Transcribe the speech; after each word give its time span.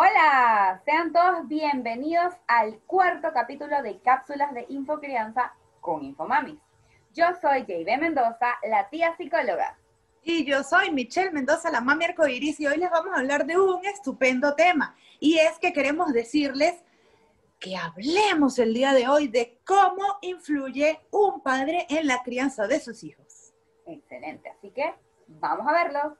Hola, 0.00 0.80
sean 0.84 1.12
todos 1.12 1.48
bienvenidos 1.48 2.32
al 2.46 2.78
cuarto 2.86 3.32
capítulo 3.34 3.82
de 3.82 3.98
Cápsulas 3.98 4.54
de 4.54 4.64
Infocrianza 4.68 5.52
con 5.80 6.04
Infomamis. 6.04 6.60
Yo 7.12 7.24
soy 7.42 7.62
JB 7.62 7.98
Mendoza, 7.98 8.60
la 8.62 8.88
tía 8.90 9.16
psicóloga. 9.16 9.76
Y 10.22 10.44
yo 10.44 10.62
soy 10.62 10.92
Michelle 10.92 11.32
Mendoza, 11.32 11.72
la 11.72 11.80
mami 11.80 12.04
arcoiris, 12.04 12.60
y 12.60 12.68
hoy 12.68 12.76
les 12.76 12.92
vamos 12.92 13.12
a 13.12 13.18
hablar 13.18 13.44
de 13.44 13.58
un 13.58 13.84
estupendo 13.86 14.54
tema. 14.54 14.94
Y 15.18 15.38
es 15.38 15.58
que 15.58 15.72
queremos 15.72 16.12
decirles 16.12 16.80
que 17.58 17.76
hablemos 17.76 18.60
el 18.60 18.74
día 18.74 18.92
de 18.92 19.08
hoy 19.08 19.26
de 19.26 19.58
cómo 19.64 20.18
influye 20.20 21.00
un 21.10 21.40
padre 21.40 21.88
en 21.90 22.06
la 22.06 22.22
crianza 22.22 22.68
de 22.68 22.78
sus 22.78 23.02
hijos. 23.02 23.52
Excelente, 23.84 24.48
así 24.48 24.70
que 24.70 24.94
vamos 25.26 25.66
a 25.66 25.72
verlo. 25.72 26.16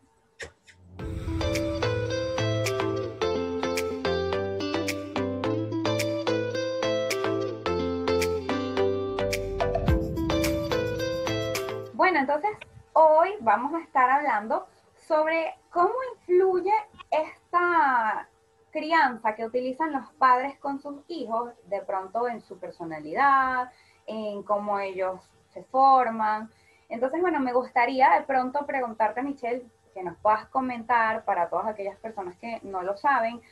Bueno, 12.09 12.21
entonces 12.21 12.57
hoy 12.95 13.35
vamos 13.41 13.75
a 13.75 13.81
estar 13.81 14.09
hablando 14.09 14.67
sobre 14.95 15.55
cómo 15.69 15.93
influye 16.15 16.73
esta 17.11 18.27
crianza 18.71 19.35
que 19.35 19.45
utilizan 19.45 19.93
los 19.93 20.11
padres 20.15 20.59
con 20.59 20.81
sus 20.81 21.03
hijos, 21.09 21.53
de 21.67 21.83
pronto 21.83 22.27
en 22.27 22.41
su 22.41 22.59
personalidad, 22.59 23.71
en 24.07 24.43
cómo 24.43 24.81
ellos 24.81 25.21
se 25.53 25.65
forman. 25.65 26.51
Entonces, 26.89 27.21
bueno, 27.21 27.41
me 27.41 27.53
gustaría 27.53 28.09
de 28.13 28.23
pronto 28.23 28.65
preguntarte, 28.65 29.23
Michelle, 29.23 29.67
que 29.93 30.03
nos 30.03 30.17
puedas 30.17 30.47
comentar 30.47 31.27
para 31.27 31.51
todas 31.51 31.67
aquellas 31.67 31.99
personas 31.99 32.39
que 32.39 32.59
no 32.63 32.83
lo 32.83 32.97
saben, 32.97 33.43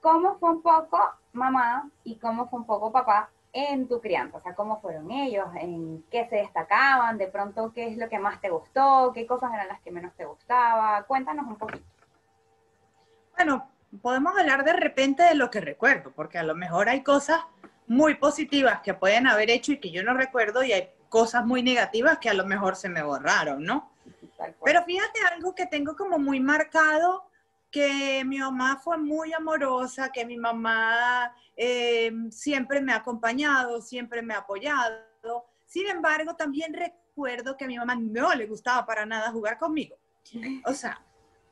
cómo 0.00 0.38
fue 0.38 0.52
un 0.52 0.62
poco 0.62 0.98
mamá 1.34 1.90
y 2.04 2.18
cómo 2.18 2.48
fue 2.48 2.60
un 2.60 2.66
poco 2.66 2.90
papá 2.90 3.28
en 3.58 3.88
tu 3.88 4.00
crianza, 4.00 4.36
o 4.36 4.40
sea, 4.40 4.54
cómo 4.54 4.80
fueron 4.80 5.10
ellos, 5.10 5.48
en 5.56 6.04
qué 6.10 6.28
se 6.28 6.36
destacaban, 6.36 7.18
de 7.18 7.26
pronto 7.26 7.72
qué 7.72 7.88
es 7.88 7.96
lo 7.96 8.08
que 8.08 8.20
más 8.20 8.40
te 8.40 8.50
gustó, 8.50 9.10
qué 9.12 9.26
cosas 9.26 9.52
eran 9.52 9.66
las 9.66 9.80
que 9.80 9.90
menos 9.90 10.14
te 10.14 10.24
gustaba, 10.24 11.02
cuéntanos 11.08 11.44
un 11.46 11.56
poquito. 11.56 11.84
Bueno, 13.36 13.68
podemos 14.00 14.38
hablar 14.38 14.64
de 14.64 14.74
repente 14.74 15.24
de 15.24 15.34
lo 15.34 15.50
que 15.50 15.60
recuerdo, 15.60 16.12
porque 16.12 16.38
a 16.38 16.44
lo 16.44 16.54
mejor 16.54 16.88
hay 16.88 17.02
cosas 17.02 17.40
muy 17.88 18.14
positivas 18.14 18.80
que 18.80 18.94
pueden 18.94 19.26
haber 19.26 19.50
hecho 19.50 19.72
y 19.72 19.80
que 19.80 19.90
yo 19.90 20.04
no 20.04 20.14
recuerdo 20.14 20.62
y 20.62 20.72
hay 20.72 20.90
cosas 21.08 21.44
muy 21.44 21.62
negativas 21.62 22.18
que 22.18 22.28
a 22.28 22.34
lo 22.34 22.44
mejor 22.44 22.76
se 22.76 22.88
me 22.88 23.02
borraron, 23.02 23.64
¿no? 23.64 23.90
Pero 24.64 24.84
fíjate 24.84 25.20
algo 25.32 25.54
que 25.54 25.66
tengo 25.66 25.96
como 25.96 26.18
muy 26.18 26.38
marcado, 26.38 27.27
que 27.70 28.24
mi 28.24 28.38
mamá 28.38 28.78
fue 28.82 28.98
muy 28.98 29.32
amorosa, 29.32 30.10
que 30.10 30.24
mi 30.24 30.36
mamá 30.36 31.34
eh, 31.56 32.12
siempre 32.30 32.80
me 32.80 32.92
ha 32.92 32.96
acompañado, 32.96 33.80
siempre 33.82 34.22
me 34.22 34.34
ha 34.34 34.38
apoyado. 34.38 35.46
Sin 35.66 35.86
embargo, 35.86 36.34
también 36.34 36.72
recuerdo 36.72 37.56
que 37.56 37.64
a 37.64 37.68
mi 37.68 37.76
mamá 37.76 37.94
no 37.94 38.34
le 38.34 38.46
gustaba 38.46 38.86
para 38.86 39.04
nada 39.04 39.30
jugar 39.30 39.58
conmigo. 39.58 39.96
O 40.64 40.72
sea, 40.72 41.02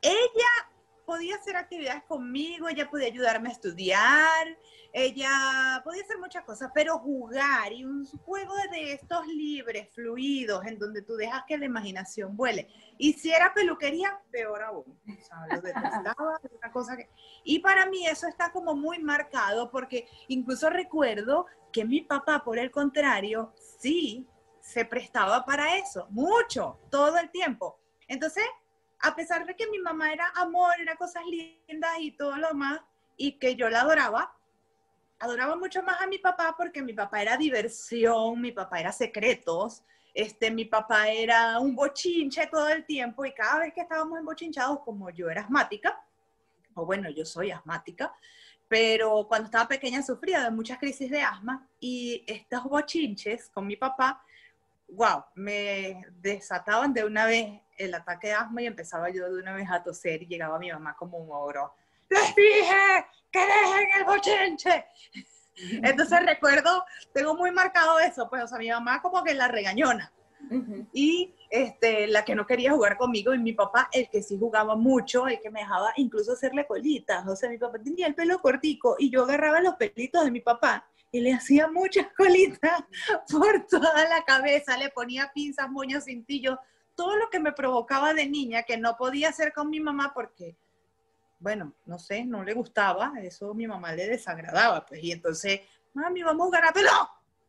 ella 0.00 0.70
podía 1.06 1.36
hacer 1.36 1.56
actividades 1.56 2.02
conmigo, 2.04 2.68
ella 2.68 2.90
podía 2.90 3.06
ayudarme 3.06 3.48
a 3.48 3.52
estudiar, 3.52 4.58
ella 4.92 5.80
podía 5.84 6.02
hacer 6.02 6.18
muchas 6.18 6.44
cosas, 6.44 6.70
pero 6.74 6.98
jugar 6.98 7.72
y 7.72 7.84
un 7.84 8.04
juego 8.24 8.52
de 8.72 8.92
estos 8.92 9.26
libres, 9.28 9.88
fluidos, 9.94 10.66
en 10.66 10.78
donde 10.78 11.02
tú 11.02 11.14
dejas 11.14 11.44
que 11.46 11.56
la 11.56 11.64
imaginación 11.64 12.36
vuele. 12.36 12.68
Y 12.98 13.12
si 13.12 13.32
era 13.32 13.54
peluquería, 13.54 14.20
peor 14.30 14.62
aún. 14.64 14.98
O 15.06 15.24
sea, 15.24 15.46
lo 15.48 15.62
detestaba, 15.62 16.40
una 16.50 16.72
cosa 16.72 16.96
que... 16.96 17.08
Y 17.44 17.60
para 17.60 17.86
mí 17.86 18.06
eso 18.06 18.26
está 18.26 18.50
como 18.50 18.74
muy 18.74 18.98
marcado 18.98 19.70
porque 19.70 20.08
incluso 20.28 20.68
recuerdo 20.70 21.46
que 21.72 21.84
mi 21.84 22.00
papá, 22.00 22.42
por 22.44 22.58
el 22.58 22.70
contrario, 22.70 23.54
sí 23.78 24.26
se 24.60 24.84
prestaba 24.84 25.44
para 25.44 25.76
eso, 25.76 26.08
mucho, 26.10 26.80
todo 26.90 27.18
el 27.18 27.30
tiempo. 27.30 27.78
Entonces, 28.08 28.44
a 29.00 29.14
pesar 29.14 29.46
de 29.46 29.54
que 29.54 29.66
mi 29.68 29.78
mamá 29.78 30.12
era 30.12 30.28
amor, 30.36 30.72
era 30.80 30.96
cosas 30.96 31.24
lindas 31.26 31.98
y 32.00 32.12
todo 32.12 32.36
lo 32.36 32.54
más, 32.54 32.80
y 33.16 33.32
que 33.32 33.56
yo 33.56 33.68
la 33.68 33.80
adoraba, 33.80 34.36
adoraba 35.18 35.56
mucho 35.56 35.82
más 35.82 36.00
a 36.00 36.06
mi 36.06 36.18
papá 36.18 36.54
porque 36.56 36.82
mi 36.82 36.92
papá 36.92 37.22
era 37.22 37.36
diversión, 37.36 38.40
mi 38.40 38.52
papá 38.52 38.80
era 38.80 38.92
secretos, 38.92 39.82
este, 40.14 40.50
mi 40.50 40.64
papá 40.64 41.08
era 41.08 41.58
un 41.58 41.74
bochinche 41.74 42.46
todo 42.46 42.68
el 42.68 42.84
tiempo 42.84 43.24
y 43.24 43.32
cada 43.32 43.60
vez 43.60 43.74
que 43.74 43.82
estábamos 43.82 44.18
embochinchados, 44.18 44.80
como 44.80 45.10
yo 45.10 45.28
era 45.30 45.42
asmática, 45.42 46.02
o 46.74 46.84
bueno, 46.84 47.10
yo 47.10 47.24
soy 47.24 47.50
asmática, 47.50 48.14
pero 48.68 49.26
cuando 49.28 49.46
estaba 49.46 49.68
pequeña 49.68 50.02
sufría 50.02 50.42
de 50.42 50.50
muchas 50.50 50.78
crisis 50.78 51.10
de 51.10 51.22
asma 51.22 51.68
y 51.80 52.24
estos 52.26 52.64
bochinches 52.64 53.48
con 53.50 53.66
mi 53.66 53.76
papá, 53.76 54.22
wow, 54.88 55.24
me 55.34 56.04
desataban 56.20 56.92
de 56.92 57.04
una 57.04 57.26
vez 57.26 57.60
el 57.76 57.94
ataque 57.94 58.28
de 58.28 58.34
asma 58.34 58.62
y 58.62 58.66
empezaba 58.66 59.10
yo 59.10 59.30
de 59.30 59.40
una 59.40 59.54
vez 59.54 59.68
a 59.70 59.82
toser 59.82 60.22
y 60.22 60.26
llegaba 60.26 60.58
mi 60.58 60.70
mamá 60.70 60.96
como 60.96 61.18
un 61.18 61.28
ogro. 61.30 61.74
¡Les 62.08 62.34
dije 62.34 63.06
que 63.30 63.40
dejen 63.40 63.88
el 63.98 64.04
bochinche! 64.04 64.86
Entonces 65.82 66.20
recuerdo, 66.26 66.84
tengo 67.12 67.34
muy 67.34 67.50
marcado 67.50 67.98
eso, 67.98 68.28
pues, 68.28 68.44
o 68.44 68.46
sea, 68.46 68.58
mi 68.58 68.68
mamá 68.68 69.00
como 69.00 69.24
que 69.24 69.34
la 69.34 69.48
regañona. 69.48 70.12
Y 70.92 71.34
este, 71.50 72.06
la 72.06 72.24
que 72.24 72.34
no 72.34 72.46
quería 72.46 72.70
jugar 72.72 72.96
conmigo 72.96 73.34
y 73.34 73.38
mi 73.38 73.52
papá, 73.52 73.88
el 73.92 74.08
que 74.08 74.22
sí 74.22 74.36
jugaba 74.38 74.76
mucho, 74.76 75.26
el 75.26 75.40
que 75.40 75.50
me 75.50 75.60
dejaba 75.60 75.92
incluso 75.96 76.32
hacerle 76.32 76.66
colitas. 76.66 77.26
O 77.26 77.34
sea, 77.34 77.48
mi 77.48 77.58
papá 77.58 77.78
tenía 77.82 78.06
el 78.06 78.14
pelo 78.14 78.38
cortico 78.40 78.96
y 78.98 79.10
yo 79.10 79.24
agarraba 79.24 79.60
los 79.60 79.74
pelitos 79.74 80.24
de 80.24 80.30
mi 80.30 80.40
papá 80.40 80.86
y 81.10 81.20
le 81.20 81.32
hacía 81.32 81.68
muchas 81.68 82.08
colitas 82.16 82.84
por 83.30 83.66
toda 83.66 84.08
la 84.08 84.22
cabeza, 84.24 84.76
le 84.76 84.90
ponía 84.90 85.30
pinzas, 85.34 85.70
moños, 85.70 86.04
cintillos, 86.04 86.58
todo 86.96 87.16
lo 87.16 87.30
que 87.30 87.38
me 87.38 87.52
provocaba 87.52 88.14
de 88.14 88.26
niña 88.26 88.64
que 88.64 88.76
no 88.76 88.96
podía 88.96 89.28
hacer 89.28 89.52
con 89.52 89.70
mi 89.70 89.78
mamá 89.78 90.12
porque, 90.14 90.56
bueno, 91.38 91.74
no 91.84 91.98
sé, 91.98 92.24
no 92.24 92.42
le 92.42 92.54
gustaba, 92.54 93.12
eso 93.22 93.54
mi 93.54 93.66
mamá 93.66 93.92
le 93.92 94.08
desagradaba, 94.08 94.84
pues, 94.84 95.04
y 95.04 95.12
entonces, 95.12 95.60
mami, 95.94 96.22
vamos 96.22 96.46
a 96.46 96.46
jugar 96.46 96.64
a. 96.64 96.72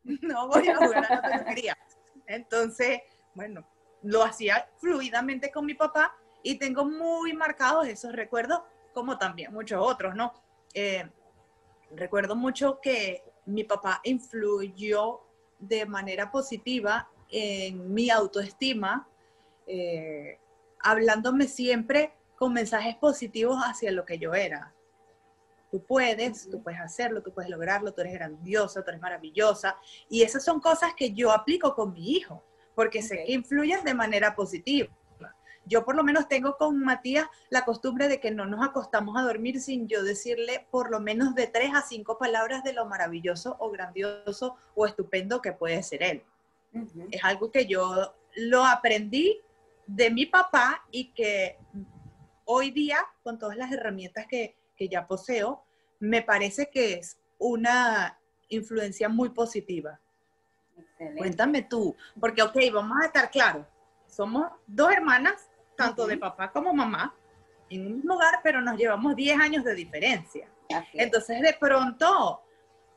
No 0.21 0.47
voy 0.47 0.67
a 0.69 0.77
jugar 0.77 1.05
a 1.05 1.15
la 1.15 1.21
peluquería. 1.21 1.77
Entonces, 2.27 3.01
bueno, 3.33 3.67
lo 4.03 4.23
hacía 4.23 4.69
fluidamente 4.77 5.51
con 5.51 5.65
mi 5.65 5.73
papá 5.73 6.15
y 6.43 6.55
tengo 6.55 6.85
muy 6.85 7.33
marcados 7.33 7.87
esos 7.87 8.13
recuerdos, 8.13 8.61
como 8.93 9.17
también 9.17 9.53
muchos 9.53 9.79
otros, 9.81 10.15
¿no? 10.15 10.33
Eh, 10.73 11.09
recuerdo 11.91 12.35
mucho 12.35 12.79
que 12.81 13.23
mi 13.45 13.63
papá 13.63 14.01
influyó 14.03 15.21
de 15.59 15.85
manera 15.85 16.31
positiva 16.31 17.09
en 17.29 17.93
mi 17.93 18.09
autoestima, 18.09 19.07
eh, 19.67 20.39
hablándome 20.79 21.47
siempre 21.47 22.13
con 22.35 22.53
mensajes 22.53 22.95
positivos 22.95 23.57
hacia 23.63 23.91
lo 23.91 24.05
que 24.05 24.17
yo 24.17 24.33
era. 24.33 24.73
Tú 25.71 25.83
puedes, 25.83 26.49
tú 26.49 26.63
puedes 26.63 26.79
hacerlo, 26.79 27.21
tú 27.21 27.33
puedes 27.33 27.49
lograrlo, 27.49 27.93
tú 27.93 28.01
eres 28.01 28.13
grandiosa, 28.13 28.83
tú 28.83 28.89
eres 28.89 29.01
maravillosa. 29.01 29.75
Y 30.09 30.21
esas 30.21 30.43
son 30.45 30.61
cosas 30.61 30.93
que 30.95 31.13
yo 31.13 31.31
aplico 31.31 31.75
con 31.75 31.93
mi 31.93 32.13
hijo, 32.13 32.43
porque 32.73 33.01
sé 33.01 33.17
que 33.17 33.33
influyen 33.33 33.83
de 33.83 33.93
manera 33.93 34.35
positiva. 34.35 34.95
Yo 35.65 35.83
por 35.83 35.97
lo 35.97 36.03
menos 36.03 36.29
tengo 36.29 36.55
con 36.55 36.79
Matías 36.79 37.27
la 37.49 37.65
costumbre 37.65 38.07
de 38.07 38.21
que 38.21 38.31
no 38.31 38.45
nos 38.45 38.65
acostamos 38.65 39.17
a 39.17 39.23
dormir 39.23 39.59
sin 39.59 39.89
yo 39.89 40.01
decirle 40.01 40.65
por 40.71 40.89
lo 40.89 41.01
menos 41.01 41.35
de 41.35 41.47
tres 41.47 41.71
a 41.75 41.81
cinco 41.81 42.17
palabras 42.17 42.63
de 42.63 42.71
lo 42.71 42.85
maravilloso 42.85 43.57
o 43.59 43.69
grandioso 43.69 44.55
o 44.75 44.85
estupendo 44.85 45.41
que 45.41 45.51
puede 45.51 45.83
ser 45.83 46.03
él. 46.03 46.23
Es 47.11 47.21
algo 47.23 47.51
que 47.51 47.65
yo 47.65 48.13
lo 48.35 48.63
aprendí 48.63 49.41
de 49.87 50.11
mi 50.11 50.25
papá 50.25 50.85
y 50.91 51.13
que 51.13 51.57
hoy 52.45 52.71
día, 52.71 52.99
con 53.23 53.39
todas 53.39 53.57
las 53.57 53.71
herramientas 53.71 54.27
que, 54.27 54.55
que 54.75 54.87
ya 54.87 55.07
poseo, 55.07 55.63
me 55.99 56.21
parece 56.21 56.69
que 56.69 56.93
es 56.93 57.17
una 57.39 58.19
influencia 58.49 59.09
muy 59.09 59.29
positiva. 59.29 59.99
Cuéntame 61.17 61.63
tú, 61.63 61.95
porque, 62.19 62.41
ok, 62.41 62.57
vamos 62.73 62.97
a 63.01 63.05
estar 63.05 63.29
claros, 63.29 63.65
somos 64.07 64.47
dos 64.65 64.91
hermanas 64.91 65.49
tanto 65.75 66.07
de 66.07 66.17
papá 66.17 66.51
como 66.51 66.73
mamá, 66.73 67.15
en 67.69 68.01
un 68.01 68.11
hogar, 68.11 68.39
pero 68.43 68.61
nos 68.61 68.77
llevamos 68.77 69.15
10 69.15 69.39
años 69.39 69.63
de 69.63 69.75
diferencia. 69.75 70.49
Entonces, 70.93 71.41
de 71.41 71.55
pronto, 71.59 72.41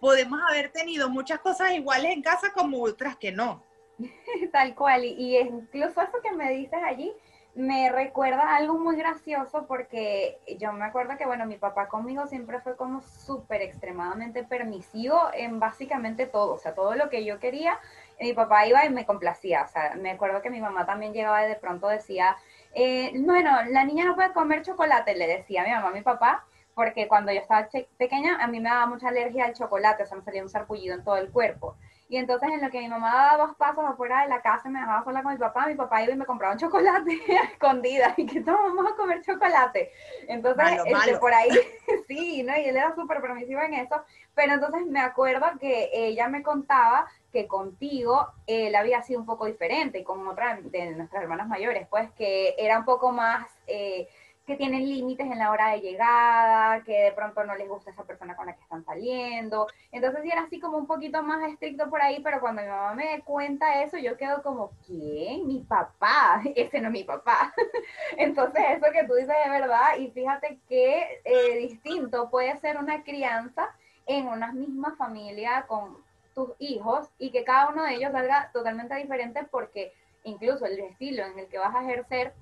podemos 0.00 0.40
haber 0.48 0.72
tenido 0.72 1.08
muchas 1.08 1.38
cosas 1.40 1.72
iguales 1.72 2.12
en 2.12 2.22
casa 2.22 2.52
como 2.52 2.82
otras 2.82 3.16
que 3.16 3.30
no. 3.30 3.62
Tal 4.52 4.74
cual, 4.74 5.04
y, 5.04 5.38
incluso 5.38 6.00
eso 6.00 6.20
que 6.22 6.32
me 6.32 6.50
dices 6.50 6.80
allí, 6.84 7.12
me 7.54 7.90
recuerda 7.90 8.54
algo 8.56 8.78
muy 8.78 8.96
gracioso 8.96 9.66
porque 9.66 10.38
yo 10.58 10.72
me 10.72 10.84
acuerdo 10.84 11.16
que, 11.16 11.26
bueno, 11.26 11.46
mi 11.46 11.56
papá 11.56 11.88
conmigo 11.88 12.26
siempre 12.28 12.60
fue 12.60 12.76
como 12.76 13.02
súper 13.02 13.60
extremadamente 13.62 14.44
permisivo 14.44 15.18
en 15.34 15.58
básicamente 15.58 16.26
todo, 16.26 16.54
o 16.54 16.58
sea, 16.58 16.74
todo 16.74 16.94
lo 16.94 17.10
que 17.10 17.24
yo 17.24 17.40
quería, 17.40 17.78
mi 18.20 18.32
papá 18.34 18.66
iba 18.66 18.84
y 18.84 18.90
me 18.90 19.04
complacía, 19.04 19.62
o 19.62 19.68
sea, 19.68 19.94
me 19.96 20.12
acuerdo 20.12 20.42
que 20.42 20.50
mi 20.50 20.60
mamá 20.60 20.86
también 20.86 21.12
llegaba 21.12 21.44
y 21.44 21.48
de 21.48 21.56
pronto 21.56 21.88
decía, 21.88 22.36
eh, 22.72 23.12
bueno, 23.16 23.50
la 23.68 23.84
niña 23.84 24.04
no 24.04 24.14
puede 24.14 24.32
comer 24.32 24.62
chocolate, 24.62 25.16
le 25.16 25.26
decía 25.26 25.62
a 25.62 25.64
mi 25.64 25.72
mamá, 25.72 25.88
a 25.88 25.92
mi 25.92 26.02
papá, 26.02 26.44
porque 26.74 27.08
cuando 27.08 27.32
yo 27.32 27.40
estaba 27.40 27.68
pequeña 27.98 28.38
a 28.42 28.46
mí 28.46 28.60
me 28.60 28.68
daba 28.70 28.86
mucha 28.86 29.08
alergia 29.08 29.44
al 29.46 29.54
chocolate, 29.54 30.04
o 30.04 30.06
sea, 30.06 30.16
me 30.16 30.22
salía 30.22 30.42
un 30.42 30.48
sarpullido 30.48 30.94
en 30.94 31.04
todo 31.04 31.16
el 31.16 31.30
cuerpo. 31.30 31.76
Y 32.10 32.16
entonces 32.16 32.48
en 32.50 32.60
lo 32.60 32.70
que 32.70 32.80
mi 32.80 32.88
mamá 32.88 33.14
daba 33.14 33.46
dos 33.46 33.56
pasos 33.56 33.84
afuera 33.84 34.22
de 34.22 34.28
la 34.28 34.42
casa 34.42 34.68
me 34.68 34.80
dejaba 34.80 35.04
sola 35.04 35.22
con 35.22 35.32
mi 35.32 35.38
papá, 35.38 35.68
mi 35.68 35.76
papá 35.76 36.02
iba 36.02 36.12
y 36.12 36.16
me 36.16 36.26
compraba 36.26 36.54
un 36.54 36.58
chocolate 36.58 37.12
a 37.40 37.44
escondida 37.44 38.14
y 38.16 38.26
que 38.26 38.40
todos 38.40 38.58
vamos 38.58 38.92
a 38.92 38.96
comer 38.96 39.22
chocolate. 39.22 39.92
Entonces, 40.26 40.80
este, 40.86 41.18
por 41.18 41.32
ahí, 41.32 41.50
sí, 42.08 42.42
¿no? 42.42 42.56
Y 42.56 42.64
él 42.64 42.76
era 42.76 42.92
súper 42.96 43.20
permisivo 43.20 43.60
en 43.60 43.74
eso. 43.74 44.02
Pero 44.34 44.54
entonces 44.54 44.86
me 44.86 44.98
acuerdo 44.98 45.46
que 45.60 45.88
ella 45.92 46.26
me 46.26 46.42
contaba 46.42 47.06
que 47.32 47.46
contigo 47.46 48.26
él 48.48 48.74
había 48.74 49.02
sido 49.02 49.20
un 49.20 49.26
poco 49.26 49.46
diferente 49.46 50.00
y 50.00 50.04
con 50.04 50.26
otra 50.26 50.58
de 50.60 50.90
nuestras 50.90 51.22
hermanas 51.22 51.46
mayores, 51.46 51.86
pues 51.88 52.10
que 52.12 52.56
era 52.58 52.80
un 52.80 52.84
poco 52.84 53.12
más... 53.12 53.46
Eh, 53.68 54.08
que 54.50 54.56
tienen 54.56 54.88
límites 54.88 55.30
en 55.30 55.38
la 55.38 55.52
hora 55.52 55.70
de 55.70 55.80
llegada, 55.80 56.82
que 56.82 57.04
de 57.04 57.12
pronto 57.12 57.44
no 57.44 57.54
les 57.54 57.68
gusta 57.68 57.92
esa 57.92 58.02
persona 58.02 58.34
con 58.34 58.46
la 58.46 58.56
que 58.56 58.62
están 58.62 58.84
saliendo. 58.84 59.68
Entonces 59.92 60.22
sí 60.24 60.28
era 60.28 60.42
así 60.42 60.58
como 60.58 60.76
un 60.76 60.88
poquito 60.88 61.22
más 61.22 61.48
estricto 61.48 61.88
por 61.88 62.02
ahí, 62.02 62.20
pero 62.20 62.40
cuando 62.40 62.62
mi 62.62 62.66
mamá 62.66 62.94
me 62.94 63.22
cuenta 63.22 63.84
eso, 63.84 63.96
yo 63.96 64.16
quedo 64.16 64.42
como, 64.42 64.72
¿quién? 64.84 65.46
Mi 65.46 65.60
papá. 65.60 66.42
Ese 66.56 66.80
no 66.80 66.88
es 66.88 66.92
mi 66.92 67.04
papá. 67.04 67.54
Entonces 68.16 68.60
eso 68.70 68.90
que 68.92 69.04
tú 69.04 69.14
dices 69.14 69.36
es 69.44 69.50
verdad 69.52 69.96
y 70.00 70.10
fíjate 70.10 70.58
qué 70.68 71.20
eh, 71.24 71.58
distinto 71.58 72.28
puede 72.28 72.56
ser 72.58 72.76
una 72.76 73.04
crianza 73.04 73.68
en 74.06 74.26
una 74.26 74.52
misma 74.52 74.96
familia 74.96 75.64
con 75.68 75.96
tus 76.34 76.50
hijos 76.58 77.08
y 77.20 77.30
que 77.30 77.44
cada 77.44 77.68
uno 77.68 77.84
de 77.84 77.94
ellos 77.94 78.10
salga 78.10 78.50
totalmente 78.52 78.96
diferente 78.96 79.46
porque 79.48 79.92
incluso 80.24 80.66
el 80.66 80.80
estilo 80.80 81.24
en 81.24 81.38
el 81.38 81.46
que 81.46 81.58
vas 81.58 81.76
a 81.76 81.84
ejercer 81.84 82.34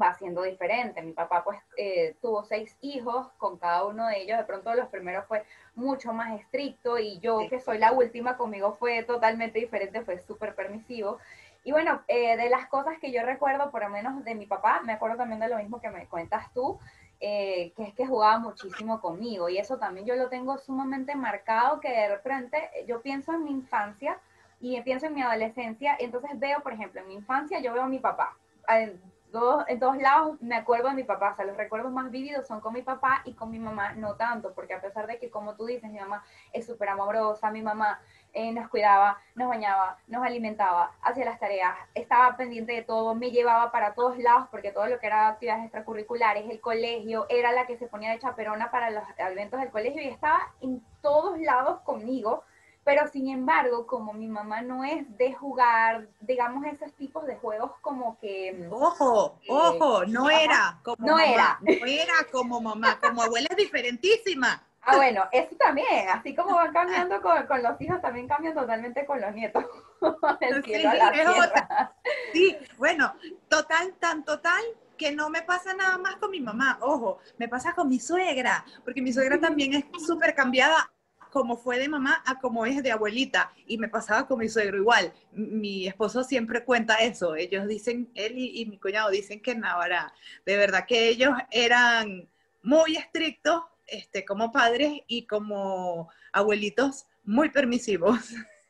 va 0.00 0.14
siendo 0.14 0.42
diferente. 0.42 1.02
Mi 1.02 1.12
papá 1.12 1.44
pues 1.44 1.58
eh, 1.76 2.16
tuvo 2.20 2.44
seis 2.44 2.76
hijos, 2.80 3.28
con 3.38 3.58
cada 3.58 3.84
uno 3.84 4.06
de 4.08 4.22
ellos 4.22 4.38
de 4.38 4.44
pronto 4.44 4.74
los 4.74 4.88
primeros 4.88 5.26
fue 5.26 5.44
mucho 5.74 6.12
más 6.12 6.38
estricto 6.40 6.98
y 6.98 7.18
yo 7.20 7.40
que 7.48 7.60
soy 7.60 7.78
la 7.78 7.92
última 7.92 8.36
conmigo 8.36 8.76
fue 8.78 9.02
totalmente 9.04 9.58
diferente, 9.58 10.02
fue 10.02 10.18
súper 10.18 10.54
permisivo. 10.54 11.18
Y 11.64 11.72
bueno, 11.72 12.02
eh, 12.08 12.36
de 12.36 12.50
las 12.50 12.66
cosas 12.68 12.98
que 12.98 13.10
yo 13.10 13.22
recuerdo, 13.22 13.70
por 13.70 13.82
lo 13.82 13.88
menos 13.88 14.22
de 14.24 14.34
mi 14.34 14.46
papá, 14.46 14.82
me 14.84 14.92
acuerdo 14.92 15.16
también 15.16 15.40
de 15.40 15.48
lo 15.48 15.56
mismo 15.56 15.80
que 15.80 15.90
me 15.90 16.06
cuentas 16.06 16.52
tú, 16.52 16.78
eh, 17.20 17.72
que 17.74 17.84
es 17.84 17.94
que 17.94 18.06
jugaba 18.06 18.38
muchísimo 18.38 19.00
conmigo 19.00 19.48
y 19.48 19.56
eso 19.56 19.78
también 19.78 20.04
yo 20.04 20.14
lo 20.14 20.28
tengo 20.28 20.58
sumamente 20.58 21.14
marcado, 21.14 21.80
que 21.80 21.88
de 21.88 22.08
repente 22.08 22.58
yo 22.86 23.00
pienso 23.00 23.32
en 23.32 23.44
mi 23.44 23.50
infancia 23.50 24.18
y 24.60 24.78
pienso 24.82 25.06
en 25.06 25.14
mi 25.14 25.22
adolescencia, 25.22 25.96
entonces 25.98 26.38
veo, 26.38 26.60
por 26.62 26.74
ejemplo, 26.74 27.00
en 27.00 27.08
mi 27.08 27.14
infancia 27.14 27.60
yo 27.60 27.72
veo 27.72 27.84
a 27.84 27.88
mi 27.88 27.98
papá 27.98 28.36
en 29.66 29.80
todos 29.80 29.96
lados 29.98 30.40
me 30.40 30.54
acuerdo 30.54 30.88
de 30.88 30.94
mi 30.94 31.02
papá, 31.02 31.32
o 31.32 31.36
sea, 31.36 31.44
los 31.44 31.56
recuerdos 31.56 31.90
más 31.90 32.10
vívidos 32.10 32.46
son 32.46 32.60
con 32.60 32.72
mi 32.72 32.82
papá 32.82 33.22
y 33.24 33.32
con 33.34 33.50
mi 33.50 33.58
mamá 33.58 33.92
no 33.94 34.14
tanto, 34.14 34.52
porque 34.54 34.74
a 34.74 34.80
pesar 34.80 35.06
de 35.06 35.18
que, 35.18 35.30
como 35.30 35.54
tú 35.54 35.66
dices, 35.66 35.90
mi 35.90 35.98
mamá 35.98 36.22
es 36.52 36.66
súper 36.66 36.88
amorosa, 36.88 37.50
mi 37.50 37.60
mamá 37.60 38.00
eh, 38.32 38.52
nos 38.52 38.68
cuidaba, 38.68 39.18
nos 39.34 39.48
bañaba, 39.48 39.98
nos 40.06 40.24
alimentaba, 40.24 40.92
hacía 41.02 41.24
las 41.24 41.40
tareas, 41.40 41.74
estaba 41.94 42.36
pendiente 42.36 42.72
de 42.72 42.82
todo, 42.82 43.14
me 43.14 43.30
llevaba 43.30 43.72
para 43.72 43.94
todos 43.94 44.18
lados, 44.18 44.46
porque 44.50 44.70
todo 44.70 44.86
lo 44.86 44.98
que 44.98 45.06
era 45.06 45.28
actividades 45.28 45.64
extracurriculares, 45.64 46.48
el 46.48 46.60
colegio, 46.60 47.26
era 47.28 47.50
la 47.52 47.66
que 47.66 47.76
se 47.76 47.88
ponía 47.88 48.12
de 48.12 48.20
chaperona 48.20 48.70
para 48.70 48.90
los 48.90 49.02
eventos 49.18 49.60
del 49.60 49.70
colegio 49.70 50.00
y 50.00 50.08
estaba 50.08 50.52
en 50.60 50.80
todos 51.00 51.38
lados 51.40 51.80
conmigo 51.80 52.44
pero 52.84 53.08
sin 53.08 53.28
embargo, 53.28 53.86
como 53.86 54.12
mi 54.12 54.28
mamá 54.28 54.60
no 54.60 54.84
es 54.84 55.16
de 55.16 55.32
jugar, 55.32 56.06
digamos, 56.20 56.64
esos 56.66 56.92
tipos 56.92 57.26
de 57.26 57.36
juegos 57.36 57.72
como 57.80 58.18
que... 58.20 58.68
Ojo, 58.70 59.38
eh, 59.42 59.46
ojo, 59.48 60.04
no 60.04 60.28
era 60.28 60.78
como 60.82 61.06
no 61.06 61.12
mamá. 61.14 61.24
Era. 61.24 61.58
No 61.60 61.86
era 61.86 62.14
como 62.30 62.60
mamá, 62.60 63.00
como 63.00 63.22
abuela 63.22 63.48
es 63.50 63.56
diferentísima. 63.56 64.62
Ah, 64.82 64.96
bueno, 64.96 65.24
eso 65.32 65.56
también, 65.56 66.10
así 66.10 66.34
como 66.34 66.54
van 66.54 66.72
cambiando 66.72 67.22
con, 67.22 67.46
con 67.46 67.62
los 67.62 67.80
hijos, 67.80 68.02
también 68.02 68.28
cambian 68.28 68.54
totalmente 68.54 69.06
con 69.06 69.18
los 69.18 69.34
nietos. 69.34 69.64
El 70.40 70.62
sí, 70.62 70.74
sí, 72.34 72.58
bueno, 72.76 73.14
total, 73.48 73.94
tan 73.98 74.24
total 74.24 74.62
que 74.98 75.10
no 75.12 75.30
me 75.30 75.40
pasa 75.40 75.72
nada 75.72 75.96
más 75.96 76.16
con 76.16 76.30
mi 76.30 76.40
mamá, 76.40 76.78
ojo, 76.82 77.18
me 77.38 77.48
pasa 77.48 77.72
con 77.72 77.88
mi 77.88 77.98
suegra, 77.98 78.64
porque 78.84 79.00
mi 79.00 79.12
suegra 79.12 79.40
también 79.40 79.72
es 79.72 79.84
súper 80.04 80.34
cambiada 80.34 80.90
como 81.34 81.56
fue 81.56 81.80
de 81.80 81.88
mamá 81.88 82.22
a 82.24 82.38
como 82.38 82.64
es 82.64 82.80
de 82.80 82.92
abuelita. 82.92 83.52
Y 83.66 83.76
me 83.76 83.88
pasaba 83.88 84.28
con 84.28 84.38
mi 84.38 84.48
suegro 84.48 84.78
igual. 84.78 85.12
Mi 85.32 85.88
esposo 85.88 86.22
siempre 86.22 86.64
cuenta 86.64 86.94
eso. 86.94 87.34
Ellos 87.34 87.66
dicen, 87.66 88.08
él 88.14 88.34
y, 88.38 88.64
mi 88.66 88.78
cuñado 88.78 89.10
dicen 89.10 89.42
que 89.42 89.56
Navarra, 89.56 90.14
de 90.46 90.56
verdad 90.56 90.86
que 90.86 91.08
ellos 91.08 91.32
eran 91.50 92.28
muy 92.62 92.96
estrictos 92.96 93.64
este, 93.88 94.24
como 94.24 94.52
padres 94.52 95.00
y 95.08 95.26
como 95.26 96.08
abuelitos 96.32 97.06
muy 97.24 97.50
permisivos. 97.50 98.20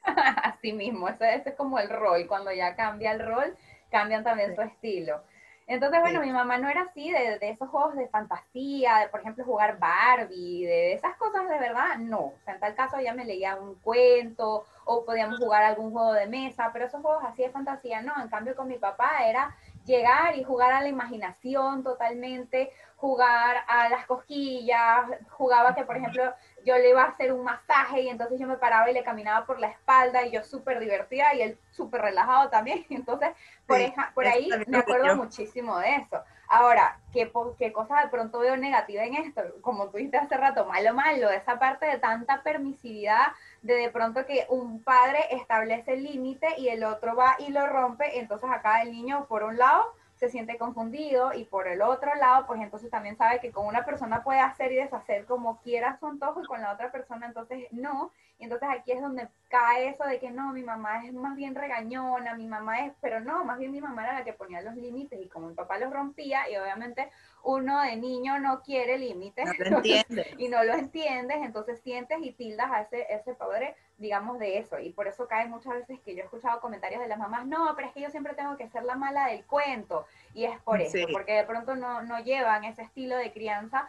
Así 0.42 0.72
mismo, 0.72 1.06
ese, 1.10 1.34
ese 1.34 1.50
es 1.50 1.56
como 1.56 1.78
el 1.78 1.90
rol. 1.90 2.26
Cuando 2.26 2.50
ya 2.50 2.74
cambia 2.76 3.12
el 3.12 3.20
rol, 3.20 3.54
cambian 3.90 4.24
también 4.24 4.56
su 4.56 4.62
estilo. 4.62 5.22
Entonces, 5.66 6.00
bueno, 6.00 6.20
mi 6.20 6.30
mamá 6.30 6.58
no 6.58 6.68
era 6.68 6.82
así, 6.82 7.10
de, 7.10 7.38
esos 7.40 7.70
juegos 7.70 7.96
de 7.96 8.06
fantasía, 8.08 8.98
de 8.98 9.08
por 9.08 9.20
ejemplo 9.20 9.44
jugar 9.44 9.78
Barbie, 9.78 10.66
de 10.66 10.92
esas 10.92 11.16
cosas 11.16 11.48
de 11.48 11.58
verdad, 11.58 11.96
no. 11.98 12.18
O 12.20 12.34
sea, 12.44 12.54
en 12.54 12.60
tal 12.60 12.74
caso 12.74 12.98
ella 12.98 13.14
me 13.14 13.24
leía 13.24 13.56
un 13.56 13.74
cuento 13.76 14.66
o 14.84 15.04
podíamos 15.06 15.38
jugar 15.38 15.62
algún 15.62 15.90
juego 15.92 16.12
de 16.12 16.26
mesa, 16.26 16.70
pero 16.72 16.84
esos 16.84 17.00
juegos 17.00 17.24
así 17.24 17.42
de 17.42 17.50
fantasía 17.50 18.02
no. 18.02 18.12
En 18.20 18.28
cambio, 18.28 18.54
con 18.54 18.68
mi 18.68 18.76
papá 18.76 19.26
era 19.26 19.56
llegar 19.86 20.36
y 20.36 20.44
jugar 20.44 20.72
a 20.72 20.82
la 20.82 20.88
imaginación 20.88 21.82
totalmente, 21.82 22.70
jugar 22.96 23.64
a 23.66 23.88
las 23.88 24.06
cosquillas, 24.06 25.06
jugaba 25.30 25.74
que, 25.74 25.84
por 25.84 25.96
ejemplo, 25.96 26.32
yo 26.64 26.76
le 26.78 26.90
iba 26.90 27.02
a 27.02 27.08
hacer 27.08 27.32
un 27.32 27.44
masaje 27.44 28.02
y 28.02 28.08
entonces 28.08 28.40
yo 28.40 28.46
me 28.46 28.56
paraba 28.56 28.90
y 28.90 28.94
le 28.94 29.04
caminaba 29.04 29.46
por 29.46 29.60
la 29.60 29.68
espalda 29.68 30.24
y 30.24 30.30
yo 30.30 30.42
súper 30.42 30.80
divertida 30.80 31.34
y 31.34 31.42
él 31.42 31.58
súper 31.70 32.02
relajado 32.02 32.48
también. 32.50 32.84
Entonces, 32.90 33.30
por, 33.66 33.78
por 34.14 34.26
ahí 34.26 34.48
me 34.66 34.78
acuerdo 34.78 35.16
muchísimo 35.16 35.78
de 35.78 35.96
eso. 35.96 36.22
Ahora, 36.48 36.98
¿qué, 37.12 37.32
¿qué 37.58 37.72
cosa 37.72 38.02
de 38.02 38.08
pronto 38.08 38.38
veo 38.38 38.56
negativa 38.56 39.02
en 39.04 39.14
esto? 39.14 39.42
Como 39.60 39.88
tú 39.88 39.96
dijiste 39.96 40.18
hace 40.18 40.36
rato, 40.36 40.66
malo, 40.66 40.94
malo, 40.94 41.30
esa 41.30 41.58
parte 41.58 41.86
de 41.86 41.98
tanta 41.98 42.42
permisividad, 42.42 43.28
de 43.62 43.74
de 43.74 43.90
pronto 43.90 44.26
que 44.26 44.46
un 44.48 44.82
padre 44.82 45.20
establece 45.30 45.94
el 45.94 46.04
límite 46.04 46.48
y 46.58 46.68
el 46.68 46.84
otro 46.84 47.16
va 47.16 47.36
y 47.38 47.50
lo 47.50 47.66
rompe, 47.66 48.18
entonces 48.18 48.50
acá 48.50 48.82
el 48.82 48.92
niño, 48.92 49.26
por 49.26 49.42
un 49.42 49.56
lado, 49.56 49.94
se 50.16 50.28
siente 50.28 50.58
confundido 50.58 51.32
y 51.34 51.44
por 51.44 51.66
el 51.68 51.82
otro 51.82 52.14
lado, 52.14 52.46
pues 52.46 52.60
entonces 52.60 52.90
también 52.90 53.16
sabe 53.16 53.40
que 53.40 53.50
con 53.50 53.66
una 53.66 53.84
persona 53.84 54.22
puede 54.22 54.40
hacer 54.40 54.72
y 54.72 54.76
deshacer 54.76 55.24
como 55.24 55.60
quiera 55.60 55.98
su 55.98 56.06
antojo 56.06 56.40
y 56.42 56.46
con 56.46 56.60
la 56.60 56.72
otra 56.72 56.92
persona 56.92 57.26
entonces 57.26 57.66
no. 57.72 58.12
Y 58.38 58.44
entonces 58.44 58.68
aquí 58.70 58.92
es 58.92 59.00
donde 59.00 59.28
cae 59.48 59.88
eso 59.88 60.04
de 60.04 60.18
que 60.18 60.30
no, 60.30 60.52
mi 60.52 60.62
mamá 60.62 61.06
es 61.06 61.12
más 61.12 61.36
bien 61.36 61.54
regañona, 61.54 62.34
mi 62.34 62.48
mamá 62.48 62.86
es, 62.86 62.92
pero 63.00 63.20
no, 63.20 63.44
más 63.44 63.58
bien 63.58 63.70
mi 63.70 63.80
mamá 63.80 64.02
era 64.02 64.14
la 64.14 64.24
que 64.24 64.32
ponía 64.32 64.60
los 64.62 64.74
límites 64.74 65.20
y 65.22 65.28
como 65.28 65.48
mi 65.48 65.54
papá 65.54 65.78
los 65.78 65.92
rompía 65.92 66.50
y 66.50 66.56
obviamente 66.56 67.08
uno 67.44 67.80
de 67.82 67.96
niño 67.96 68.40
no 68.40 68.62
quiere 68.62 68.98
límites 68.98 69.48
y 70.38 70.48
no 70.48 70.64
lo 70.64 70.74
entiendes, 70.74 71.36
entonces 71.42 71.80
sientes 71.80 72.18
y 72.22 72.32
tildas 72.32 72.70
a 72.72 72.80
ese, 72.80 73.06
ese 73.08 73.34
padre, 73.34 73.76
digamos, 73.98 74.38
de 74.40 74.58
eso. 74.58 74.80
Y 74.80 74.92
por 74.92 75.06
eso 75.06 75.28
cae 75.28 75.46
muchas 75.46 75.74
veces 75.74 76.00
que 76.00 76.16
yo 76.16 76.22
he 76.22 76.24
escuchado 76.24 76.60
comentarios 76.60 77.00
de 77.00 77.08
las 77.08 77.18
mamás, 77.18 77.46
no, 77.46 77.74
pero 77.76 77.88
es 77.88 77.94
que 77.94 78.00
yo 78.00 78.10
siempre 78.10 78.34
tengo 78.34 78.56
que 78.56 78.68
ser 78.68 78.82
la 78.82 78.96
mala 78.96 79.26
del 79.26 79.44
cuento. 79.44 80.06
Y 80.32 80.44
es 80.46 80.58
por 80.62 80.80
eso, 80.80 80.98
porque 81.12 81.34
de 81.34 81.44
pronto 81.44 81.76
no, 81.76 82.02
no 82.02 82.18
llevan 82.18 82.64
ese 82.64 82.82
estilo 82.82 83.16
de 83.16 83.32
crianza, 83.32 83.88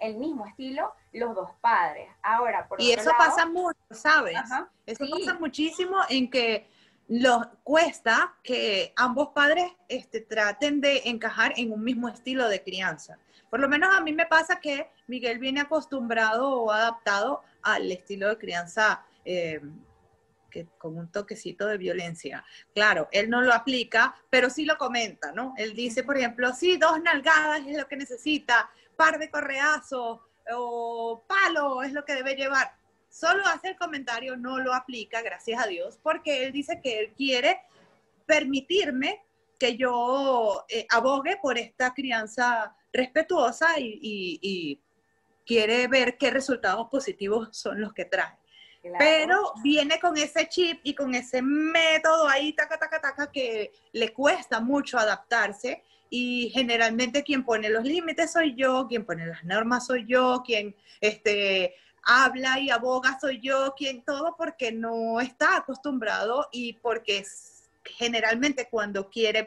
el 0.00 0.16
mismo 0.16 0.46
estilo, 0.46 0.94
los 1.12 1.34
dos 1.34 1.50
padres. 1.60 2.08
Ahora, 2.22 2.66
por 2.68 2.80
Y 2.80 2.92
eso 2.92 3.10
pasa 3.16 3.46
mucho, 3.46 3.78
¿sabes? 3.90 4.36
eso 4.86 5.04
pasa 5.10 5.34
muchísimo 5.38 5.96
en 6.08 6.30
que 6.30 6.68
los 7.08 7.46
cuesta 7.62 8.34
que 8.42 8.92
ambos 8.96 9.28
padres 9.28 9.72
este, 9.88 10.20
traten 10.20 10.80
de 10.80 11.02
encajar 11.04 11.52
en 11.56 11.72
un 11.72 11.82
mismo 11.82 12.08
estilo 12.08 12.48
de 12.48 12.62
crianza. 12.62 13.18
Por 13.50 13.60
lo 13.60 13.68
menos 13.68 13.94
a 13.94 14.00
mí 14.00 14.12
me 14.12 14.26
pasa 14.26 14.58
que 14.58 14.90
Miguel 15.06 15.38
viene 15.38 15.60
acostumbrado 15.60 16.62
o 16.62 16.70
adaptado 16.70 17.42
al 17.62 17.90
estilo 17.92 18.28
de 18.28 18.38
crianza 18.38 19.04
eh, 19.24 19.60
que, 20.50 20.66
con 20.78 20.96
un 20.96 21.10
toquecito 21.10 21.66
de 21.66 21.76
violencia. 21.76 22.44
Claro, 22.74 23.08
él 23.12 23.28
no 23.28 23.42
lo 23.42 23.52
aplica, 23.52 24.14
pero 24.30 24.48
sí 24.50 24.64
lo 24.64 24.78
comenta, 24.78 25.32
¿no? 25.32 25.54
Él 25.56 25.74
dice, 25.74 26.04
por 26.04 26.16
ejemplo, 26.16 26.52
sí, 26.52 26.76
dos 26.78 27.00
nalgadas 27.02 27.66
es 27.66 27.76
lo 27.76 27.86
que 27.86 27.96
necesita, 27.96 28.70
par 28.96 29.18
de 29.18 29.30
correazos 29.30 30.20
o 30.52 31.24
palo 31.26 31.82
es 31.82 31.92
lo 31.92 32.04
que 32.04 32.14
debe 32.14 32.34
llevar 32.34 32.72
solo 33.14 33.46
hace 33.46 33.68
el 33.68 33.76
comentario, 33.76 34.36
no 34.36 34.58
lo 34.58 34.74
aplica, 34.74 35.22
gracias 35.22 35.62
a 35.62 35.68
Dios, 35.68 36.00
porque 36.02 36.44
él 36.44 36.52
dice 36.52 36.80
que 36.82 36.98
él 36.98 37.12
quiere 37.16 37.60
permitirme 38.26 39.22
que 39.56 39.76
yo 39.76 40.64
eh, 40.68 40.84
abogue 40.90 41.38
por 41.40 41.56
esta 41.56 41.94
crianza 41.94 42.74
respetuosa 42.92 43.78
y, 43.78 44.80
quiere 45.46 45.88
ver 45.88 46.16
qué 46.16 46.30
resultados 46.30 46.88
positivos 46.88 47.54
son 47.54 47.78
los 47.78 47.92
que 47.92 48.06
trae. 48.06 48.34
Pero 48.98 49.52
viene 49.62 50.00
con 50.00 50.16
ese 50.16 50.48
chip 50.48 50.80
y 50.82 50.94
con 50.94 51.14
ese 51.14 51.42
método 51.42 52.26
ahí, 52.26 52.54
taca, 52.54 52.78
taca, 52.78 52.98
taca, 52.98 53.30
que 53.30 53.70
le 53.92 54.14
cuesta 54.14 54.60
mucho 54.60 54.98
adaptarse 54.98 55.84
y 56.16 56.48
generalmente 56.50 57.24
quien 57.24 57.44
pone 57.44 57.68
los 57.68 57.82
límites 57.82 58.30
soy 58.30 58.54
yo, 58.54 58.86
quien 58.86 59.04
pone 59.04 59.26
las 59.26 59.42
normas 59.42 59.88
soy 59.88 60.06
yo, 60.06 60.44
quien 60.46 60.76
este, 61.00 61.74
habla 62.04 62.60
y 62.60 62.70
aboga 62.70 63.18
soy 63.20 63.40
yo, 63.40 63.74
quien 63.76 64.04
todo 64.04 64.36
porque 64.38 64.70
no 64.70 65.20
está 65.20 65.56
acostumbrado 65.56 66.46
y 66.52 66.74
porque 66.74 67.24
generalmente 67.84 68.68
cuando 68.70 69.10
quiere 69.10 69.42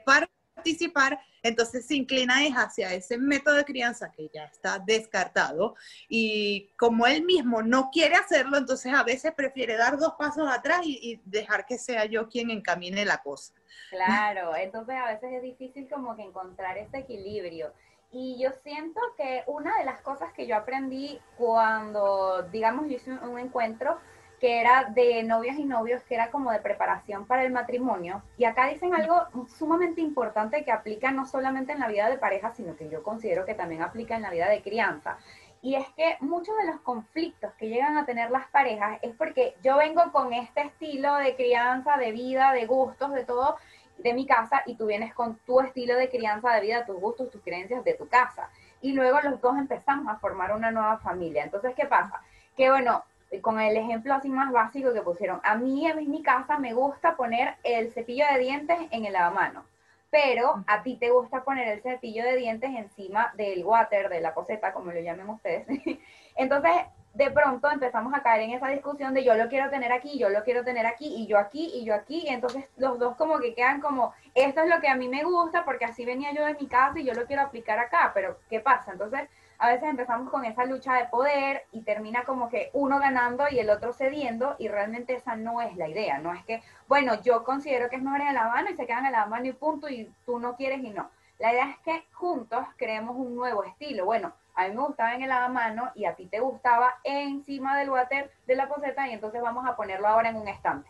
participar, 0.58 1.20
entonces 1.44 1.86
se 1.86 1.96
inclina 1.96 2.36
hacia 2.56 2.94
ese 2.94 3.18
método 3.18 3.56
de 3.56 3.64
crianza 3.64 4.12
que 4.12 4.30
ya 4.34 4.46
está 4.46 4.80
descartado 4.80 5.76
y 6.10 6.70
como 6.78 7.08
él 7.08 7.24
mismo 7.24 7.62
no 7.62 7.90
quiere 7.92 8.16
hacerlo, 8.16 8.58
entonces 8.58 8.94
a 8.94 9.04
veces 9.04 9.34
prefiere 9.34 9.78
dar 9.78 9.98
dos 9.98 10.14
pasos 10.18 10.50
atrás 10.50 10.82
y, 10.84 11.00
y 11.02 11.22
dejar 11.26 11.66
que 11.66 11.78
sea 11.78 12.06
yo 12.06 12.28
quien 12.28 12.50
encamine 12.50 13.06
la 13.06 13.22
cosa. 13.22 13.54
Claro, 13.90 14.56
entonces 14.56 14.96
a 14.96 15.08
veces 15.08 15.32
es 15.34 15.42
difícil 15.42 15.88
como 15.90 16.16
que 16.16 16.24
encontrar 16.24 16.78
ese 16.78 16.98
equilibrio. 17.00 17.72
Y 18.12 18.42
yo 18.42 18.52
siento 18.64 19.00
que 19.18 19.44
una 19.48 19.78
de 19.78 19.86
las 19.86 20.02
cosas 20.02 20.32
que 20.34 20.48
yo 20.48 20.56
aprendí 20.56 21.20
cuando, 21.38 22.44
digamos, 22.52 22.88
yo 22.88 22.96
hice 22.96 23.12
un 23.12 23.38
encuentro 23.38 24.00
que 24.40 24.62
era 24.62 24.86
de 24.86 25.24
novias 25.24 25.58
y 25.58 25.66
novios, 25.66 26.04
que 26.04 26.16
era 26.16 26.30
como 26.30 26.52
de 26.52 26.60
preparación 26.60 27.26
para 27.26 27.44
el 27.44 27.52
matrimonio. 27.52 28.22
Y 28.38 28.46
acá 28.46 28.68
dicen 28.68 28.94
algo 28.94 29.24
sumamente 29.58 30.02
importante 30.02 30.64
que 30.64 30.72
aplica 30.72 31.12
no 31.12 31.26
solamente 31.26 31.74
en 31.74 31.80
la 31.80 31.88
vida 31.88 32.10
de 32.10 32.18
pareja, 32.18 32.52
sino 32.54 32.76
que 32.76 32.90
yo 32.90 33.02
considero 33.02 33.46
que 33.46 33.56
también 33.56 33.82
aplica 33.82 34.16
en 34.16 34.22
la 34.22 34.30
vida 34.30 34.48
de 34.50 34.62
crianza. 34.62 35.18
Y 35.62 35.76
es 35.76 35.90
que 35.96 36.18
muchos 36.20 36.56
de 36.58 36.68
los 36.68 36.80
conflictos 36.82 37.52
que 37.54 37.68
llegan 37.68 37.98
a 37.98 38.06
tener 38.06 38.30
las 38.30 38.48
parejas 38.48 39.00
es 39.02 39.16
porque 39.16 39.56
yo 39.64 39.78
vengo 39.78 40.12
con 40.12 40.32
este 40.34 40.62
estilo 40.62 41.16
de 41.16 41.36
crianza, 41.36 41.98
de 41.98 42.12
vida, 42.12 42.52
de 42.54 42.68
gustos, 42.68 43.12
de 43.14 43.26
todo, 43.26 43.58
de 43.98 44.14
mi 44.14 44.28
casa 44.28 44.62
y 44.68 44.76
tú 44.76 44.86
vienes 44.86 45.16
con 45.16 45.38
tu 45.40 45.60
estilo 45.62 45.96
de 45.96 46.10
crianza, 46.10 46.54
de 46.54 46.62
vida, 46.62 46.86
tus 46.86 47.00
gustos, 47.00 47.32
tus 47.32 47.42
creencias 47.42 47.84
de 47.84 47.96
tu 47.96 48.08
casa. 48.08 48.52
Y 48.82 48.94
luego 48.94 49.20
los 49.22 49.42
dos 49.42 49.58
empezamos 49.58 50.08
a 50.14 50.20
formar 50.20 50.56
una 50.56 50.70
nueva 50.70 51.00
familia. 51.00 51.44
Entonces, 51.44 51.74
¿qué 51.76 51.88
pasa? 51.88 52.22
Que 52.56 52.70
bueno, 52.70 53.04
con 53.42 53.60
el 53.60 53.76
ejemplo 53.76 54.14
así 54.14 54.30
más 54.30 54.52
básico 54.52 54.94
que 54.94 55.02
pusieron, 55.02 55.40
a 55.44 55.56
mí 55.56 55.88
en 55.88 56.10
mi 56.10 56.24
casa 56.24 56.58
me 56.58 56.74
gusta 56.74 57.16
poner 57.16 57.56
el 57.64 57.92
cepillo 57.92 58.26
de 58.32 58.40
dientes 58.40 58.78
en 58.92 59.06
el 59.06 59.14
lavamanos, 59.14 59.66
pero 60.10 60.64
a 60.68 60.84
ti 60.84 60.96
te 60.98 61.10
gusta 61.10 61.44
poner 61.44 61.68
el 61.68 61.82
cepillo 61.82 62.24
de 62.24 62.38
dientes 62.38 62.70
encima 62.70 63.34
del 63.36 63.66
water, 63.66 64.10
de 64.10 64.22
la 64.22 64.34
poseta, 64.34 64.74
como 64.74 64.92
lo 64.92 65.00
llamen 65.00 65.30
ustedes. 65.30 65.68
Entonces, 66.36 66.72
de 67.14 67.32
pronto 67.32 67.70
empezamos 67.70 68.14
a 68.14 68.22
caer 68.22 68.44
en 68.44 68.52
esa 68.52 68.68
discusión 68.68 69.14
de 69.14 69.24
yo 69.24 69.34
lo 69.34 69.50
quiero 69.50 69.70
tener 69.72 69.92
aquí, 69.92 70.20
yo 70.20 70.30
lo 70.30 70.44
quiero 70.44 70.64
tener 70.64 70.86
aquí, 70.86 71.08
y 71.08 71.26
yo 71.26 71.40
aquí, 71.40 71.72
y 71.74 71.84
yo 71.84 71.96
aquí, 71.96 72.24
y 72.26 72.30
entonces 72.30 72.66
los 72.78 73.00
dos 73.00 73.16
como 73.16 73.40
que 73.40 73.56
quedan 73.56 73.82
como, 73.82 74.14
esto 74.36 74.62
es 74.62 74.70
lo 74.70 74.80
que 74.80 74.88
a 74.88 74.96
mí 74.96 75.10
me 75.10 75.24
gusta, 75.24 75.66
porque 75.66 75.86
así 75.86 76.06
venía 76.06 76.32
yo 76.32 76.46
de 76.46 76.54
mi 76.54 76.68
casa 76.68 77.00
y 77.00 77.04
yo 77.04 77.14
lo 77.14 77.26
quiero 77.26 77.42
aplicar 77.42 77.80
acá, 77.80 78.12
pero 78.14 78.38
¿qué 78.50 78.60
pasa? 78.60 78.92
Entonces 78.92 79.28
a 79.60 79.70
veces 79.70 79.90
empezamos 79.90 80.30
con 80.30 80.46
esa 80.46 80.66
lucha 80.66 80.94
de 80.94 81.06
poder 81.06 81.66
y 81.72 81.82
termina 81.82 82.24
como 82.24 82.50
que 82.50 82.70
uno 82.74 83.00
ganando 83.00 83.46
y 83.50 83.60
el 83.60 83.70
otro 83.70 83.94
cediendo 83.94 84.56
y 84.60 84.68
realmente 84.68 85.16
esa 85.16 85.36
no 85.36 85.62
es 85.62 85.76
la 85.78 85.88
idea, 85.88 86.20
no 86.20 86.34
es 86.34 86.44
que, 86.46 86.62
bueno, 86.88 87.22
yo 87.22 87.44
considero 87.44 87.90
que 87.90 87.96
es 87.96 88.02
mejor 88.04 88.22
en 88.22 88.34
la 88.34 88.48
mano 88.48 88.70
y 88.70 88.76
se 88.76 88.86
quedan 88.86 89.06
en 89.06 89.14
la 89.14 89.26
mano 89.26 89.46
y 89.46 89.54
punto 89.54 89.90
y 89.90 90.12
tú 90.26 90.40
no 90.40 90.56
quieres 90.56 90.84
y 90.84 90.92
no. 90.92 91.10
La 91.40 91.54
idea 91.54 91.70
es 91.70 91.78
que 91.80 92.04
juntos 92.14 92.66
creemos 92.78 93.16
un 93.16 93.36
nuevo 93.36 93.64
estilo. 93.64 94.06
Bueno, 94.06 94.34
a 94.56 94.68
mí 94.68 94.74
me 94.74 94.82
gustaba 94.82 95.14
en 95.14 95.22
el 95.22 95.30
lavamano 95.30 95.92
y 95.94 96.06
a 96.06 96.16
ti 96.16 96.26
te 96.26 96.40
gustaba 96.40 96.96
encima 97.04 97.78
del 97.78 97.92
water 97.92 98.32
de 98.48 98.56
la 98.56 98.68
poseta 98.68 99.08
y 99.08 99.14
entonces 99.14 99.42
vamos 99.42 99.68
a 99.68 99.76
ponerlo 99.76 100.08
ahora 100.08 100.30
en 100.30 100.36
un 100.36 100.48
estante. 100.48 100.90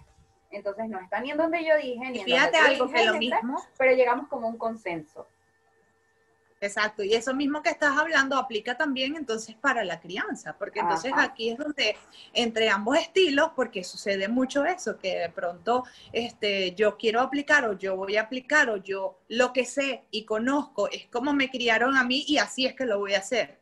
Entonces 0.52 0.88
no 0.88 1.00
está 1.00 1.20
ni 1.20 1.32
en 1.32 1.38
donde 1.38 1.66
yo 1.66 1.76
dije, 1.76 2.10
ni 2.10 2.20
en 2.20 2.26
Fíjate 2.26 2.58
donde 2.58 2.74
algo 2.76 2.90
que 2.90 3.06
lo 3.06 3.14
mismo. 3.16 3.62
pero 3.78 3.94
llegamos 3.94 4.28
como 4.30 4.48
un 4.48 4.58
consenso. 4.58 5.28
Exacto, 6.60 7.04
y 7.04 7.14
eso 7.14 7.36
mismo 7.36 7.62
que 7.62 7.70
estás 7.70 7.96
hablando 7.96 8.36
aplica 8.36 8.76
también 8.76 9.16
entonces 9.16 9.56
para 9.56 9.84
la 9.84 10.00
crianza, 10.00 10.58
porque 10.58 10.80
entonces 10.80 11.14
aquí 11.16 11.52
es 11.52 11.58
donde 11.58 11.96
entre 12.34 12.70
ambos 12.70 12.98
estilos, 12.98 13.52
porque 13.56 13.84
sucede 13.84 14.28
mucho 14.28 14.66
eso, 14.66 14.98
que 14.98 15.20
de 15.20 15.30
pronto 15.30 15.84
este, 16.12 16.74
yo 16.74 16.98
quiero 16.98 17.22
aplicar 17.22 17.66
o 17.66 17.78
yo 17.78 17.96
voy 17.96 18.18
a 18.18 18.24
aplicar 18.24 18.72
o 18.72 18.78
yo 18.78 19.20
lo 19.28 19.54
que 19.54 19.66
sé 19.66 20.06
y 20.10 20.26
conozco 20.26 20.90
es 20.90 21.06
como 21.08 21.32
me 21.32 21.52
criaron 21.52 21.96
a 21.96 22.04
mí 22.04 22.26
y 22.28 22.40
así 22.40 22.66
es 22.66 22.74
que 22.74 22.86
lo 22.86 22.98
voy 22.98 23.14
a 23.14 23.20
hacer. 23.20 23.60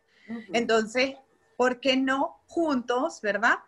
Entonces, 0.54 1.16
¿por 1.58 1.82
qué 1.82 1.98
no 1.98 2.42
juntos, 2.48 3.20
verdad? 3.22 3.60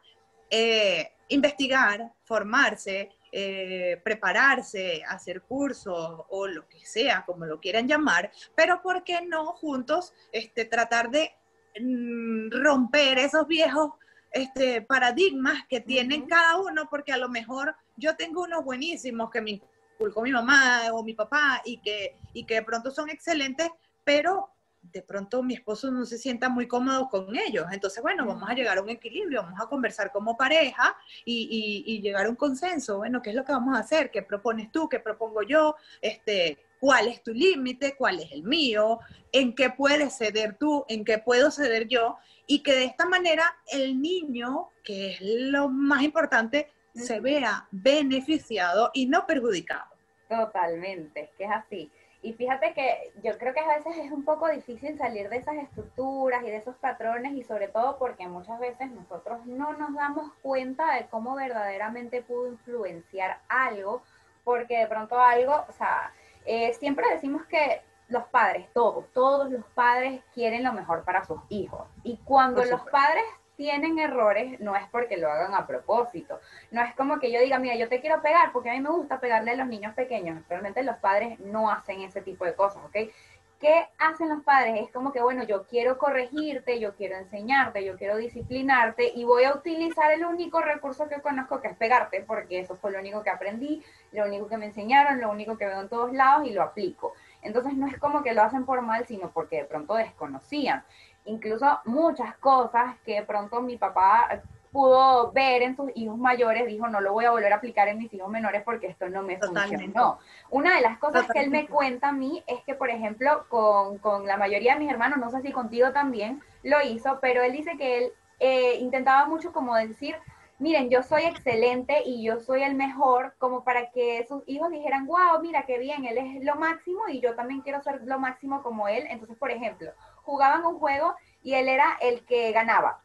Eh, 0.50 1.12
investigar, 1.28 2.14
formarse, 2.24 3.12
eh, 3.32 4.00
prepararse, 4.04 5.04
hacer 5.08 5.42
cursos 5.42 6.22
o 6.30 6.48
lo 6.48 6.68
que 6.68 6.86
sea, 6.86 7.24
como 7.26 7.46
lo 7.46 7.60
quieran 7.60 7.88
llamar, 7.88 8.32
pero 8.56 8.82
¿por 8.82 9.04
qué 9.04 9.22
no 9.22 9.54
juntos 9.54 10.14
este, 10.32 10.66
tratar 10.66 11.10
de 11.10 11.34
mm, 11.80 12.50
romper 12.52 13.20
esos 13.20 13.48
viejos 13.48 13.92
este, 14.32 14.82
paradigmas 14.82 15.66
que 15.68 15.82
tienen 15.82 16.28
cada 16.28 16.58
uno? 16.58 16.88
Porque 16.90 17.12
a 17.12 17.18
lo 17.18 17.30
mejor 17.30 17.76
yo 17.96 18.16
tengo 18.16 18.44
unos 18.44 18.64
buenísimos 18.64 19.30
que 19.30 19.42
me 19.42 19.62
inculcó 20.00 20.22
mi 20.22 20.32
mamá 20.32 20.84
o 20.94 21.04
mi 21.04 21.14
papá 21.14 21.62
y 21.66 21.80
que, 21.80 22.16
y 22.34 22.46
que 22.46 22.56
de 22.56 22.64
pronto 22.64 22.92
son 22.92 23.10
excelentes, 23.10 23.70
pero 24.04 24.50
de 24.82 25.02
pronto 25.02 25.44
mi 25.44 25.54
esposo 25.54 25.92
no 25.92 26.06
se 26.06 26.18
sienta 26.18 26.50
muy 26.50 26.68
cómodo 26.68 27.10
con 27.10 27.36
ellos. 27.36 27.66
Entonces, 27.72 28.02
bueno, 28.02 28.26
vamos 28.26 28.50
a 28.50 28.54
llegar 28.54 28.78
a 28.78 28.82
un 28.82 28.90
equilibrio, 28.90 29.44
vamos 29.44 29.60
a 29.62 29.68
conversar 29.68 30.12
como 30.12 30.38
pareja 30.38 30.96
y, 31.26 32.00
llegar 32.02 32.26
a 32.26 32.30
un 32.30 32.36
consenso. 32.36 32.98
Bueno, 32.98 33.22
¿qué 33.22 33.32
es 33.32 33.36
lo 33.36 33.44
que 33.44 33.52
vamos 33.52 33.76
a 33.76 33.82
hacer? 33.82 34.12
¿Qué 34.12 34.22
propones 34.22 34.72
tú? 34.72 34.88
¿Qué 34.88 35.00
propongo 35.00 35.42
yo? 35.44 35.76
Este, 36.02 36.58
¿Cuál 36.80 37.08
es 37.08 37.24
tu 37.24 37.34
límite? 37.34 37.96
¿Cuál 37.98 38.20
es 38.20 38.32
el 38.32 38.44
mío? 38.44 39.00
¿En 39.32 39.56
qué 39.56 39.72
puedes 39.72 40.18
ceder 40.18 40.58
tú? 40.58 40.86
¿En 40.88 41.04
qué 41.04 41.18
puedo 41.18 41.52
ceder 41.52 41.88
yo? 41.88 42.18
Y 42.46 42.64
que 42.64 42.74
de 42.74 42.86
esta 42.86 43.06
manera 43.06 43.58
el 43.68 44.02
niño, 44.02 44.70
que 44.84 45.12
es 45.12 45.22
lo 45.22 45.70
más 45.70 46.04
importante, 46.04 46.72
se 46.94 47.20
vea 47.20 47.68
beneficiado 47.72 48.92
y 48.94 49.08
no 49.08 49.26
perjudicado. 49.26 49.86
Totalmente, 50.30 51.32
que 51.38 51.44
es 51.46 51.52
así. 51.52 51.92
Y 52.22 52.34
fíjate 52.34 52.74
que 52.74 53.12
yo 53.24 53.38
creo 53.38 53.54
que 53.54 53.60
a 53.60 53.78
veces 53.78 53.96
es 53.98 54.12
un 54.12 54.26
poco 54.26 54.48
difícil 54.50 54.98
salir 54.98 55.30
de 55.30 55.38
esas 55.38 55.56
estructuras 55.56 56.44
y 56.44 56.48
de 56.48 56.58
esos 56.58 56.76
patrones 56.78 57.34
y 57.34 57.44
sobre 57.44 57.68
todo 57.68 57.98
porque 57.98 58.28
muchas 58.28 58.60
veces 58.60 58.90
nosotros 58.92 59.46
no 59.46 59.74
nos 59.74 59.94
damos 59.94 60.32
cuenta 60.42 60.96
de 60.96 61.08
cómo 61.08 61.36
verdaderamente 61.36 62.24
pudo 62.24 62.48
influenciar 62.48 63.40
algo, 63.48 64.02
porque 64.44 64.80
de 64.80 64.88
pronto 64.88 65.20
algo, 65.20 65.64
o 65.68 65.72
sea, 65.74 66.12
eh, 66.46 66.74
siempre 66.74 67.06
decimos 67.14 67.46
que 67.46 67.82
los 68.10 68.24
padres, 68.26 68.68
todos, 68.74 69.06
todos 69.14 69.52
los 69.52 69.66
padres 69.76 70.22
quieren 70.34 70.64
lo 70.64 70.74
mejor 70.74 71.04
para 71.04 71.26
sus 71.26 71.40
hijos. 71.50 71.88
Y 72.04 72.18
cuando 72.24 72.64
los 72.66 72.82
padres 72.90 73.26
tienen 73.58 73.98
errores, 74.00 74.60
no 74.60 74.76
es 74.76 74.88
porque 74.90 75.18
lo 75.18 75.30
hagan 75.30 75.54
a 75.56 75.68
propósito. 75.68 76.40
No 76.72 76.82
es 76.84 76.96
como 76.96 77.20
que 77.20 77.32
yo 77.32 77.42
diga, 77.42 77.60
mira, 77.60 77.76
yo 77.76 77.90
te 77.90 78.00
quiero 78.00 78.22
pegar 78.22 78.54
porque 78.54 78.70
a 78.70 78.74
mí 78.74 78.80
me 78.80 78.92
gusta 78.92 79.20
pegarle 79.20 79.52
a 79.52 79.56
los 79.56 79.68
niños 79.68 79.94
pequeños. 79.96 80.42
Realmente 80.48 80.84
los 80.84 80.96
padres 80.98 81.40
no 81.40 81.70
hacen 81.70 82.02
ese 82.02 82.22
tipo 82.22 82.46
de 82.46 82.54
cosas, 82.54 82.84
¿ok? 82.86 83.12
¿Qué 83.60 83.88
hacen 83.98 84.30
los 84.30 84.44
padres? 84.44 84.82
Es 84.82 84.92
como 84.92 85.12
que, 85.12 85.20
bueno, 85.20 85.44
yo 85.44 85.66
quiero 85.66 85.98
corregirte, 85.98 86.80
yo 86.80 86.94
quiero 86.94 87.18
enseñarte, 87.18 87.84
yo 87.84 87.98
quiero 87.98 88.16
disciplinarte 88.16 89.12
y 89.16 89.24
voy 89.24 89.46
a 89.46 89.56
utilizar 89.56 90.12
el 90.12 90.24
único 90.26 90.62
recurso 90.62 91.10
que 91.10 91.20
conozco, 91.22 91.60
que 91.60 91.70
es 91.70 91.76
pegarte, 91.76 92.22
porque 92.22 92.60
eso 92.60 92.76
fue 92.76 92.92
lo 92.92 93.00
único 93.00 93.24
que 93.24 93.32
aprendí, 93.32 93.84
lo 94.12 94.26
único 94.26 94.48
que 94.48 94.58
me 94.58 94.68
enseñaron, 94.68 95.20
lo 95.20 95.32
único 95.32 95.58
que 95.58 95.66
veo 95.66 95.82
en 95.82 95.90
todos 95.90 96.14
lados 96.14 96.46
y 96.46 96.52
lo 96.52 96.62
aplico. 96.62 97.16
Entonces 97.42 97.74
no 97.74 97.88
es 97.88 97.98
como 97.98 98.22
que 98.22 98.36
lo 98.36 98.44
hacen 98.44 98.64
por 98.64 98.82
mal, 98.82 99.08
sino 99.08 99.32
porque 99.32 99.58
de 99.58 99.66
pronto 99.66 99.96
desconocían 99.96 100.84
incluso 101.28 101.80
muchas 101.86 102.36
cosas 102.38 102.96
que 103.06 103.16
de 103.16 103.24
pronto 103.24 103.62
mi 103.62 103.78
papá 103.78 104.42
pudo 104.72 105.32
ver 105.32 105.62
en 105.62 105.76
sus 105.76 105.90
hijos 105.96 106.18
mayores, 106.18 106.68
dijo, 106.68 106.88
no 106.88 107.02
lo 107.02 107.14
voy 107.14 107.26
a 107.26 107.32
volver 107.32 107.54
a 107.54 107.58
aplicar 107.58 107.88
en 107.88 107.98
mis 107.98 108.14
hijos 108.14 108.30
menores 108.30 108.64
porque 108.64 108.88
esto 108.88 109.10
no 109.10 109.24
me 109.24 109.38
funcionó. 109.38 110.20
Una 110.50 110.76
de 110.76 110.82
las 110.82 110.98
cosas 111.00 111.28
que 111.32 111.40
él 111.40 111.50
me 111.50 111.68
cuenta 111.68 112.10
a 112.10 112.12
mí 112.12 112.44
es 112.48 112.62
que, 112.64 112.76
por 112.76 112.90
ejemplo, 112.90 113.46
con, 113.50 113.98
con, 114.00 114.26
la 114.28 114.38
mayoría 114.38 114.74
de 114.74 114.80
mis 114.80 114.92
hermanos, 114.92 115.20
no 115.20 115.30
sé 115.30 115.42
si 115.42 115.52
contigo 115.52 115.92
también 115.94 116.42
lo 116.64 116.82
hizo, 116.82 117.20
pero 117.22 117.42
él 117.42 117.54
dice 117.54 117.78
que 117.78 117.98
él 117.98 118.12
eh, 118.40 118.76
intentaba 118.80 119.26
mucho 119.26 119.52
como 119.52 119.76
decir, 119.76 120.16
miren, 120.60 120.90
yo 120.90 121.04
soy 121.04 121.24
excelente 121.24 122.02
y 122.06 122.24
yo 122.24 122.40
soy 122.40 122.64
el 122.64 122.76
mejor, 122.76 123.34
como 123.38 123.64
para 123.64 123.90
que 123.92 124.26
sus 124.28 124.44
hijos 124.48 124.70
dijeran, 124.70 125.06
wow, 125.06 125.42
mira 125.42 125.66
qué 125.66 125.78
bien, 125.78 126.06
él 126.06 126.18
es 126.18 126.44
lo 126.44 126.56
máximo 126.56 127.08
y 127.08 127.20
yo 127.20 127.36
también 127.36 127.62
quiero 127.62 127.82
ser 127.82 128.02
lo 128.04 128.20
máximo 128.20 128.64
como 128.64 128.88
él. 128.88 129.06
Entonces, 129.10 129.38
por 129.38 129.52
ejemplo, 129.52 129.92
jugaban 130.28 130.66
un 130.66 130.78
juego 130.78 131.16
y 131.42 131.54
él 131.54 131.70
era 131.70 131.98
el 132.02 132.26
que 132.26 132.52
ganaba. 132.52 133.02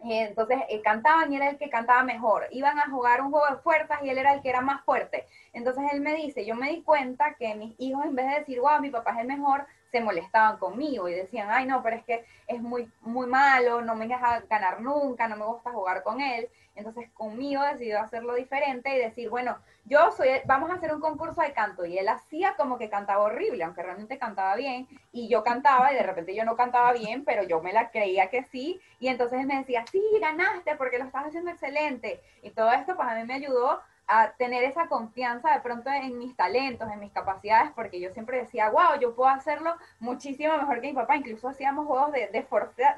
Entonces 0.00 0.58
eh, 0.68 0.82
cantaban 0.82 1.32
y 1.32 1.36
era 1.36 1.48
el 1.48 1.56
que 1.56 1.70
cantaba 1.70 2.02
mejor. 2.02 2.48
Iban 2.50 2.78
a 2.78 2.90
jugar 2.90 3.22
un 3.22 3.30
juego 3.30 3.46
de 3.48 3.62
fuerzas 3.62 4.00
y 4.02 4.10
él 4.10 4.18
era 4.18 4.34
el 4.34 4.42
que 4.42 4.50
era 4.50 4.60
más 4.60 4.84
fuerte. 4.84 5.26
Entonces 5.52 5.84
él 5.92 6.00
me 6.00 6.14
dice, 6.14 6.44
yo 6.44 6.56
me 6.56 6.70
di 6.70 6.82
cuenta 6.82 7.36
que 7.38 7.54
mis 7.54 7.74
hijos 7.78 8.04
en 8.04 8.16
vez 8.16 8.26
de 8.26 8.40
decir, 8.40 8.60
wow, 8.60 8.80
mi 8.80 8.90
papá 8.90 9.12
es 9.12 9.20
el 9.20 9.28
mejor, 9.28 9.66
se 9.94 10.00
molestaban 10.00 10.56
conmigo 10.56 11.08
y 11.08 11.14
decían, 11.14 11.50
ay 11.52 11.66
no, 11.66 11.80
pero 11.80 11.94
es 11.94 12.04
que 12.04 12.24
es 12.48 12.60
muy, 12.60 12.90
muy 13.02 13.28
malo, 13.28 13.80
no 13.80 13.94
me 13.94 14.08
deja 14.08 14.40
ganar 14.50 14.80
nunca, 14.80 15.28
no 15.28 15.36
me 15.36 15.44
gusta 15.44 15.70
jugar 15.70 16.02
con 16.02 16.20
él. 16.20 16.48
Entonces 16.74 17.08
conmigo 17.12 17.62
decidió 17.62 18.00
hacerlo 18.00 18.34
diferente 18.34 18.92
y 18.92 18.98
decir, 18.98 19.30
bueno, 19.30 19.56
yo 19.84 20.10
soy, 20.10 20.30
vamos 20.46 20.68
a 20.70 20.74
hacer 20.74 20.92
un 20.92 21.00
concurso 21.00 21.42
de 21.42 21.52
canto. 21.52 21.86
Y 21.86 21.96
él 21.96 22.08
hacía 22.08 22.56
como 22.56 22.76
que 22.76 22.90
cantaba 22.90 23.22
horrible, 23.22 23.62
aunque 23.62 23.84
realmente 23.84 24.18
cantaba 24.18 24.56
bien. 24.56 24.88
Y 25.12 25.28
yo 25.28 25.44
cantaba 25.44 25.92
y 25.92 25.94
de 25.94 26.02
repente 26.02 26.34
yo 26.34 26.44
no 26.44 26.56
cantaba 26.56 26.92
bien, 26.92 27.24
pero 27.24 27.44
yo 27.44 27.62
me 27.62 27.72
la 27.72 27.92
creía 27.92 28.28
que 28.30 28.42
sí. 28.42 28.80
Y 28.98 29.06
entonces 29.06 29.46
me 29.46 29.58
decía, 29.58 29.84
sí, 29.92 30.02
ganaste 30.20 30.74
porque 30.74 30.98
lo 30.98 31.04
estás 31.04 31.26
haciendo 31.26 31.52
excelente. 31.52 32.20
Y 32.42 32.50
todo 32.50 32.72
esto 32.72 32.96
pues 32.96 33.06
a 33.06 33.14
mí 33.14 33.22
me 33.22 33.34
ayudó 33.34 33.80
a 34.06 34.32
tener 34.32 34.64
esa 34.64 34.86
confianza 34.86 35.52
de 35.52 35.60
pronto 35.60 35.90
en 35.90 36.18
mis 36.18 36.36
talentos, 36.36 36.90
en 36.90 37.00
mis 37.00 37.12
capacidades, 37.12 37.72
porque 37.74 38.00
yo 38.00 38.10
siempre 38.10 38.38
decía, 38.38 38.70
wow, 38.70 38.98
yo 39.00 39.14
puedo 39.14 39.30
hacerlo 39.30 39.74
muchísimo 39.98 40.56
mejor 40.56 40.80
que 40.80 40.88
mi 40.88 40.92
papá, 40.92 41.16
incluso 41.16 41.48
hacíamos 41.48 41.86
juegos 41.86 42.12
de, 42.12 42.28
de, 42.28 42.46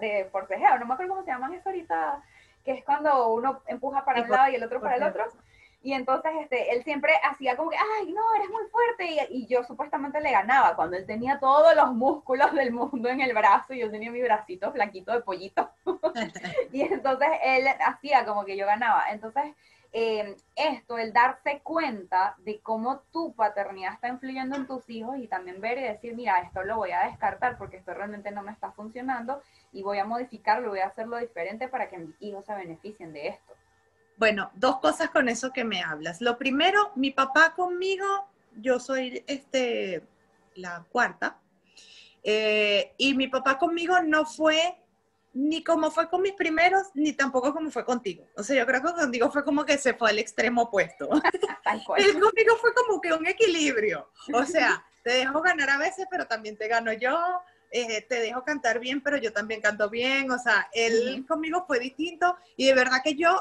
de 0.00 0.24
forcejeo, 0.30 0.78
no 0.78 0.86
me 0.86 0.94
acuerdo 0.94 1.14
cómo 1.14 1.24
se 1.24 1.30
llaman 1.30 1.54
eso 1.54 1.68
ahorita, 1.68 2.22
que 2.64 2.72
es 2.72 2.84
cuando 2.84 3.28
uno 3.32 3.62
empuja 3.66 4.04
para 4.04 4.22
un 4.22 4.30
lado 4.30 4.50
y 4.50 4.56
el 4.56 4.64
otro 4.64 4.80
para 4.80 4.96
el 4.96 5.02
otro. 5.04 5.24
Y 5.86 5.92
entonces 5.92 6.32
este, 6.40 6.74
él 6.74 6.82
siempre 6.82 7.12
hacía 7.22 7.56
como 7.56 7.70
que, 7.70 7.76
ay, 7.76 8.12
no, 8.12 8.34
eres 8.34 8.50
muy 8.50 8.64
fuerte. 8.72 9.28
Y, 9.30 9.46
yo 9.46 9.62
supuestamente 9.62 10.20
le 10.20 10.32
ganaba 10.32 10.74
cuando 10.74 10.96
él 10.96 11.06
tenía 11.06 11.38
todos 11.38 11.76
los 11.76 11.92
músculos 11.92 12.52
del 12.54 12.72
mundo 12.72 13.08
en 13.08 13.20
el 13.20 13.32
brazo 13.32 13.72
y 13.72 13.78
yo 13.78 13.88
tenía 13.88 14.10
mi 14.10 14.20
bracito 14.20 14.72
flaquito 14.72 15.12
de 15.12 15.20
pollito. 15.20 15.70
y 16.72 16.80
entonces 16.80 17.28
él 17.44 17.68
hacía 17.86 18.24
como 18.24 18.44
que 18.44 18.56
yo 18.56 18.66
ganaba. 18.66 19.04
Entonces 19.12 19.54
eh, 19.98 20.36
esto, 20.56 20.98
el 20.98 21.14
darse 21.14 21.60
cuenta 21.62 22.36
de 22.44 22.60
cómo 22.60 23.00
tu 23.10 23.34
paternidad 23.34 23.94
está 23.94 24.08
influyendo 24.08 24.54
en 24.54 24.66
tus 24.66 24.90
hijos 24.90 25.16
y 25.16 25.26
también 25.26 25.58
ver 25.62 25.78
y 25.78 25.84
decir, 25.84 26.14
mira, 26.14 26.38
esto 26.40 26.62
lo 26.64 26.76
voy 26.76 26.90
a 26.90 27.06
descartar 27.06 27.56
porque 27.56 27.78
esto 27.78 27.94
realmente 27.94 28.30
no 28.30 28.42
me 28.42 28.52
está 28.52 28.72
funcionando 28.72 29.40
y 29.72 29.82
voy 29.82 29.96
a 29.96 30.04
modificarlo, 30.04 30.68
voy 30.68 30.80
a 30.80 30.88
hacerlo 30.88 31.16
diferente 31.16 31.68
para 31.68 31.88
que 31.88 31.96
mis 31.96 32.14
hijos 32.20 32.44
se 32.44 32.54
beneficien 32.54 33.14
de 33.14 33.28
esto. 33.28 33.54
Bueno, 34.18 34.50
dos 34.52 34.80
cosas 34.80 35.08
con 35.08 35.30
eso 35.30 35.50
que 35.50 35.64
me 35.64 35.82
hablas. 35.82 36.20
Lo 36.20 36.36
primero, 36.36 36.92
mi 36.94 37.10
papá 37.10 37.54
conmigo, 37.54 38.04
yo 38.54 38.78
soy 38.78 39.24
este, 39.26 40.02
la 40.56 40.84
cuarta, 40.92 41.38
eh, 42.22 42.92
y 42.98 43.14
mi 43.14 43.28
papá 43.28 43.56
conmigo 43.56 44.02
no 44.02 44.26
fue 44.26 44.76
ni 45.36 45.62
como 45.62 45.90
fue 45.90 46.08
con 46.08 46.22
mis 46.22 46.32
primeros, 46.32 46.88
ni 46.94 47.12
tampoco 47.12 47.52
como 47.52 47.70
fue 47.70 47.84
contigo. 47.84 48.26
O 48.36 48.42
sea, 48.42 48.56
yo 48.56 48.66
creo 48.66 48.82
que 48.82 48.92
contigo 48.94 49.30
fue 49.30 49.44
como 49.44 49.66
que 49.66 49.76
se 49.76 49.92
fue 49.92 50.08
al 50.08 50.18
extremo 50.18 50.62
opuesto. 50.62 51.10
Él 51.98 52.18
conmigo 52.18 52.56
fue 52.58 52.72
como 52.72 53.00
que 53.02 53.12
un 53.12 53.26
equilibrio. 53.26 54.08
O 54.32 54.46
sea, 54.46 54.82
te 55.04 55.10
dejo 55.10 55.42
ganar 55.42 55.68
a 55.68 55.76
veces, 55.76 56.06
pero 56.10 56.26
también 56.26 56.56
te 56.56 56.68
gano 56.68 56.90
yo. 56.94 57.18
Eh, 57.70 58.00
te 58.08 58.20
dejo 58.20 58.44
cantar 58.44 58.80
bien, 58.80 59.02
pero 59.02 59.18
yo 59.18 59.30
también 59.30 59.60
canto 59.60 59.90
bien. 59.90 60.30
O 60.30 60.38
sea, 60.38 60.70
él 60.72 61.26
conmigo 61.28 61.64
fue 61.66 61.80
distinto 61.80 62.34
y 62.56 62.66
de 62.66 62.74
verdad 62.74 63.02
que 63.04 63.14
yo 63.14 63.38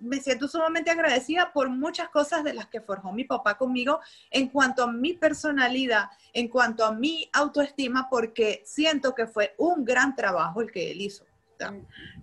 me 0.00 0.20
siento 0.20 0.48
sumamente 0.48 0.90
agradecida 0.90 1.52
por 1.52 1.68
muchas 1.68 2.08
cosas 2.08 2.44
de 2.44 2.54
las 2.54 2.66
que 2.66 2.80
forjó 2.80 3.12
mi 3.12 3.24
papá 3.24 3.56
conmigo 3.56 4.00
en 4.30 4.48
cuanto 4.48 4.84
a 4.84 4.92
mi 4.92 5.14
personalidad, 5.14 6.10
en 6.32 6.48
cuanto 6.48 6.84
a 6.84 6.92
mi 6.92 7.28
autoestima, 7.32 8.08
porque 8.10 8.62
siento 8.64 9.14
que 9.14 9.26
fue 9.26 9.54
un 9.58 9.84
gran 9.84 10.14
trabajo 10.14 10.60
el 10.60 10.70
que 10.70 10.90
él 10.90 11.00
hizo. 11.00 11.24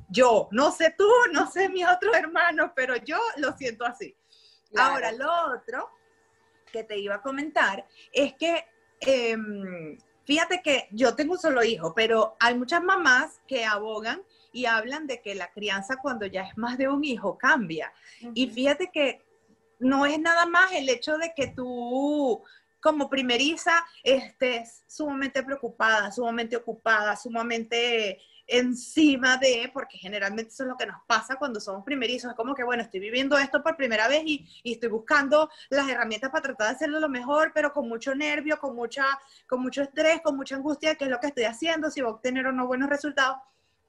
Yo, 0.10 0.48
no 0.51 0.72
sé 0.72 0.96
tú, 0.98 1.07
no 1.31 1.50
sé 1.50 1.69
mis 1.69 1.88
otros 1.88 2.15
hermanos, 2.15 2.72
pero 2.75 2.96
yo 2.96 3.19
lo 3.38 3.55
siento 3.55 3.86
así. 3.86 4.15
Ahora, 4.75 5.12
lo 5.12 5.29
otro 5.53 5.89
que 6.72 6.84
te 6.84 6.98
iba 6.98 7.15
a 7.15 7.22
comentar 7.22 7.86
es 8.12 8.34
que, 8.34 8.65
em, 9.00 9.98
fíjate 10.25 10.62
que 10.62 10.88
yo 10.91 11.15
tengo 11.15 11.34
un 11.34 11.39
solo 11.39 11.63
hijo, 11.63 11.93
pero 11.93 12.36
hay 12.39 12.55
muchas 12.55 12.84
mamás 12.84 13.39
que 13.48 13.63
abogan 13.63 14.24
y 14.58 14.66
hablan 14.66 15.06
de 15.06 15.22
que 15.22 15.36
la 15.36 15.52
crianza 15.52 15.98
cuando 15.98 16.26
ya 16.26 16.42
es 16.42 16.58
más 16.58 16.80
de 16.80 16.88
un 16.88 17.04
hijo 17.04 17.38
cambia. 17.38 17.94
Y 18.34 18.48
fíjate 18.48 18.90
que 18.92 19.22
no 19.80 20.08
es 20.08 20.20
nada 20.20 20.48
más 20.48 20.72
el 20.72 20.90
hecho 20.90 21.20
de 21.20 21.32
que 21.36 21.48
tú 21.48 22.44
como 22.80 23.08
primeriza 23.08 23.86
estés 24.02 24.84
sumamente 24.88 25.44
preocupada, 25.44 26.12
sumamente 26.12 26.56
ocupada, 26.58 27.16
sumamente 27.16 28.20
encima 28.48 29.38
de, 29.38 29.70
porque 29.72 30.00
generalmente 30.00 30.52
eso 30.52 30.64
es 30.64 30.70
lo 30.70 30.78
que 30.78 30.88
nos 30.88 31.04
pasa 31.06 31.36
cuando 31.36 31.60
somos 31.60 31.84
primerizos, 31.84 32.32
es 32.32 32.36
como 32.36 32.56
que, 32.56 32.64
bueno, 32.64 32.82
estoy 32.82 33.00
viviendo 33.00 33.38
esto 33.38 33.62
por 33.62 33.76
primera 33.76 34.08
vez 34.08 34.24
y, 34.26 34.48
y, 34.64 34.74
estoy 34.74 34.90
buscando 34.90 35.51
las 35.70 35.88
herramientas 35.88 36.31
para 36.31 36.44
tratar 36.44 36.70
de 36.70 36.75
hacerlo 36.75 37.00
lo 37.00 37.10
mejor, 37.10 37.51
pero 37.53 37.74
con 37.74 37.88
mucho 37.88 38.16
nervio, 38.16 38.58
con, 38.58 38.75
mucha, 38.75 39.05
con 39.48 39.62
mucho 39.62 39.84
estrés, 39.84 40.22
con 40.22 40.36
mucha 40.36 40.55
angustia, 40.55 40.96
qué 40.96 41.05
es 41.05 41.12
lo 41.12 41.20
que 41.20 41.27
estoy 41.27 41.44
haciendo, 41.44 41.92
si 41.92 42.01
voy 42.01 42.12
a 42.12 42.16
obtener 42.16 42.48
o 42.48 42.53
no 42.53 42.66
buenos 42.66 42.90
resultados. 42.90 43.38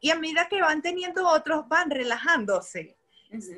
Y 0.01 0.11
a 0.11 0.19
medida 0.19 0.49
que 0.49 0.61
van 0.61 0.83
teniendo 0.83 1.27
otros, 1.29 1.69
van 1.69 1.91
relajándose. 1.91 2.97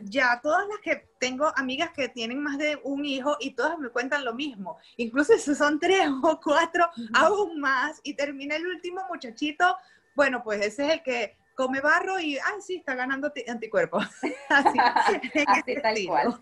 Ya 0.02 0.40
todas 0.42 0.66
las 0.66 0.78
que 0.78 1.08
tengo 1.18 1.52
amigas 1.56 1.90
que 1.90 2.08
tienen 2.08 2.42
más 2.42 2.58
de 2.58 2.80
un 2.82 3.04
hijo 3.04 3.36
y 3.38 3.52
todas 3.52 3.78
me 3.78 3.90
cuentan 3.90 4.24
lo 4.24 4.34
mismo. 4.34 4.78
Incluso 4.96 5.36
si 5.38 5.54
son 5.54 5.78
tres 5.78 6.08
o 6.22 6.40
cuatro, 6.42 6.88
aún 7.14 7.60
más. 7.60 8.00
Y 8.02 8.14
termina 8.14 8.56
el 8.56 8.66
último 8.66 9.02
muchachito, 9.08 9.76
bueno, 10.14 10.42
pues 10.42 10.60
ese 10.64 10.86
es 10.86 10.92
el 10.94 11.02
que 11.02 11.36
come 11.54 11.80
barro 11.80 12.18
y, 12.18 12.36
ay, 12.38 12.60
sí, 12.60 12.76
está 12.76 12.94
ganando 12.94 13.32
anticuerpos. 13.48 14.04
Así, 14.48 14.78
Así 15.46 15.74
tal 15.80 15.96
cual. 16.06 16.40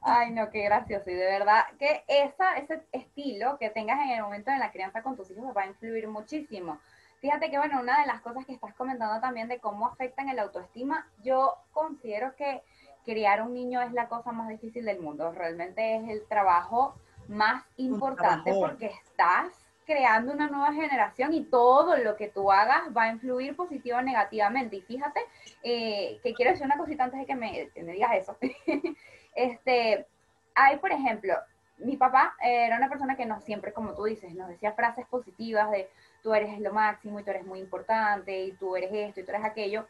Ay, 0.00 0.30
no, 0.32 0.50
qué 0.50 0.62
gracioso. 0.62 1.10
Y 1.10 1.14
de 1.14 1.26
verdad 1.26 1.64
que 1.78 2.04
esa, 2.08 2.56
ese 2.56 2.82
estilo 2.92 3.58
que 3.58 3.70
tengas 3.70 4.00
en 4.00 4.10
el 4.10 4.22
momento 4.22 4.50
de 4.50 4.58
la 4.58 4.72
crianza 4.72 5.02
con 5.02 5.16
tus 5.16 5.30
hijos 5.30 5.54
va 5.56 5.62
a 5.62 5.66
influir 5.66 6.08
muchísimo. 6.08 6.80
Fíjate 7.20 7.50
que, 7.50 7.58
bueno, 7.58 7.80
una 7.80 8.00
de 8.00 8.06
las 8.06 8.20
cosas 8.20 8.44
que 8.46 8.52
estás 8.52 8.74
comentando 8.74 9.20
también 9.20 9.48
de 9.48 9.58
cómo 9.58 9.86
afectan 9.86 10.28
el 10.28 10.38
autoestima, 10.38 11.08
yo 11.22 11.54
considero 11.72 12.34
que 12.36 12.62
criar 13.04 13.42
un 13.42 13.54
niño 13.54 13.80
es 13.82 13.92
la 13.92 14.08
cosa 14.08 14.32
más 14.32 14.48
difícil 14.48 14.84
del 14.84 15.00
mundo. 15.00 15.32
Realmente 15.32 15.96
es 15.96 16.08
el 16.08 16.26
trabajo 16.26 16.94
más 17.26 17.64
importante 17.76 18.52
porque 18.54 18.86
estás 18.86 19.52
creando 19.84 20.32
una 20.32 20.48
nueva 20.48 20.72
generación 20.74 21.32
y 21.32 21.44
todo 21.44 21.96
lo 21.96 22.14
que 22.14 22.28
tú 22.28 22.52
hagas 22.52 22.94
va 22.94 23.04
a 23.04 23.12
influir 23.12 23.56
positivo 23.56 23.96
o 23.96 24.02
negativamente. 24.02 24.76
Y 24.76 24.82
fíjate 24.82 25.20
eh, 25.62 26.20
que 26.22 26.34
quiero 26.34 26.50
decir 26.50 26.66
una 26.66 26.76
cosita 26.76 27.04
antes 27.04 27.20
de 27.20 27.26
que 27.26 27.34
me, 27.34 27.70
me 27.74 27.92
digas 27.92 28.10
eso. 28.14 28.36
este, 29.34 30.06
hay, 30.54 30.76
por 30.76 30.92
ejemplo, 30.92 31.34
mi 31.78 31.96
papá 31.96 32.36
era 32.42 32.76
una 32.76 32.88
persona 32.88 33.16
que 33.16 33.26
no 33.26 33.40
siempre, 33.40 33.72
como 33.72 33.94
tú 33.94 34.04
dices, 34.04 34.34
nos 34.34 34.48
decía 34.48 34.72
frases 34.72 35.06
positivas 35.06 35.70
de 35.70 35.88
tú 36.22 36.34
eres 36.34 36.58
lo 36.60 36.72
máximo 36.72 37.20
y 37.20 37.24
tú 37.24 37.30
eres 37.30 37.44
muy 37.44 37.60
importante 37.60 38.44
y 38.44 38.52
tú 38.52 38.76
eres 38.76 38.90
esto 38.92 39.20
y 39.20 39.24
tú 39.24 39.30
eres 39.30 39.44
aquello. 39.44 39.86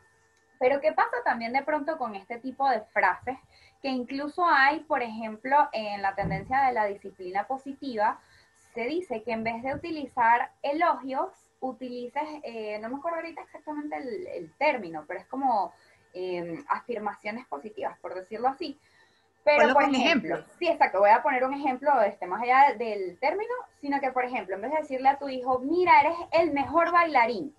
Pero 0.58 0.80
¿qué 0.80 0.92
pasa 0.92 1.16
también 1.24 1.52
de 1.52 1.62
pronto 1.62 1.96
con 1.98 2.14
este 2.14 2.38
tipo 2.38 2.68
de 2.68 2.80
frases? 2.80 3.38
Que 3.80 3.88
incluso 3.88 4.44
hay, 4.44 4.80
por 4.80 5.02
ejemplo, 5.02 5.68
en 5.72 6.02
la 6.02 6.14
tendencia 6.14 6.62
de 6.62 6.72
la 6.72 6.86
disciplina 6.86 7.46
positiva, 7.46 8.20
se 8.74 8.84
dice 8.86 9.22
que 9.22 9.32
en 9.32 9.44
vez 9.44 9.62
de 9.62 9.74
utilizar 9.74 10.52
elogios, 10.62 11.32
utilices, 11.60 12.22
eh, 12.42 12.78
no 12.80 12.88
me 12.88 12.96
acuerdo 12.96 13.18
ahorita 13.18 13.42
exactamente 13.42 13.96
el, 13.96 14.52
término, 14.58 15.04
pero 15.06 15.20
es 15.20 15.26
como 15.26 15.72
eh, 16.14 16.62
afirmaciones 16.68 17.46
positivas, 17.46 17.98
por 18.00 18.14
decirlo 18.14 18.48
así. 18.48 18.78
Pero, 19.56 19.72
por 19.72 19.84
ejemplo, 19.84 20.44
sí, 20.58 20.68
exacto, 20.68 21.00
voy 21.00 21.11
a 21.11 21.22
poner 21.22 21.42
un 21.44 21.54
ejemplo, 21.54 22.02
este, 22.02 22.26
más 22.26 22.42
allá 22.42 22.74
del 22.76 23.18
término, 23.18 23.52
sino 23.80 23.98
que, 23.98 24.12
por 24.12 24.24
ejemplo, 24.24 24.54
en 24.54 24.62
vez 24.62 24.72
de 24.72 24.78
decirle 24.78 25.08
a 25.08 25.18
tu 25.18 25.28
hijo, 25.28 25.58
mira, 25.61 26.00
eres 26.00 26.18
el 26.32 26.52
mejor 26.52 26.92
bailarín, 26.92 27.54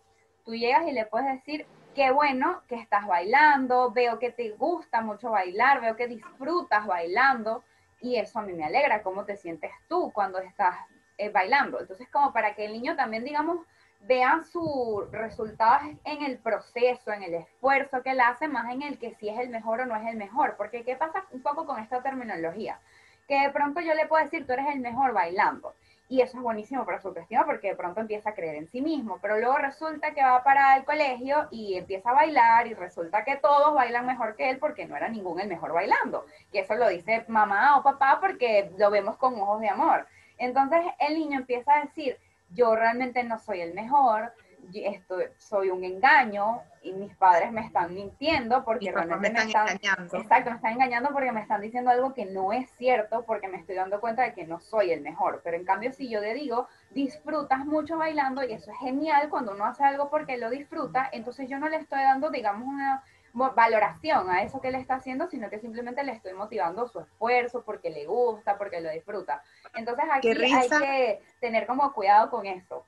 tú 0.46 0.54
llegas 0.54 0.88
y 0.88 0.92
le 0.92 1.08
puedes 1.08 1.28
decir, 1.28 1.66
qué 1.96 2.12
bueno 2.12 2.62
que 2.68 2.76
estás 2.76 3.08
bailando, 3.08 3.92
veo 3.92 4.20
que 4.20 4.32
te 4.32 4.52
gusta 4.52 5.02
mucho 5.02 5.32
bailar, 5.32 5.82
veo 5.82 5.96
que 5.96 6.08
disfrutas 6.08 6.86
bailando, 6.86 7.64
y 8.02 8.18
eso 8.18 8.38
a 8.38 8.44
mí 8.44 8.54
me 8.54 8.66
alegra, 8.66 9.02
cómo 9.02 9.26
te 9.26 9.36
sientes 9.36 9.72
tú 9.88 10.12
cuando 10.14 10.38
estás 10.40 10.76
eh, 11.18 11.30
bailando. 11.30 11.80
Entonces, 11.80 12.08
como 12.10 12.32
para 12.32 12.54
que 12.54 12.66
el 12.66 12.74
niño 12.74 12.96
también, 12.96 13.24
digamos, 13.24 13.66
vean 14.02 14.46
sus 14.46 15.10
resultados 15.12 15.90
en 16.04 16.24
el 16.24 16.38
proceso, 16.38 17.12
en 17.12 17.24
el 17.24 17.34
esfuerzo 17.36 18.02
que 18.02 18.12
él 18.12 18.20
hace, 18.22 18.48
más 18.48 18.72
en 18.72 18.82
el 18.82 18.98
que 18.98 19.14
si 19.16 19.30
es 19.30 19.40
el 19.40 19.50
mejor 19.50 19.82
o 19.82 19.86
no 19.86 19.96
es 19.96 20.08
el 20.08 20.18
mejor. 20.18 20.56
Porque 20.58 20.84
¿qué 20.84 20.96
pasa 20.96 21.26
un 21.32 21.42
poco 21.42 21.66
con 21.66 21.80
esta 21.80 22.02
terminología? 22.02 22.80
Que 23.28 23.42
de 23.42 23.50
pronto 23.52 23.82
yo 23.82 23.94
le 23.94 24.08
puedo 24.08 24.24
decir, 24.24 24.46
tú 24.46 24.54
eres 24.54 24.68
el 24.74 24.80
mejor 24.80 25.14
bailando. 25.14 25.74
Y 26.12 26.22
eso 26.22 26.38
es 26.38 26.44
buenísimo 26.44 26.86
para 26.86 27.00
su 27.00 27.10
autoestima 27.10 27.46
porque 27.46 27.68
de 27.68 27.76
pronto 27.76 28.02
empieza 28.02 28.32
a 28.32 28.34
creer 28.34 28.56
en 28.56 28.68
sí 28.68 28.82
mismo. 28.82 29.20
Pero 29.22 29.38
luego 29.38 29.60
resulta 29.60 30.12
que 30.16 30.24
va 30.24 30.44
para 30.44 30.76
el 30.76 30.84
colegio 30.84 31.48
y 31.52 31.76
empieza 31.76 32.10
a 32.10 32.14
bailar 32.14 32.66
y 32.66 32.74
resulta 32.74 33.24
que 33.24 33.36
todos 33.36 33.76
bailan 33.76 34.08
mejor 34.08 34.36
que 34.36 34.50
él 34.50 34.58
porque 34.58 34.88
no 34.88 34.98
era 34.98 35.08
ningún 35.08 35.40
el 35.40 35.48
mejor 35.48 35.72
bailando. 35.72 36.26
Y 36.52 36.58
eso 36.58 36.74
lo 36.74 36.90
dice 36.90 37.26
mamá 37.28 37.78
o 37.78 37.84
papá 37.84 38.18
porque 38.20 38.72
lo 38.80 38.90
vemos 38.90 39.18
con 39.18 39.40
ojos 39.40 39.62
de 39.62 39.70
amor. 39.70 40.08
Entonces 40.40 40.80
el 40.98 41.14
niño 41.14 41.38
empieza 41.38 41.76
a 41.76 41.82
decir, 41.82 42.18
yo 42.52 42.76
realmente 42.76 43.24
no 43.24 43.40
soy 43.40 43.62
el 43.62 43.74
mejor, 43.74 44.34
esto, 44.74 45.18
soy 45.38 45.70
un 45.70 45.84
engaño 45.84 46.62
y 46.82 46.94
mis 46.94 47.16
padres 47.16 47.52
me 47.52 47.62
están 47.62 47.94
mintiendo 47.94 48.64
porque 48.64 48.92
realmente 48.92 49.32
me 49.32 49.40
están, 49.40 49.68
engañando. 49.68 50.18
Exacto, 50.18 50.50
me 50.52 50.56
están 50.56 50.74
engañando 50.74 51.10
porque 51.12 51.32
me 51.32 51.42
están 51.42 51.62
diciendo 51.62 51.90
algo 51.90 52.14
que 52.14 52.26
no 52.26 52.54
es 52.54 52.70
cierto 52.72 53.26
porque 53.26 53.48
me 53.48 53.58
estoy 53.58 53.76
dando 53.76 54.00
cuenta 54.00 54.24
de 54.24 54.34
que 54.34 54.46
no 54.46 54.60
soy 54.60 54.92
el 54.92 55.02
mejor. 55.02 55.42
Pero 55.44 55.58
en 55.58 55.66
cambio, 55.66 55.92
si 55.92 56.10
yo 56.10 56.22
le 56.22 56.34
digo, 56.34 56.68
disfrutas 56.92 57.66
mucho 57.66 57.98
bailando 57.98 58.44
y 58.44 58.54
eso 58.54 58.72
es 58.72 58.78
genial 58.78 59.30
cuando 59.30 59.54
uno 59.54 59.66
hace 59.66 59.84
algo 59.84 60.10
porque 60.10 60.38
lo 60.38 60.50
disfruta, 60.50 61.10
entonces 61.12 61.50
yo 61.50 61.60
no 61.60 61.68
le 61.68 61.78
estoy 61.78 62.00
dando, 62.00 62.30
digamos, 62.30 62.68
una 62.68 63.04
valoración 63.34 64.30
a 64.30 64.44
eso 64.44 64.62
que 64.62 64.72
le 64.72 64.80
está 64.80 64.96
haciendo, 64.96 65.28
sino 65.28 65.50
que 65.50 65.60
simplemente 65.60 66.04
le 66.04 66.14
estoy 66.14 66.34
motivando 66.34 66.88
su 66.88 67.00
esfuerzo 67.00 67.64
porque 67.64 67.90
le 67.90 68.06
gusta, 68.06 68.58
porque 68.58 68.82
lo 68.82 68.90
disfruta. 68.90 69.44
Entonces 69.76 70.06
aquí 70.12 70.30
hay 70.30 70.70
que 70.70 71.22
tener 71.40 71.68
como 71.68 71.94
cuidado 71.94 72.30
con 72.30 72.46
eso. 72.46 72.86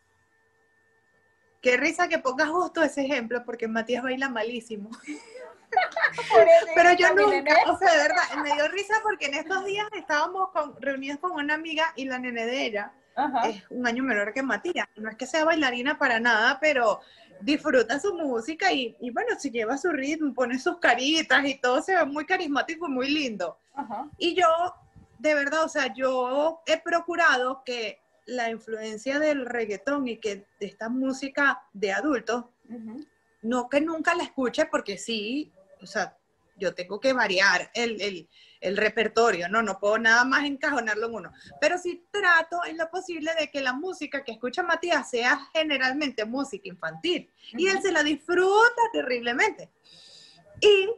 Qué 1.62 1.78
risa 1.78 2.08
que 2.08 2.20
pongas 2.20 2.50
justo 2.50 2.82
ese 2.82 3.06
ejemplo, 3.06 3.44
porque 3.46 3.68
Matías 3.68 4.04
baila 4.04 4.30
malísimo. 4.30 4.90
Pero 6.76 6.94
yo 6.94 7.14
nunca, 7.16 7.56
o 7.68 7.78
sea, 7.78 7.92
de 7.92 7.98
verdad, 7.98 8.44
me 8.44 8.54
dio 8.54 8.68
risa 8.68 8.96
porque 9.04 9.28
en 9.28 9.36
estos 9.36 9.64
días 9.64 9.88
estábamos 9.94 10.50
reunidos 10.80 11.20
con 11.20 11.32
una 11.32 11.54
amiga 11.54 11.94
y 11.96 12.06
la 12.06 12.20
nene 12.20 12.46
de 12.46 12.66
ella 12.66 12.92
es 13.46 13.64
un 13.70 13.86
año 13.86 14.04
menor 14.04 14.34
que 14.34 14.44
Matías. 14.44 14.88
No 14.96 15.10
es 15.10 15.16
que 15.16 15.28
sea 15.28 15.46
bailarina 15.46 15.98
para 15.98 16.20
nada, 16.20 16.60
pero 16.60 17.02
disfruta 17.42 18.00
su 18.00 18.14
música 18.14 18.72
y, 18.72 18.96
bueno, 19.12 19.40
se 19.40 19.50
lleva 19.50 19.78
su 19.78 19.92
ritmo, 19.92 20.34
pone 20.34 20.60
sus 20.60 20.78
caritas 20.80 21.46
y 21.46 21.60
todo 21.60 21.82
se 21.82 21.96
ve 21.96 22.06
muy 22.06 22.26
carismático 22.26 22.88
y 22.88 22.92
muy 22.92 23.10
lindo. 23.10 23.58
Y 24.18 24.36
yo, 24.36 24.48
de 25.20 25.34
verdad, 25.34 25.64
o 25.64 25.70
sea, 25.70 25.94
yo 25.94 26.62
he 26.66 26.80
procurado 26.80 27.64
que 27.66 28.00
la 28.26 28.50
influencia 28.50 29.20
del 29.20 29.46
reggaetón 29.46 30.08
y 30.08 30.18
que 30.18 30.48
de 30.60 30.66
esta 30.68 30.90
música 30.90 31.62
de 31.74 31.92
adultos, 31.92 32.46
no 33.42 33.70
que 33.70 33.82
nunca 33.82 34.16
la 34.16 34.24
escuche 34.24 34.66
porque 34.66 34.98
sí, 34.98 35.52
o 35.82 35.86
sea, 35.86 36.18
yo 36.56 36.74
tengo 36.74 37.00
que 37.00 37.14
variar 37.14 37.72
el, 37.74 38.28
repertorio, 38.76 39.50
¿no? 39.50 39.64
No 39.64 39.80
puedo 39.80 39.98
nada 39.98 40.24
más 40.24 40.46
encajonarlo 40.46 41.08
en 41.08 41.14
uno. 41.14 41.32
Pero 41.60 41.78
sí 41.78 42.06
trato 42.12 42.64
en 42.66 42.78
lo 42.78 42.90
posible 42.92 43.32
de 43.40 43.50
que 43.50 43.62
la 43.62 43.74
música 43.74 44.24
que 44.24 44.34
escucha 44.34 44.62
Matías 44.62 45.10
sea 45.10 45.50
generalmente 45.54 46.26
música 46.26 46.70
infantil. 46.70 47.32
Y 47.54 47.68
él 47.68 47.82
se 47.82 47.92
la 47.92 48.04
disfruta 48.04 48.82
terriblemente. 48.94 49.72
Y 50.60 50.90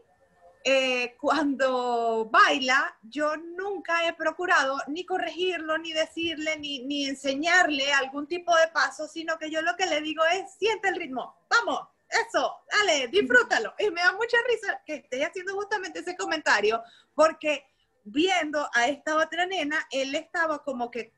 eh, 0.65 1.15
cuando 1.19 2.29
baila, 2.31 2.97
yo 3.01 3.35
nunca 3.35 4.07
he 4.07 4.13
procurado 4.13 4.77
ni 4.87 5.05
corregirlo, 5.05 5.77
ni 5.77 5.91
decirle, 5.91 6.57
ni, 6.57 6.79
ni 6.79 7.05
enseñarle 7.05 7.91
algún 7.93 8.27
tipo 8.27 8.55
de 8.55 8.67
paso, 8.69 9.07
sino 9.07 9.37
que 9.37 9.51
yo 9.51 9.61
lo 9.61 9.75
que 9.75 9.85
le 9.85 10.01
digo 10.01 10.23
es, 10.25 10.53
siente 10.57 10.87
el 10.87 10.95
ritmo, 10.95 11.35
vamos, 11.49 11.81
eso, 12.27 12.63
dale, 12.71 13.07
disfrútalo. 13.07 13.73
Y 13.79 13.89
me 13.91 14.01
da 14.01 14.13
mucha 14.13 14.37
risa 14.47 14.81
que 14.85 14.95
esté 14.95 15.23
haciendo 15.23 15.53
justamente 15.55 15.99
ese 15.99 16.15
comentario, 16.15 16.81
porque 17.15 17.65
viendo 18.03 18.67
a 18.73 18.87
esta 18.87 19.15
otra 19.17 19.45
nena, 19.45 19.85
él 19.91 20.15
estaba 20.15 20.63
como 20.63 20.91
que 20.91 21.13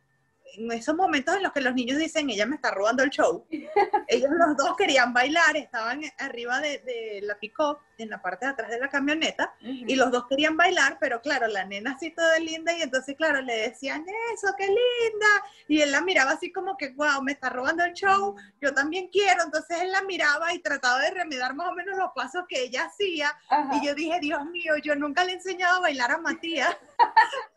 en 0.54 0.72
esos 0.72 0.96
momentos 0.96 1.36
en 1.36 1.44
los 1.44 1.52
que 1.52 1.62
los 1.62 1.74
niños 1.74 1.98
dicen, 1.98 2.30
ella 2.30 2.46
me 2.46 2.56
está 2.56 2.72
robando 2.72 3.04
el 3.04 3.10
show, 3.10 3.46
ellos 4.08 4.30
los 4.32 4.58
dos 4.58 4.76
querían 4.78 5.14
bailar, 5.14 5.58
estaban 5.58 6.02
arriba 6.20 6.60
de, 6.60 7.22
la 7.24 7.38
pick 7.40 7.56
en 7.98 8.10
la 8.10 8.22
parte 8.22 8.46
de 8.46 8.52
atrás 8.52 8.70
de 8.70 8.80
la 8.80 8.90
camioneta, 8.90 9.54
y 9.62 9.96
los 9.96 10.12
dos 10.12 10.26
querían 10.28 10.58
bailar, 10.58 10.98
pero 11.00 11.22
claro, 11.22 11.48
la 11.48 11.64
nena 11.64 11.94
así 11.94 12.12
toda 12.12 12.38
linda, 12.40 12.78
y 12.78 12.82
entonces, 12.82 13.16
claro, 13.16 13.42
le 13.42 13.70
decían, 13.70 14.06
eso, 14.34 14.54
qué 14.58 14.66
linda, 14.66 15.28
y 15.70 15.82
él 15.82 15.92
la 15.92 16.02
miraba 16.02 16.32
así 16.32 16.52
como 16.52 16.76
que, 16.76 16.90
wow, 16.90 17.22
me 17.22 17.32
está 17.32 17.50
robando 17.50 17.84
el 17.86 17.94
show, 17.94 18.36
yo 18.62 18.74
también 18.74 19.08
quiero, 19.08 19.44
entonces 19.44 19.82
él 19.82 19.92
la 19.92 20.02
miraba 20.02 20.54
y 20.54 20.60
trataba 20.60 21.00
de 21.00 21.12
remedar 21.12 21.56
más 21.56 21.70
o 21.70 21.74
menos 21.74 21.98
los 21.98 22.12
pasos 22.14 22.44
que 22.50 22.64
ella 22.64 22.86
hacía, 22.86 23.34
y 23.74 23.86
yo 23.86 23.96
dije, 23.96 24.20
Dios 24.20 24.44
mío, 24.46 24.74
yo 24.84 24.96
nunca 24.96 25.24
le 25.24 25.32
he 25.32 25.36
enseñado 25.36 25.78
a 25.78 25.82
bailar 25.82 26.12
a 26.12 26.18
Matías, 26.18 26.76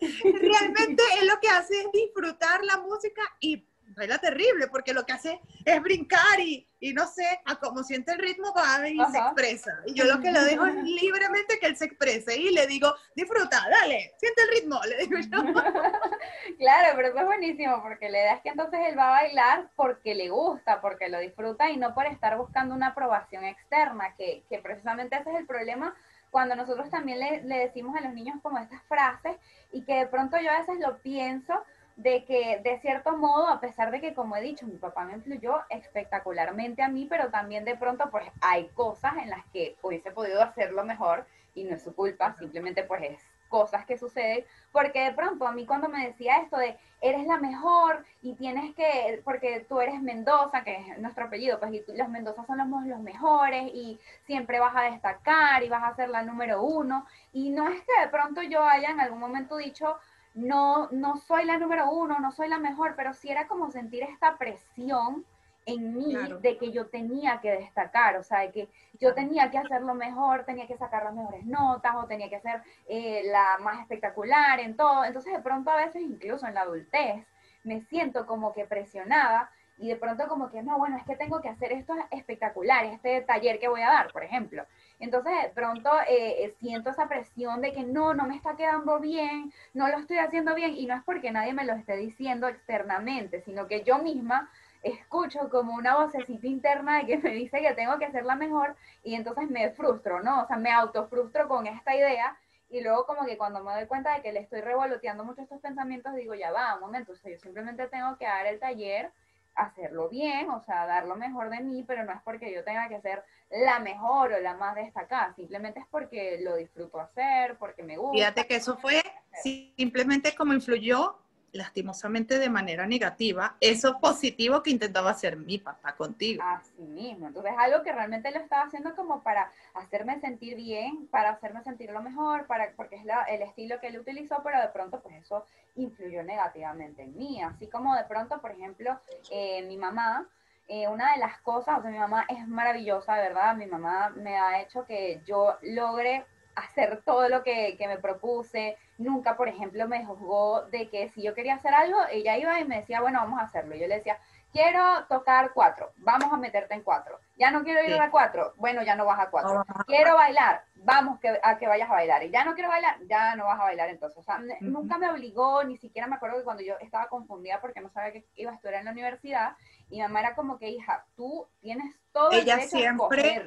Realmente 0.40 1.02
él 1.20 1.26
lo 1.26 1.38
que 1.40 1.48
hace 1.48 1.80
es 1.80 1.92
disfrutar 1.92 2.64
la 2.64 2.78
música 2.78 3.22
y 3.40 3.66
baila 3.96 4.18
terrible, 4.18 4.68
porque 4.68 4.94
lo 4.94 5.04
que 5.04 5.12
hace 5.12 5.40
es 5.64 5.82
brincar 5.82 6.38
y, 6.38 6.66
y 6.78 6.92
no 6.92 7.06
sé, 7.06 7.40
a 7.44 7.56
como 7.56 7.82
siente 7.82 8.12
el 8.12 8.18
ritmo 8.18 8.52
va 8.54 8.88
y 8.88 8.98
se 9.10 9.18
expresa. 9.18 9.82
Y 9.86 9.94
yo 9.94 10.04
lo 10.04 10.20
que 10.20 10.30
le 10.30 10.40
dejo 10.40 10.66
es 10.66 10.74
libremente 10.84 11.58
que 11.58 11.66
él 11.66 11.76
se 11.76 11.86
exprese 11.86 12.36
y 12.36 12.50
le 12.50 12.66
digo, 12.66 12.94
disfruta, 13.14 13.66
dale, 13.70 14.14
siente 14.18 14.42
el 14.42 14.48
ritmo, 14.48 14.80
le 14.88 14.96
digo 14.98 15.18
yo. 15.18 15.52
claro, 16.58 16.92
pero 16.96 17.08
eso 17.08 17.18
es 17.18 17.26
buenísimo, 17.26 17.82
porque 17.82 18.08
la 18.08 18.18
idea 18.18 18.34
es 18.34 18.42
que 18.42 18.50
entonces 18.50 18.80
él 18.88 18.98
va 18.98 19.08
a 19.08 19.22
bailar 19.22 19.70
porque 19.76 20.14
le 20.14 20.30
gusta, 20.30 20.80
porque 20.80 21.08
lo 21.08 21.18
disfruta 21.18 21.70
y 21.70 21.76
no 21.76 21.94
por 21.94 22.06
estar 22.06 22.36
buscando 22.36 22.74
una 22.74 22.88
aprobación 22.88 23.44
externa, 23.44 24.14
que, 24.16 24.44
que 24.48 24.58
precisamente 24.58 25.16
ese 25.16 25.30
es 25.30 25.36
el 25.36 25.46
problema 25.46 25.94
cuando 26.30 26.54
nosotros 26.54 26.90
también 26.90 27.18
le, 27.18 27.40
decimos 27.42 27.96
a 27.96 28.00
los 28.00 28.14
niños 28.14 28.36
como 28.42 28.58
estas 28.58 28.82
frases 28.84 29.36
y 29.72 29.82
que 29.82 29.96
de 29.96 30.06
pronto 30.06 30.38
yo 30.38 30.50
a 30.50 30.58
veces 30.58 30.78
lo 30.78 30.98
pienso 30.98 31.54
de 31.96 32.24
que 32.24 32.60
de 32.62 32.78
cierto 32.80 33.16
modo, 33.16 33.48
a 33.48 33.60
pesar 33.60 33.90
de 33.90 34.00
que 34.00 34.14
como 34.14 34.36
he 34.36 34.40
dicho, 34.40 34.66
mi 34.66 34.76
papá 34.76 35.04
me 35.04 35.14
influyó 35.14 35.60
espectacularmente 35.68 36.82
a 36.82 36.88
mí, 36.88 37.06
pero 37.08 37.30
también 37.30 37.64
de 37.64 37.76
pronto 37.76 38.10
pues 38.10 38.26
hay 38.40 38.68
cosas 38.68 39.14
en 39.22 39.30
las 39.30 39.44
que 39.52 39.76
hubiese 39.82 40.10
podido 40.10 40.42
hacerlo 40.42 40.84
mejor 40.84 41.26
y 41.54 41.64
no 41.64 41.74
es 41.74 41.82
su 41.82 41.94
culpa, 41.94 42.34
simplemente 42.38 42.84
pues 42.84 43.02
es 43.02 43.22
cosas 43.50 43.84
que 43.84 43.98
suceden, 43.98 44.46
porque 44.72 45.04
de 45.04 45.12
pronto 45.12 45.46
a 45.46 45.52
mí 45.52 45.66
cuando 45.66 45.88
me 45.90 46.06
decía 46.06 46.38
esto 46.38 46.56
de 46.56 46.78
eres 47.02 47.26
la 47.26 47.36
mejor 47.36 48.04
y 48.22 48.34
tienes 48.34 48.74
que, 48.74 49.20
porque 49.24 49.66
tú 49.68 49.80
eres 49.80 50.00
Mendoza, 50.00 50.62
que 50.62 50.76
es 50.76 50.98
nuestro 50.98 51.24
apellido, 51.24 51.58
pues 51.58 51.72
y 51.72 51.84
los 51.96 52.08
Mendoza 52.08 52.44
son 52.44 52.58
los, 52.58 52.86
los 52.86 53.00
mejores 53.00 53.70
y 53.74 53.98
siempre 54.24 54.60
vas 54.60 54.74
a 54.76 54.90
destacar 54.90 55.62
y 55.62 55.68
vas 55.68 55.82
a 55.84 55.94
ser 55.94 56.08
la 56.08 56.22
número 56.22 56.62
uno, 56.62 57.06
y 57.32 57.50
no 57.50 57.68
es 57.68 57.82
que 57.82 58.00
de 58.00 58.08
pronto 58.08 58.40
yo 58.42 58.62
haya 58.62 58.90
en 58.90 59.00
algún 59.00 59.18
momento 59.18 59.56
dicho, 59.56 59.96
no, 60.34 60.88
no 60.92 61.16
soy 61.16 61.44
la 61.44 61.58
número 61.58 61.90
uno, 61.90 62.20
no 62.20 62.32
soy 62.32 62.48
la 62.48 62.58
mejor, 62.58 62.94
pero 62.96 63.12
sí 63.12 63.30
era 63.30 63.48
como 63.48 63.70
sentir 63.70 64.04
esta 64.04 64.38
presión 64.38 65.24
en 65.66 65.96
mí 65.96 66.16
de 66.40 66.56
que 66.58 66.72
yo 66.72 66.86
tenía 66.86 67.40
que 67.40 67.50
destacar, 67.50 68.16
o 68.16 68.22
sea, 68.22 68.40
de 68.40 68.50
que 68.50 68.68
yo 68.98 69.14
tenía 69.14 69.50
que 69.50 69.58
hacerlo 69.58 69.94
mejor, 69.94 70.44
tenía 70.44 70.66
que 70.66 70.76
sacar 70.76 71.04
las 71.04 71.14
mejores 71.14 71.44
notas 71.44 71.94
o 71.96 72.06
tenía 72.06 72.28
que 72.28 72.40
ser 72.40 72.62
eh, 72.88 73.22
la 73.24 73.58
más 73.62 73.80
espectacular 73.80 74.60
en 74.60 74.76
todo. 74.76 75.04
Entonces, 75.04 75.32
de 75.32 75.42
pronto 75.42 75.70
a 75.70 75.76
veces, 75.76 76.02
incluso 76.02 76.46
en 76.46 76.54
la 76.54 76.62
adultez, 76.62 77.24
me 77.64 77.82
siento 77.82 78.26
como 78.26 78.52
que 78.52 78.64
presionada 78.64 79.50
y 79.80 79.88
de 79.88 79.96
pronto 79.96 80.28
como 80.28 80.50
que, 80.50 80.62
no, 80.62 80.76
bueno, 80.76 80.98
es 80.98 81.04
que 81.04 81.16
tengo 81.16 81.40
que 81.40 81.48
hacer 81.48 81.72
esto 81.72 81.94
espectacular, 82.10 82.84
este 82.84 83.22
taller 83.22 83.58
que 83.58 83.68
voy 83.68 83.80
a 83.80 83.88
dar, 83.88 84.12
por 84.12 84.22
ejemplo. 84.22 84.66
Entonces, 84.98 85.32
de 85.42 85.48
pronto 85.48 85.90
eh, 86.06 86.44
eh, 86.44 86.54
siento 86.60 86.90
esa 86.90 87.08
presión 87.08 87.62
de 87.62 87.72
que 87.72 87.84
no, 87.84 88.12
no 88.12 88.26
me 88.26 88.36
está 88.36 88.56
quedando 88.56 89.00
bien, 89.00 89.50
no 89.72 89.88
lo 89.88 89.96
estoy 89.96 90.18
haciendo 90.18 90.54
bien, 90.54 90.76
y 90.76 90.84
no 90.84 90.94
es 90.94 91.02
porque 91.04 91.30
nadie 91.30 91.54
me 91.54 91.64
lo 91.64 91.72
esté 91.72 91.96
diciendo 91.96 92.46
externamente, 92.46 93.40
sino 93.40 93.66
que 93.68 93.82
yo 93.82 93.98
misma 93.98 94.50
escucho 94.82 95.48
como 95.50 95.74
una 95.74 95.96
vocecita 95.96 96.46
interna 96.46 96.98
de 96.98 97.06
que 97.06 97.18
me 97.18 97.30
dice 97.30 97.60
que 97.60 97.74
tengo 97.74 97.98
que 97.98 98.06
hacerla 98.06 98.34
mejor 98.34 98.76
y 99.04 99.14
entonces 99.14 99.50
me 99.50 99.70
frustro, 99.70 100.22
¿no? 100.22 100.42
O 100.42 100.46
sea, 100.46 100.56
me 100.56 100.70
autofrustro 100.70 101.48
con 101.48 101.66
esta 101.66 101.94
idea 101.94 102.36
y 102.70 102.80
luego 102.80 103.04
como 103.04 103.26
que 103.26 103.36
cuando 103.36 103.62
me 103.62 103.72
doy 103.72 103.86
cuenta 103.86 104.14
de 104.14 104.22
que 104.22 104.32
le 104.32 104.40
estoy 104.40 104.60
revoloteando 104.60 105.24
mucho 105.24 105.42
estos 105.42 105.60
pensamientos, 105.60 106.14
digo, 106.14 106.34
ya 106.34 106.52
va, 106.52 106.74
un 106.74 106.80
momento, 106.80 107.12
o 107.12 107.16
sea, 107.16 107.32
yo 107.32 107.38
simplemente 107.38 107.88
tengo 107.88 108.16
que 108.16 108.24
dar 108.24 108.46
el 108.46 108.60
taller, 108.60 109.10
hacerlo 109.56 110.08
bien, 110.08 110.48
o 110.50 110.62
sea, 110.62 110.86
dar 110.86 111.06
lo 111.06 111.16
mejor 111.16 111.50
de 111.50 111.60
mí, 111.60 111.82
pero 111.86 112.04
no 112.04 112.12
es 112.12 112.22
porque 112.22 112.52
yo 112.52 112.62
tenga 112.62 112.88
que 112.88 113.00
ser 113.00 113.24
la 113.50 113.80
mejor 113.80 114.32
o 114.32 114.40
la 114.40 114.54
más 114.54 114.76
destacada, 114.76 115.34
simplemente 115.34 115.80
es 115.80 115.86
porque 115.90 116.38
lo 116.40 116.54
disfruto 116.56 117.00
hacer, 117.00 117.56
porque 117.58 117.82
me 117.82 117.96
gusta. 117.96 118.16
Fíjate 118.16 118.46
que 118.46 118.56
eso 118.56 118.76
fue 118.78 119.02
simplemente 119.42 120.34
como 120.36 120.54
influyó 120.54 121.19
lastimosamente 121.52 122.38
de 122.38 122.48
manera 122.48 122.86
negativa, 122.86 123.56
eso 123.60 123.98
positivo 124.00 124.62
que 124.62 124.70
intentaba 124.70 125.10
hacer 125.10 125.36
mi 125.36 125.58
papá 125.58 125.94
contigo. 125.96 126.42
Así 126.44 126.82
mismo, 126.82 127.26
entonces 127.26 127.52
algo 127.58 127.82
que 127.82 127.92
realmente 127.92 128.30
lo 128.30 128.38
estaba 128.38 128.64
haciendo 128.64 128.94
como 128.94 129.22
para 129.22 129.50
hacerme 129.74 130.20
sentir 130.20 130.56
bien, 130.56 131.06
para 131.08 131.30
hacerme 131.30 131.62
sentir 131.62 131.90
lo 131.90 132.02
mejor, 132.02 132.46
para, 132.46 132.72
porque 132.76 132.96
es 132.96 133.02
el 133.28 133.42
estilo 133.42 133.80
que 133.80 133.88
él 133.88 133.98
utilizó, 133.98 134.40
pero 134.42 134.60
de 134.60 134.68
pronto 134.68 135.00
pues 135.00 135.16
eso 135.16 135.44
influyó 135.76 136.22
negativamente 136.22 137.02
en 137.02 137.16
mí, 137.16 137.42
así 137.42 137.66
como 137.68 137.94
de 137.94 138.04
pronto, 138.04 138.40
por 138.40 138.50
ejemplo, 138.52 138.98
eh, 139.30 139.62
mi 139.62 139.76
mamá, 139.76 140.26
eh, 140.68 140.88
una 140.88 141.12
de 141.12 141.18
las 141.18 141.40
cosas, 141.40 141.78
o 141.78 141.82
sea, 141.82 141.90
mi 141.90 141.98
mamá 141.98 142.26
es 142.28 142.46
maravillosa, 142.46 143.16
verdad, 143.16 143.56
mi 143.56 143.66
mamá 143.66 144.10
me 144.10 144.36
ha 144.36 144.60
hecho 144.62 144.84
que 144.84 145.20
yo 145.26 145.56
logre 145.62 146.24
hacer 146.60 147.02
todo 147.04 147.28
lo 147.28 147.42
que, 147.42 147.76
que, 147.76 147.88
me 147.88 147.98
propuse. 147.98 148.76
Nunca, 148.98 149.36
por 149.36 149.48
ejemplo, 149.48 149.86
me 149.88 150.04
juzgó 150.04 150.62
de 150.66 150.88
que 150.88 151.08
si 151.10 151.22
yo 151.22 151.34
quería 151.34 151.54
hacer 151.54 151.74
algo, 151.74 151.98
ella 152.10 152.36
iba 152.38 152.60
y 152.60 152.64
me 152.64 152.80
decía, 152.80 153.00
bueno, 153.00 153.20
vamos 153.20 153.40
a 153.40 153.44
hacerlo. 153.44 153.74
Yo 153.76 153.86
le 153.86 153.96
decía, 153.96 154.18
quiero 154.52 155.04
tocar 155.08 155.52
cuatro, 155.52 155.92
vamos 155.98 156.32
a 156.32 156.36
meterte 156.36 156.74
en 156.74 156.82
cuatro. 156.82 157.18
Ya 157.36 157.50
no 157.50 157.62
quiero 157.62 157.82
ir 157.82 157.98
a 157.98 158.10
cuatro, 158.10 158.52
bueno, 158.56 158.82
ya 158.82 158.94
no 158.96 159.06
vas 159.06 159.18
a 159.18 159.30
cuatro. 159.30 159.64
Quiero 159.86 160.14
bailar, 160.14 160.62
vamos 160.76 161.18
a 161.42 161.58
que 161.58 161.66
vayas 161.66 161.88
a 161.88 161.94
bailar. 161.94 162.22
Y 162.24 162.30
ya 162.30 162.44
no 162.44 162.54
quiero 162.54 162.68
bailar, 162.68 162.98
ya 163.06 163.34
no 163.34 163.44
vas 163.44 163.60
a 163.60 163.64
bailar 163.64 163.88
entonces. 163.88 164.18
O 164.18 164.22
sea, 164.22 164.40
nunca 164.60 164.98
me 164.98 165.10
obligó, 165.10 165.64
ni 165.64 165.76
siquiera 165.76 166.06
me 166.06 166.16
acuerdo 166.16 166.38
que 166.38 166.44
cuando 166.44 166.62
yo 166.62 166.74
estaba 166.80 167.08
confundida 167.08 167.60
porque 167.60 167.80
no 167.80 167.90
sabía 167.90 168.12
que 168.12 168.26
iba 168.36 168.50
a 168.50 168.54
estudiar 168.54 168.80
en 168.80 168.86
la 168.86 168.92
universidad, 168.92 169.56
y 169.88 169.96
mi 169.96 170.02
mamá 170.02 170.20
era 170.20 170.34
como 170.34 170.58
que, 170.58 170.68
hija, 170.68 171.04
tú 171.16 171.48
tienes 171.60 171.94
todo 172.12 172.30
el 172.30 172.44
derecho 172.44 172.76
siempre, 172.76 173.44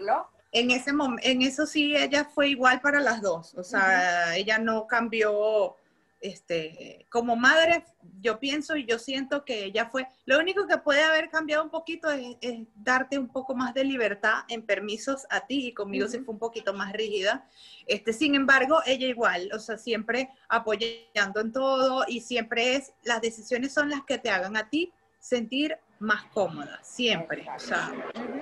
En 0.53 0.71
ese 0.71 0.91
en 1.23 1.41
eso 1.41 1.65
sí, 1.65 1.95
ella 1.95 2.25
fue 2.25 2.49
igual 2.49 2.79
para 2.79 2.99
las 2.99 3.21
dos. 3.21 3.53
O 3.55 3.63
sea, 3.63 4.35
ella 4.35 4.59
no 4.59 4.87
cambió 4.87 5.75
este, 6.23 7.05
como 7.09 7.35
madre, 7.35 7.83
yo 8.21 8.39
pienso 8.39 8.77
y 8.77 8.85
yo 8.85 8.97
siento 8.97 9.43
que 9.43 9.65
ella 9.65 9.89
fue, 9.89 10.07
lo 10.25 10.39
único 10.39 10.65
que 10.67 10.77
puede 10.77 11.03
haber 11.03 11.29
cambiado 11.29 11.63
un 11.63 11.69
poquito 11.69 12.09
es, 12.09 12.37
darte 12.75 13.19
un 13.19 13.27
poco 13.27 13.55
más 13.55 13.73
de 13.73 13.83
libertad 13.83 14.43
en 14.47 14.61
permisos 14.61 15.25
a 15.29 15.45
ti 15.45 15.67
y 15.67 15.73
conmigo 15.73 16.07
se 16.07 16.21
fue 16.21 16.33
un 16.33 16.39
poquito 16.39 16.73
más 16.73 16.93
rígida. 16.93 17.45
Este, 17.85 18.13
sin 18.13 18.35
embargo, 18.35 18.79
ella 18.85 19.07
igual, 19.07 19.49
o 19.53 19.59
sea, 19.59 19.77
siempre 19.77 20.29
apoyando 20.47 21.41
en 21.41 21.51
todo 21.51 22.05
y 22.07 22.21
siempre 22.21 22.75
es, 22.75 22.93
las 23.03 23.21
decisiones 23.21 23.73
son 23.73 23.89
las 23.89 24.05
que 24.05 24.17
te 24.17 24.29
hagan 24.29 24.55
a 24.55 24.69
ti 24.69 24.93
sentir 25.19 25.77
más 26.03 26.25
cómoda, 26.33 26.79
siempre. 26.83 27.45
O 27.55 27.59
sea, 27.59 27.91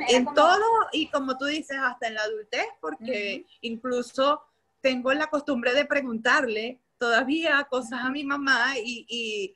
en 0.09 0.25
todo 0.33 0.65
y 0.91 1.07
como 1.09 1.37
tú 1.37 1.45
dices, 1.45 1.77
hasta 1.79 2.07
en 2.07 2.15
la 2.15 2.23
adultez, 2.23 2.65
porque 2.81 3.45
incluso 3.61 4.41
tengo 4.81 5.13
la 5.13 5.27
costumbre 5.27 5.73
de 5.73 5.85
preguntarle 5.85 6.81
todavía 6.97 7.63
cosas 7.69 8.01
a 8.03 8.09
mi 8.09 8.23
mamá 8.23 8.73
y, 8.77 9.55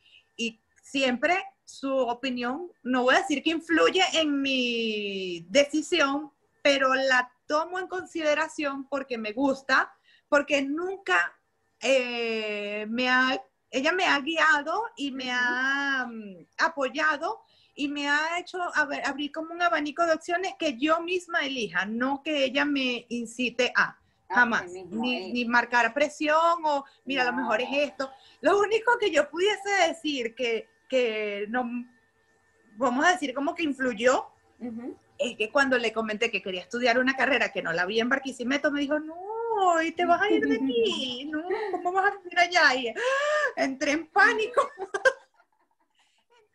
siempre 0.83 1.43
su 1.65 1.91
opinión, 1.91 2.71
no 2.83 3.03
voy 3.03 3.15
a 3.15 3.19
decir 3.21 3.41
que 3.41 3.49
influye 3.49 4.03
en 4.13 4.39
mi 4.39 5.43
decisión, 5.49 6.31
pero 6.61 6.93
la 6.93 7.31
tomo 7.47 7.79
en 7.79 7.87
consideración 7.87 8.87
porque 8.87 9.17
me 9.17 9.33
gusta, 9.33 9.91
porque 10.29 10.61
nunca 10.61 11.35
eh, 11.81 12.85
me 12.87 13.09
ha, 13.09 13.43
ella 13.71 13.91
me 13.93 14.05
ha 14.05 14.19
guiado 14.19 14.83
y 14.95 15.11
me 15.11 15.31
ha 15.31 16.05
mm, 16.07 16.45
apoyado 16.59 17.41
y 17.75 17.89
me 17.89 18.09
ha 18.09 18.39
hecho 18.39 18.57
abrir 18.73 19.31
como 19.31 19.53
un 19.53 19.61
abanico 19.61 20.05
de 20.05 20.13
opciones 20.13 20.53
que 20.57 20.77
yo 20.77 21.01
misma 21.01 21.41
elija, 21.45 21.85
no 21.85 22.23
que 22.23 22.45
ella 22.45 22.65
me 22.65 23.05
incite 23.09 23.71
a. 23.75 23.97
Ah, 24.27 24.35
Jamás. 24.35 24.71
Ni, 24.71 25.31
ni, 25.31 25.45
marcar 25.45 25.93
presión 25.93 26.65
o, 26.65 26.85
mira, 27.03 27.23
a 27.23 27.25
lo 27.27 27.33
mejor 27.33 27.61
es 27.61 27.69
esto. 27.71 28.11
Lo 28.41 28.59
único 28.59 28.97
que 28.97 29.11
yo 29.11 29.29
pudiese 29.29 29.69
decir 29.87 30.33
que, 30.33 30.67
que 30.89 31.45
no, 31.49 31.69
vamos 32.77 33.05
a 33.05 33.11
decir 33.11 33.33
como 33.33 33.53
que 33.53 33.63
influyó, 33.63 34.25
es 35.17 35.37
que 35.37 35.51
cuando 35.51 35.77
le 35.77 35.93
comenté 35.93 36.31
que 36.31 36.41
quería 36.41 36.61
estudiar 36.61 36.97
una 36.97 37.15
carrera 37.15 37.51
que 37.51 37.61
no 37.61 37.71
la 37.71 37.85
vi 37.85 37.99
en 37.99 38.09
Barquisimeto, 38.09 38.71
me 38.71 38.79
dijo, 38.79 38.99
no, 38.99 39.81
y 39.81 39.91
te 39.91 40.05
vas 40.05 40.21
a 40.21 40.29
ir 40.29 40.47
de 40.47 40.55
aquí, 40.55 41.25
no, 41.31 41.43
¿cómo 41.71 41.91
vas 41.91 42.13
a 42.13 42.17
vivir 42.17 42.39
allá? 42.39 42.75
Y 42.75 42.87
¡ah! 42.87 42.93
entré 43.57 43.91
en 43.91 44.07
pánico. 44.07 44.67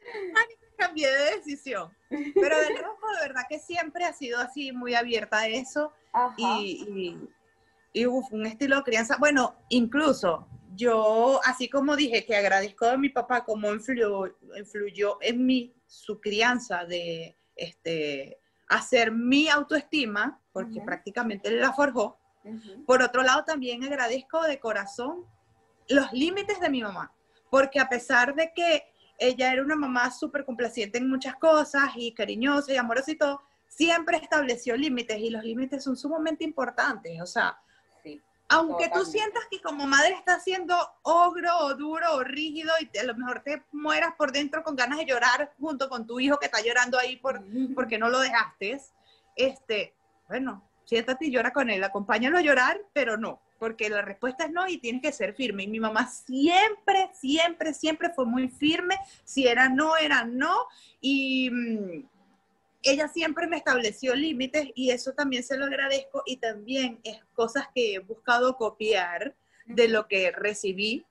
entré 0.06 0.26
en 0.26 0.32
pánico 0.32 0.59
cambié 0.80 1.08
de 1.10 1.36
decisión. 1.36 1.90
Pero 2.08 2.58
de 2.58 2.70
nuevo, 2.72 2.96
de 3.20 3.28
verdad 3.28 3.42
que 3.48 3.58
siempre 3.58 4.04
ha 4.04 4.12
sido 4.12 4.40
así, 4.40 4.72
muy 4.72 4.94
abierta 4.94 5.40
a 5.40 5.48
eso. 5.48 5.92
y 6.36 7.16
y 7.92 8.06
uf, 8.06 8.32
un 8.32 8.46
estilo 8.46 8.76
de 8.76 8.82
crianza, 8.82 9.16
bueno, 9.18 9.56
incluso 9.68 10.46
yo, 10.76 11.40
así 11.44 11.68
como 11.68 11.96
dije 11.96 12.24
que 12.24 12.36
agradezco 12.36 12.86
a 12.86 12.96
mi 12.96 13.08
papá 13.08 13.44
como 13.44 13.72
influyó, 13.72 14.36
influyó 14.56 15.18
en 15.20 15.44
mí 15.44 15.74
su 15.86 16.20
crianza 16.20 16.84
de 16.84 17.36
este, 17.56 18.38
hacer 18.68 19.10
mi 19.10 19.48
autoestima, 19.48 20.40
porque 20.52 20.80
prácticamente 20.80 21.50
la 21.50 21.72
forjó. 21.72 22.18
Por 22.86 23.02
otro 23.02 23.22
lado, 23.22 23.44
también 23.44 23.82
agradezco 23.84 24.42
de 24.44 24.60
corazón 24.60 25.26
los 25.88 26.12
límites 26.12 26.60
de 26.60 26.70
mi 26.70 26.82
mamá, 26.82 27.12
porque 27.50 27.80
a 27.80 27.88
pesar 27.88 28.34
de 28.34 28.52
que 28.54 28.89
ella 29.20 29.52
era 29.52 29.62
una 29.62 29.76
mamá 29.76 30.10
súper 30.10 30.44
complaciente 30.44 30.98
en 30.98 31.08
muchas 31.08 31.36
cosas 31.36 31.90
y 31.94 32.12
cariñosa 32.12 32.72
y 32.72 32.76
amorosa 32.76 33.12
y 33.12 33.16
todo, 33.16 33.42
siempre 33.68 34.16
estableció 34.16 34.76
límites 34.76 35.18
y 35.18 35.30
los 35.30 35.44
límites 35.44 35.84
son 35.84 35.96
sumamente 35.96 36.42
importantes. 36.42 37.20
O 37.20 37.26
sea, 37.26 37.60
aunque 38.48 38.90
tú 38.92 39.04
sientas 39.04 39.44
que 39.48 39.60
como 39.60 39.86
madre 39.86 40.14
estás 40.14 40.42
siendo 40.42 40.74
ogro 41.02 41.56
o 41.58 41.74
duro 41.74 42.14
o 42.14 42.24
rígido 42.24 42.72
y 42.80 42.98
a 42.98 43.04
lo 43.04 43.14
mejor 43.14 43.42
te 43.44 43.62
mueras 43.70 44.14
por 44.16 44.32
dentro 44.32 44.64
con 44.64 44.74
ganas 44.74 44.98
de 44.98 45.06
llorar 45.06 45.52
junto 45.60 45.88
con 45.88 46.04
tu 46.04 46.18
hijo 46.18 46.38
que 46.38 46.46
está 46.46 46.60
llorando 46.60 46.98
ahí 46.98 47.16
por, 47.16 47.40
porque 47.76 47.96
no 47.96 48.08
lo 48.08 48.18
dejaste, 48.18 48.80
este, 49.36 49.94
bueno, 50.28 50.68
siéntate 50.84 51.26
y 51.26 51.30
llora 51.30 51.52
con 51.52 51.70
él, 51.70 51.84
acompáñalo 51.84 52.38
a 52.38 52.42
llorar, 52.42 52.80
pero 52.92 53.16
no, 53.16 53.40
porque 53.60 53.88
la 53.88 54.02
respuesta 54.02 54.46
es 54.46 54.50
no 54.50 54.66
y 54.66 54.78
tienes 54.78 55.02
que 55.02 55.12
ser 55.12 55.34
firme. 55.34 55.62
Y 55.62 55.68
mi 55.68 55.78
mamá 55.78 56.08
siempre, 56.08 57.10
siempre, 57.14 57.74
siempre 57.74 58.10
fue 58.10 58.26
muy 58.26 58.48
firme, 58.48 58.96
si 59.22 59.46
era 59.46 59.68
no, 59.68 59.96
era 59.96 60.24
no, 60.24 60.66
y... 61.00 61.50
Mm, 61.50 62.08
ella 62.82 63.08
siempre 63.08 63.46
me 63.46 63.58
estableció 63.58 64.14
límites 64.14 64.70
y 64.74 64.88
eso 64.88 65.12
también 65.12 65.42
se 65.42 65.58
lo 65.58 65.66
agradezco 65.66 66.22
y 66.24 66.38
también 66.38 66.98
es 67.04 67.20
cosas 67.34 67.68
que 67.74 67.92
he 67.92 67.98
buscado 67.98 68.56
copiar 68.56 69.34
de 69.66 69.88
lo 69.88 70.08
que 70.08 70.30
recibí 70.30 71.04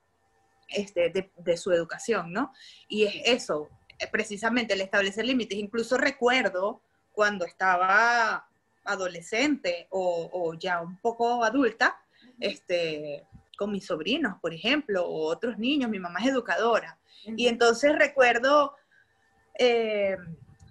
este, 0.69 1.12
de, 1.35 1.57
su 1.57 1.71
educación, 1.71 2.31
¿no? 2.31 2.53
Y 2.88 3.05
es 3.05 3.15
eso, 3.25 3.69
eh, 3.97 4.07
precisamente 4.12 4.73
el 4.73 4.81
establecer 4.81 5.25
límites. 5.25 5.57
Incluso 5.57 5.97
recuerdo 5.97 6.81
cuando 7.12 7.45
estaba 7.45 8.47
adolescente 8.83 9.88
o, 9.89 10.53
ya 10.55 10.81
un 10.81 10.97
poco 10.97 11.43
adulta, 11.43 11.99
este, 12.39 13.25
con 13.58 13.71
mis 13.71 13.86
sobrinos, 13.86 14.38
por 14.41 14.54
ejemplo, 14.54 15.06
o 15.06 15.28
otros 15.28 15.58
niños, 15.58 15.89
mi 15.89 15.99
mamá 15.99 16.19
es 16.19 16.28
educadora. 16.28 16.97
Y 17.25 17.47
entonces 17.47 17.97
recuerdo... 17.97 18.75
Eh, 19.58 20.15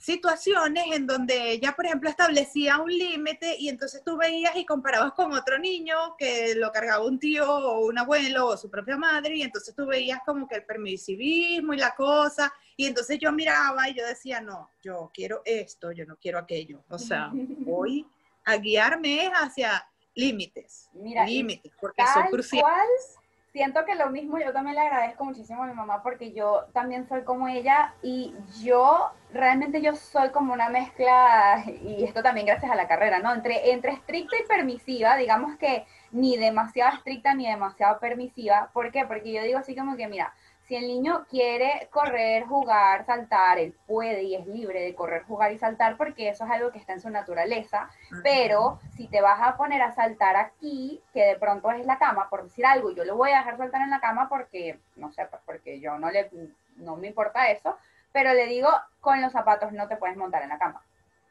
situaciones 0.01 0.85
en 0.93 1.07
donde 1.07 1.51
ella, 1.51 1.73
por 1.73 1.87
ejemplo, 1.87 2.09
establecía 2.09 2.79
un 2.79 2.91
límite 2.91 3.57
y 3.59 3.69
entonces 3.69 4.03
tú 4.05 4.17
veías 4.17 4.57
y 4.57 4.65
comparabas 4.65 5.13
con 5.13 5.33
otro 5.33 5.59
niño 5.59 5.97
que 6.17 6.55
lo 6.55 6.71
cargaba 6.73 7.05
un 7.05 7.19
tío 7.19 7.51
o 7.51 7.87
un 7.87 7.99
abuelo 7.99 8.47
o 8.47 8.57
su 8.57 8.71
propia 8.71 8.97
madre 8.97 9.37
y 9.37 9.43
entonces 9.43 9.75
tú 9.75 9.87
veías 9.87 10.21
como 10.25 10.49
que 10.49 10.57
el 10.57 10.65
permisivismo 10.65 11.75
y 11.75 11.79
la 11.79 11.95
cosa 11.95 12.53
y 12.77 12.87
entonces 12.87 13.19
yo 13.19 13.33
miraba 13.33 13.89
y 13.89 13.95
yo 13.95 14.07
decía, 14.07 14.41
no, 14.41 14.71
yo 14.83 15.11
quiero 15.13 15.43
esto, 15.45 15.91
yo 15.93 16.07
no 16.07 16.17
quiero 16.17 16.39
aquello. 16.39 16.85
O 16.89 16.99
sea, 16.99 17.31
voy 17.33 18.07
a 18.45 18.57
guiarme 18.57 19.31
hacia 19.35 19.85
límites, 20.19 20.91
límites, 20.95 21.73
porque 21.81 22.03
son 22.13 22.27
cruciales 22.27 23.19
siento 23.59 23.85
que 23.85 23.95
lo 23.95 24.11
mismo, 24.11 24.39
yo 24.39 24.53
también 24.53 24.77
le 24.77 24.83
agradezco 24.83 25.25
muchísimo 25.25 25.65
a 25.65 25.67
mi 25.67 25.75
mamá 25.75 26.01
porque 26.03 26.33
yo 26.33 26.67
también 26.73 27.09
soy 27.09 27.23
como 27.23 27.49
ella 27.49 27.95
y 28.03 28.33
yo 28.63 29.11
realmente 29.33 29.83
yo 29.83 29.97
soy 29.97 30.31
como 30.31 30.53
una 30.53 30.69
mezcla, 30.69 31.65
y 31.83 32.05
esto 32.05 32.23
también 32.23 32.47
gracias 32.47 32.71
a 32.71 32.77
la 32.77 32.87
carrera, 32.87 33.19
¿no? 33.19 33.35
Entre, 33.35 33.73
entre 33.73 33.93
estricta 33.93 34.37
y 34.39 34.47
permisiva, 34.47 35.17
digamos 35.17 35.57
que 35.57 35.87
ni 36.13 36.37
demasiado 36.37 36.97
estricta 36.97 37.35
ni 37.35 37.49
demasiado 37.49 37.99
permisiva. 37.99 38.71
¿Por 38.73 38.93
qué? 38.93 39.05
Porque 39.07 39.33
yo 39.33 39.43
digo 39.43 39.59
así 39.59 39.75
como 39.75 39.97
que, 39.97 40.09
mira, 40.09 40.33
si 40.69 40.77
el 40.77 40.87
niño 40.87 41.25
quiere 41.31 41.89
correr, 41.91 42.45
jugar, 42.45 43.07
saltar, 43.07 43.59
él 43.59 43.75
puede 43.87 44.23
y 44.25 44.35
es 44.35 44.47
libre 44.47 44.83
de 44.83 44.95
correr, 44.95 45.25
jugar 45.25 45.51
y 45.51 45.59
saltar 45.59 45.97
porque 45.97 46.29
eso 46.29 46.45
es 46.45 46.51
algo 46.51 46.71
que 46.71 46.79
está 46.79 46.93
en 46.93 47.01
su 47.01 47.09
naturaleza. 47.09 47.89
Pero 48.23 48.79
si 48.95 49.09
te 49.09 49.23
vas 49.23 49.41
a 49.41 49.57
poner 49.57 49.81
a 49.81 49.93
saltar 49.93 50.37
aquí, 50.37 51.03
que 51.15 51.25
de 51.25 51.37
pronto 51.37 51.71
es 51.71 51.87
la 51.87 51.99
cama, 51.99 52.29
por 52.29 52.45
decir 52.45 52.67
algo, 52.67 52.91
yo 52.91 53.05
lo 53.07 53.17
voy 53.17 53.31
a 53.31 53.39
dejar 53.39 53.57
saltar 53.57 53.81
en 53.81 53.89
la 53.89 54.01
cama 54.01 54.29
porque, 54.29 54.79
no 54.97 55.11
sé, 55.11 55.25
pues 55.31 55.41
porque 55.47 55.81
yo 55.81 55.99
no 55.99 56.11
le, 56.11 56.31
no 56.77 56.97
me 56.97 57.07
importa 57.07 57.51
eso, 57.51 57.79
pero 58.13 58.35
le 58.35 58.47
digo, 58.47 58.69
con 59.01 59.23
los 59.23 59.33
zapatos 59.33 59.73
no 59.73 59.89
te 59.89 59.97
puedes 59.97 60.19
montar 60.19 60.43
en 60.43 60.51
la 60.51 60.59
cama. 60.59 60.83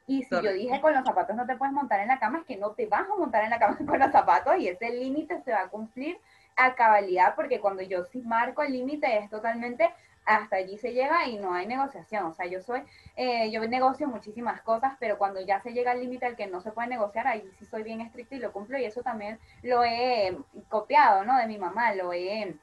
Y 0.07 0.23
si 0.23 0.35
yo 0.41 0.51
dije 0.51 0.81
con 0.81 0.95
los 0.95 1.03
zapatos 1.03 1.35
no 1.35 1.45
te 1.45 1.57
puedes 1.57 1.73
montar 1.73 1.99
en 1.99 2.07
la 2.07 2.17
cama, 2.17 2.39
es 2.39 2.45
que 2.45 2.57
no 2.57 2.71
te 2.71 2.87
vas 2.87 3.07
a 3.07 3.15
montar 3.15 3.43
en 3.43 3.51
la 3.51 3.59
cama 3.59 3.77
con 3.85 3.99
los 3.99 4.11
zapatos 4.11 4.57
y 4.57 4.67
ese 4.67 4.89
límite 4.89 5.41
se 5.43 5.51
va 5.51 5.61
a 5.61 5.67
cumplir 5.67 6.17
a 6.57 6.75
cabalidad, 6.75 7.35
porque 7.35 7.59
cuando 7.59 7.81
yo 7.83 8.03
sí 8.05 8.21
marco 8.21 8.63
el 8.63 8.73
límite 8.73 9.17
es 9.19 9.29
totalmente 9.29 9.89
hasta 10.27 10.57
allí 10.57 10.77
se 10.77 10.91
llega 10.91 11.25
y 11.27 11.37
no 11.37 11.53
hay 11.53 11.65
negociación. 11.65 12.25
O 12.25 12.33
sea, 12.33 12.45
yo 12.45 12.61
soy, 12.61 12.83
eh, 13.15 13.49
yo 13.49 13.65
negocio 13.67 14.07
muchísimas 14.07 14.61
cosas, 14.61 14.93
pero 14.99 15.17
cuando 15.17 15.39
ya 15.39 15.61
se 15.61 15.71
llega 15.71 15.91
al 15.91 16.01
límite 16.01 16.25
al 16.25 16.35
que 16.35 16.47
no 16.47 16.59
se 16.61 16.71
puede 16.71 16.89
negociar, 16.89 17.27
ahí 17.27 17.49
sí 17.57 17.65
soy 17.65 17.83
bien 17.83 18.01
estricta 18.01 18.35
y 18.35 18.39
lo 18.39 18.51
cumplo 18.51 18.77
y 18.77 18.83
eso 18.83 19.01
también 19.01 19.39
lo 19.63 19.83
he 19.85 20.37
copiado, 20.67 21.23
¿no? 21.23 21.37
De 21.37 21.47
mi 21.47 21.57
mamá, 21.57 21.95
lo 21.95 22.11
he 22.11 22.53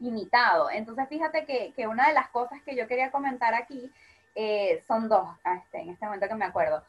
imitado. 0.00 0.68
Entonces, 0.70 1.08
fíjate 1.08 1.46
que, 1.46 1.72
que 1.76 1.86
una 1.86 2.08
de 2.08 2.14
las 2.14 2.28
cosas 2.30 2.60
que 2.62 2.74
yo 2.74 2.88
quería 2.88 3.12
comentar 3.12 3.54
aquí 3.54 3.90
eh, 4.34 4.82
son 4.88 5.08
dos, 5.08 5.28
este, 5.44 5.80
en 5.80 5.90
este 5.90 6.04
momento 6.04 6.26
que 6.26 6.34
me 6.34 6.44
acuerdo. 6.44 6.82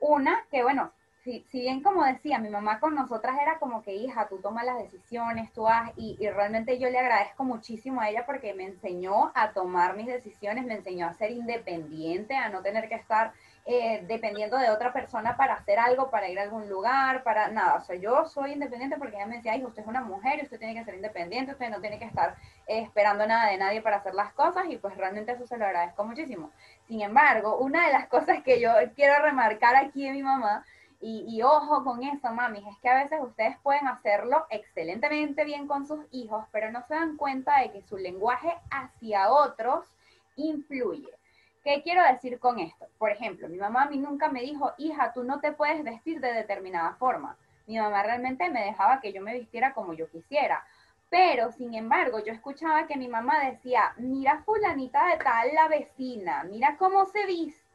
Una, 0.00 0.44
que 0.50 0.62
bueno, 0.62 0.92
si, 1.28 1.44
si, 1.50 1.60
bien 1.60 1.82
como 1.82 2.04
decía, 2.04 2.38
mi 2.38 2.48
mamá 2.48 2.80
con 2.80 2.94
nosotras 2.94 3.36
era 3.42 3.58
como 3.58 3.82
que, 3.82 3.94
hija, 3.94 4.28
tú 4.28 4.38
tomas 4.38 4.64
las 4.64 4.78
decisiones, 4.78 5.52
tú 5.52 5.68
haz, 5.68 5.92
y, 5.98 6.16
realmente 6.30 6.78
yo 6.78 6.88
le 6.88 6.98
agradezco 6.98 7.44
muchísimo 7.44 8.00
a 8.00 8.08
ella 8.08 8.24
porque 8.24 8.54
me 8.54 8.64
enseñó 8.64 9.30
a 9.34 9.52
tomar 9.52 9.94
mis 9.94 10.06
decisiones, 10.06 10.64
me 10.64 10.74
enseñó 10.74 11.06
a 11.06 11.12
ser 11.12 11.32
independiente, 11.32 12.34
a 12.34 12.48
no 12.48 12.62
tener 12.62 12.88
que 12.88 12.94
estar 12.94 13.32
eh, 13.66 14.02
dependiendo 14.08 14.56
de 14.56 14.70
otra 14.70 14.94
persona 14.94 15.36
para 15.36 15.52
hacer 15.52 15.78
algo, 15.78 16.10
para 16.10 16.30
ir 16.30 16.38
a 16.38 16.44
algún 16.44 16.66
lugar, 16.70 17.22
para 17.22 17.48
nada. 17.48 17.74
O 17.74 17.82
sea, 17.82 17.96
yo 17.96 18.24
soy 18.24 18.52
independiente 18.52 18.96
porque 18.96 19.16
ella 19.16 19.26
me 19.26 19.36
decía, 19.36 19.54
hijo, 19.54 19.68
usted 19.68 19.82
es 19.82 19.88
una 19.88 20.00
mujer, 20.00 20.40
usted 20.42 20.58
tiene 20.58 20.74
que 20.74 20.84
ser 20.86 20.94
independiente, 20.94 21.52
usted 21.52 21.68
no 21.68 21.82
tiene 21.82 21.98
que 21.98 22.06
estar 22.06 22.36
eh, 22.66 22.80
esperando 22.80 23.26
nada 23.26 23.50
de 23.50 23.58
nadie 23.58 23.82
para 23.82 23.98
hacer 23.98 24.14
las 24.14 24.32
cosas 24.32 24.64
y 24.70 24.78
pues 24.78 24.96
realmente 24.96 25.32
eso 25.32 25.46
se 25.46 25.58
lo 25.58 25.66
agradezco 25.66 26.04
muchísimo. 26.04 26.50
Sin 26.86 27.02
embargo, 27.02 27.58
una 27.58 27.84
de 27.84 27.92
las 27.92 28.06
cosas 28.14 28.42
que 28.42 28.58
yo 28.60 28.70
quiero 28.96 29.22
remarcar 29.22 29.76
aquí 29.76 30.06
de 30.06 30.12
mi 30.12 30.22
mamá, 30.22 30.64
y, 31.00 31.24
y, 31.28 31.42
ojo 31.42 31.84
con 31.84 32.02
eso, 32.02 32.32
mami, 32.32 32.58
es 32.58 32.76
que 32.82 32.88
a 32.88 33.02
veces 33.02 33.20
ustedes 33.22 33.56
pueden 33.62 33.86
hacerlo 33.86 34.46
excelentemente 34.50 35.44
bien 35.44 35.68
con 35.68 35.86
sus 35.86 36.04
hijos, 36.10 36.44
pero 36.50 36.72
no 36.72 36.82
se 36.82 36.94
dan 36.94 37.16
cuenta 37.16 37.60
de 37.60 37.70
que 37.70 37.82
su 37.82 37.96
lenguaje 37.96 38.52
hacia 38.70 39.30
otros 39.30 39.84
influye. 40.36 41.08
¿Qué 41.62 41.82
quiero 41.82 42.02
decir 42.04 42.38
con 42.38 42.58
esto? 42.58 42.86
Por 42.98 43.10
ejemplo, 43.10 43.48
mi 43.48 43.58
mamá 43.58 43.82
a 43.82 43.90
mí 43.90 43.98
nunca 43.98 44.28
me 44.28 44.40
dijo, 44.40 44.72
hija, 44.78 45.12
tú 45.12 45.22
no 45.22 45.40
te 45.40 45.52
puedes 45.52 45.84
vestir 45.84 46.20
de 46.20 46.32
determinada 46.32 46.94
forma. 46.94 47.36
Mi 47.66 47.78
mamá 47.78 48.02
realmente 48.02 48.48
me 48.48 48.64
dejaba 48.64 49.00
que 49.00 49.12
yo 49.12 49.20
me 49.20 49.34
vistiera 49.38 49.74
como 49.74 49.92
yo 49.92 50.08
quisiera. 50.08 50.64
Pero, 51.10 51.52
sin 51.52 51.74
embargo, 51.74 52.22
yo 52.24 52.32
escuchaba 52.32 52.86
que 52.86 52.96
mi 52.96 53.08
mamá 53.08 53.44
decía, 53.44 53.92
mira 53.98 54.42
fulanita 54.44 55.06
de 55.08 55.18
tal 55.18 55.54
la 55.54 55.68
vecina, 55.68 56.44
mira 56.44 56.76
cómo 56.78 57.04
se 57.06 57.26
viste. 57.26 57.67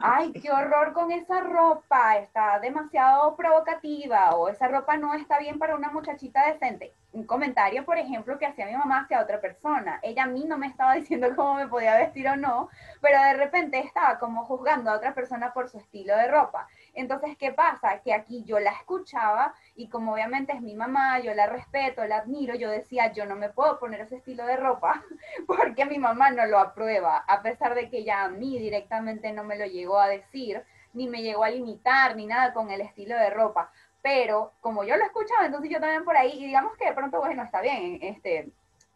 Ay, 0.00 0.32
qué 0.32 0.50
horror 0.50 0.92
con 0.92 1.12
esa 1.12 1.40
ropa, 1.40 2.18
está 2.18 2.58
demasiado 2.58 3.36
provocativa 3.36 4.34
o 4.34 4.48
esa 4.48 4.68
ropa 4.68 4.96
no 4.96 5.14
está 5.14 5.38
bien 5.38 5.58
para 5.58 5.76
una 5.76 5.90
muchachita 5.90 6.46
decente 6.46 6.92
un 7.12 7.24
comentario, 7.24 7.84
por 7.84 7.98
ejemplo, 7.98 8.38
que 8.38 8.46
hacía 8.46 8.66
mi 8.66 8.74
mamá 8.74 9.02
hacia 9.02 9.20
otra 9.20 9.40
persona. 9.40 10.00
Ella 10.02 10.24
a 10.24 10.26
mí 10.26 10.44
no 10.44 10.58
me 10.58 10.66
estaba 10.66 10.94
diciendo 10.96 11.28
cómo 11.36 11.54
me 11.54 11.68
podía 11.68 11.96
vestir 11.96 12.26
o 12.28 12.36
no, 12.36 12.68
pero 13.00 13.22
de 13.22 13.34
repente 13.34 13.78
estaba 13.80 14.18
como 14.18 14.44
juzgando 14.44 14.90
a 14.90 14.96
otra 14.96 15.14
persona 15.14 15.52
por 15.52 15.68
su 15.68 15.78
estilo 15.78 16.16
de 16.16 16.28
ropa. 16.28 16.68
Entonces, 16.94 17.36
¿qué 17.38 17.52
pasa? 17.52 18.00
Que 18.02 18.12
aquí 18.12 18.44
yo 18.44 18.58
la 18.60 18.72
escuchaba 18.72 19.54
y 19.74 19.88
como 19.88 20.12
obviamente 20.12 20.52
es 20.52 20.60
mi 20.60 20.74
mamá, 20.74 21.18
yo 21.20 21.34
la 21.34 21.46
respeto, 21.46 22.04
la 22.04 22.18
admiro, 22.18 22.54
yo 22.54 22.70
decía, 22.70 23.12
yo 23.12 23.24
no 23.26 23.36
me 23.36 23.48
puedo 23.48 23.78
poner 23.78 24.00
ese 24.02 24.16
estilo 24.16 24.44
de 24.46 24.56
ropa 24.56 25.02
porque 25.46 25.86
mi 25.86 25.98
mamá 25.98 26.30
no 26.30 26.46
lo 26.46 26.58
aprueba, 26.58 27.18
a 27.26 27.42
pesar 27.42 27.74
de 27.74 27.88
que 27.88 27.98
ella 27.98 28.24
a 28.24 28.28
mí 28.28 28.58
directamente 28.58 29.32
no 29.32 29.44
me 29.44 29.56
lo 29.56 29.66
llegó 29.66 29.98
a 29.98 30.08
decir, 30.08 30.62
ni 30.92 31.08
me 31.08 31.22
llegó 31.22 31.44
a 31.44 31.50
limitar, 31.50 32.16
ni 32.16 32.26
nada 32.26 32.52
con 32.52 32.70
el 32.70 32.82
estilo 32.82 33.16
de 33.16 33.30
ropa 33.30 33.70
pero 34.02 34.52
como 34.60 34.82
yo 34.84 34.96
lo 34.96 35.04
escuchaba, 35.04 35.46
entonces 35.46 35.70
yo 35.70 35.80
también 35.80 36.04
por 36.04 36.16
ahí, 36.16 36.32
y 36.32 36.46
digamos 36.46 36.76
que 36.76 36.86
de 36.86 36.92
pronto, 36.92 37.20
bueno, 37.20 37.44
está 37.44 37.60
bien, 37.60 38.00
este, 38.02 38.50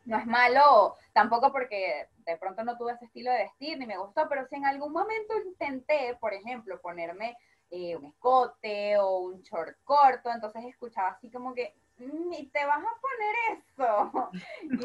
no 0.04 0.18
es 0.18 0.26
malo, 0.26 0.96
tampoco 1.12 1.52
porque 1.52 2.08
de 2.24 2.36
pronto 2.36 2.64
no 2.64 2.76
tuve 2.76 2.92
ese 2.92 3.04
estilo 3.04 3.30
de 3.30 3.38
vestir 3.38 3.78
ni 3.78 3.86
me 3.86 3.98
gustó, 3.98 4.28
pero 4.28 4.46
si 4.46 4.56
en 4.56 4.66
algún 4.66 4.92
momento 4.92 5.34
intenté, 5.44 6.16
por 6.20 6.34
ejemplo, 6.34 6.80
ponerme 6.80 7.36
eh, 7.70 7.96
un 7.96 8.06
escote 8.06 8.96
o 8.98 9.18
un 9.18 9.42
short 9.42 9.76
corto, 9.84 10.30
entonces 10.30 10.64
escuchaba 10.64 11.10
así 11.10 11.30
como 11.30 11.52
que, 11.54 11.74
y 11.98 12.46
te 12.46 12.64
vas 12.64 12.78
a 12.78 13.00
poner 13.00 13.58
eso. 13.58 14.30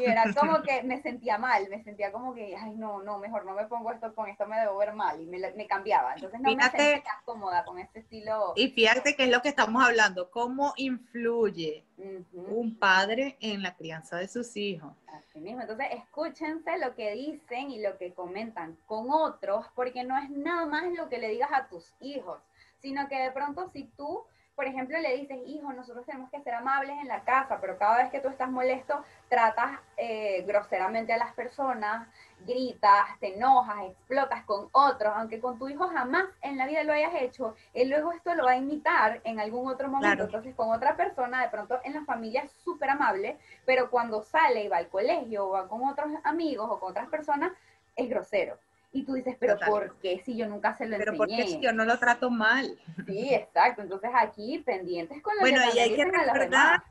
Y 0.00 0.04
era 0.04 0.24
como 0.34 0.62
que 0.62 0.82
me 0.82 1.00
sentía 1.02 1.38
mal, 1.38 1.68
me 1.68 1.82
sentía 1.84 2.10
como 2.10 2.34
que, 2.34 2.56
ay, 2.56 2.72
no, 2.74 3.02
no, 3.02 3.18
mejor 3.18 3.44
no 3.44 3.52
me 3.52 3.66
pongo 3.66 3.92
esto, 3.92 4.14
con 4.14 4.28
esto 4.28 4.46
me 4.46 4.58
debo 4.58 4.78
ver 4.78 4.94
mal, 4.94 5.20
y 5.20 5.26
me, 5.26 5.38
me 5.52 5.66
cambiaba. 5.66 6.14
Entonces 6.14 6.40
no 6.40 6.54
me 6.54 6.62
sentía 6.62 7.02
cómoda 7.24 7.64
con 7.64 7.78
este 7.78 8.00
estilo. 8.00 8.54
Y 8.56 8.70
fíjate 8.70 9.14
que 9.14 9.24
es 9.24 9.30
lo 9.30 9.42
que 9.42 9.50
estamos 9.50 9.84
hablando, 9.84 10.30
cómo 10.30 10.72
influye 10.76 11.84
un 12.32 12.76
padre 12.78 13.36
en 13.40 13.62
la 13.62 13.76
crianza 13.76 14.16
de 14.16 14.26
sus 14.26 14.56
hijos. 14.56 14.92
Así 15.06 15.38
mismo, 15.38 15.60
entonces 15.60 15.86
escúchense 15.92 16.78
lo 16.78 16.94
que 16.96 17.12
dicen 17.12 17.70
y 17.70 17.80
lo 17.80 17.96
que 17.96 18.12
comentan 18.12 18.76
con 18.86 19.10
otros, 19.10 19.66
porque 19.74 20.02
no 20.02 20.18
es 20.18 20.30
nada 20.30 20.66
más 20.66 20.90
lo 20.92 21.08
que 21.08 21.18
le 21.18 21.28
digas 21.28 21.50
a 21.52 21.68
tus 21.68 21.94
hijos 22.00 22.40
sino 22.82 23.08
que 23.08 23.18
de 23.18 23.30
pronto 23.30 23.70
si 23.70 23.84
tú, 23.96 24.24
por 24.54 24.66
ejemplo, 24.66 24.98
le 24.98 25.16
dices, 25.16 25.38
hijo, 25.46 25.72
nosotros 25.72 26.04
tenemos 26.04 26.30
que 26.30 26.42
ser 26.42 26.52
amables 26.54 26.98
en 27.00 27.08
la 27.08 27.24
casa, 27.24 27.58
pero 27.60 27.78
cada 27.78 27.98
vez 27.98 28.10
que 28.10 28.20
tú 28.20 28.28
estás 28.28 28.50
molesto, 28.50 29.02
tratas 29.30 29.80
eh, 29.96 30.42
groseramente 30.46 31.12
a 31.12 31.16
las 31.16 31.32
personas, 31.32 32.06
gritas, 32.44 33.18
te 33.20 33.34
enojas, 33.34 33.84
explotas 33.86 34.44
con 34.44 34.68
otros, 34.72 35.12
aunque 35.16 35.40
con 35.40 35.58
tu 35.58 35.68
hijo 35.68 35.88
jamás 35.88 36.24
en 36.42 36.58
la 36.58 36.66
vida 36.66 36.82
lo 36.82 36.92
hayas 36.92 37.14
hecho, 37.14 37.54
él 37.72 37.88
luego 37.88 38.12
esto 38.12 38.34
lo 38.34 38.44
va 38.44 38.52
a 38.52 38.56
imitar 38.56 39.20
en 39.24 39.40
algún 39.40 39.68
otro 39.68 39.88
momento. 39.88 40.24
Entonces, 40.24 40.54
con 40.54 40.70
otra 40.70 40.96
persona, 40.96 41.42
de 41.42 41.48
pronto 41.48 41.78
en 41.84 41.94
la 41.94 42.04
familia 42.04 42.42
es 42.42 42.52
súper 42.64 42.90
amable, 42.90 43.38
pero 43.64 43.90
cuando 43.90 44.22
sale 44.22 44.64
y 44.64 44.68
va 44.68 44.78
al 44.78 44.88
colegio 44.88 45.46
o 45.46 45.50
va 45.52 45.68
con 45.68 45.88
otros 45.88 46.10
amigos 46.24 46.68
o 46.68 46.78
con 46.78 46.90
otras 46.90 47.08
personas, 47.08 47.52
es 47.96 48.08
grosero. 48.08 48.58
Y 48.92 49.04
tú 49.04 49.14
dices, 49.14 49.36
pero 49.40 49.58
¿por 49.66 49.96
qué 50.00 50.22
si 50.24 50.36
yo 50.36 50.46
nunca 50.46 50.76
se 50.76 50.84
lo 50.86 50.98
pero 50.98 51.12
enseñé? 51.12 51.26
Pero 51.26 51.38
porque 51.38 51.52
si 51.52 51.60
yo 51.60 51.72
no 51.72 51.84
lo 51.84 51.98
trato 51.98 52.30
mal. 52.30 52.78
Sí, 53.06 53.34
exacto. 53.34 53.82
Entonces 53.82 54.10
aquí 54.14 54.58
pendientes 54.58 55.22
con 55.22 55.34
lo 55.36 55.40
bueno, 55.40 55.62
que 55.72 55.78
y 55.78 55.80
hay 55.80 55.96
que 55.96 56.04
recordar 56.04 56.82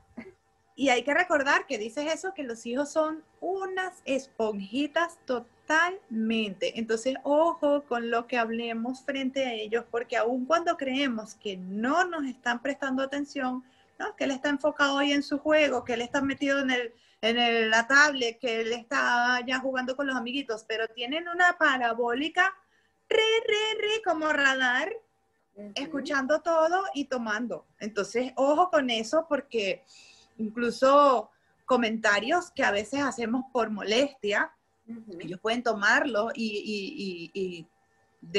y 0.74 0.88
hay 0.88 1.02
que 1.02 1.14
recordar 1.14 1.66
que 1.66 1.78
dices 1.78 2.12
eso 2.12 2.32
que 2.34 2.42
los 2.42 2.64
hijos 2.64 2.90
son 2.90 3.22
unas 3.40 4.02
esponjitas 4.04 5.18
totalmente. 5.26 6.78
Entonces, 6.78 7.16
ojo 7.24 7.82
con 7.84 8.10
lo 8.10 8.26
que 8.26 8.38
hablemos 8.38 9.04
frente 9.04 9.44
a 9.44 9.52
ellos, 9.52 9.84
porque 9.90 10.16
aun 10.16 10.46
cuando 10.46 10.76
creemos 10.76 11.34
que 11.34 11.56
no 11.56 12.04
nos 12.04 12.24
están 12.24 12.62
prestando 12.62 13.02
atención, 13.02 13.62
¿no? 13.98 14.16
que 14.16 14.24
él 14.24 14.30
está 14.30 14.48
enfocado 14.48 14.96
hoy 14.96 15.12
en 15.12 15.22
su 15.22 15.38
juego, 15.38 15.84
que 15.84 15.94
él 15.94 16.00
está 16.00 16.22
metido 16.22 16.60
en 16.60 16.70
el 16.70 16.94
en 17.22 17.70
la 17.70 17.86
tablet, 17.86 18.38
que 18.38 18.60
él 18.60 18.72
está 18.72 19.40
ya 19.46 19.60
jugando 19.60 19.96
con 19.96 20.08
los 20.08 20.16
amiguitos, 20.16 20.64
pero 20.66 20.88
tienen 20.88 21.28
una 21.28 21.56
parabólica 21.56 22.52
re, 23.08 23.22
re, 23.46 23.80
re 23.80 24.02
como 24.04 24.32
radar, 24.32 24.92
escuchando 25.74 26.40
todo 26.40 26.82
y 26.94 27.04
tomando. 27.04 27.66
Entonces, 27.78 28.32
ojo 28.36 28.70
con 28.70 28.90
eso 28.90 29.26
porque 29.28 29.84
incluso 30.38 31.30
comentarios 31.64 32.50
que 32.50 32.64
a 32.64 32.72
veces 32.72 33.00
hacemos 33.00 33.44
por 33.52 33.70
molestia, 33.70 34.52
ellos 35.20 35.38
pueden 35.40 35.62
tomarlo 35.62 36.30
y, 36.34 37.30
y, 37.32 37.66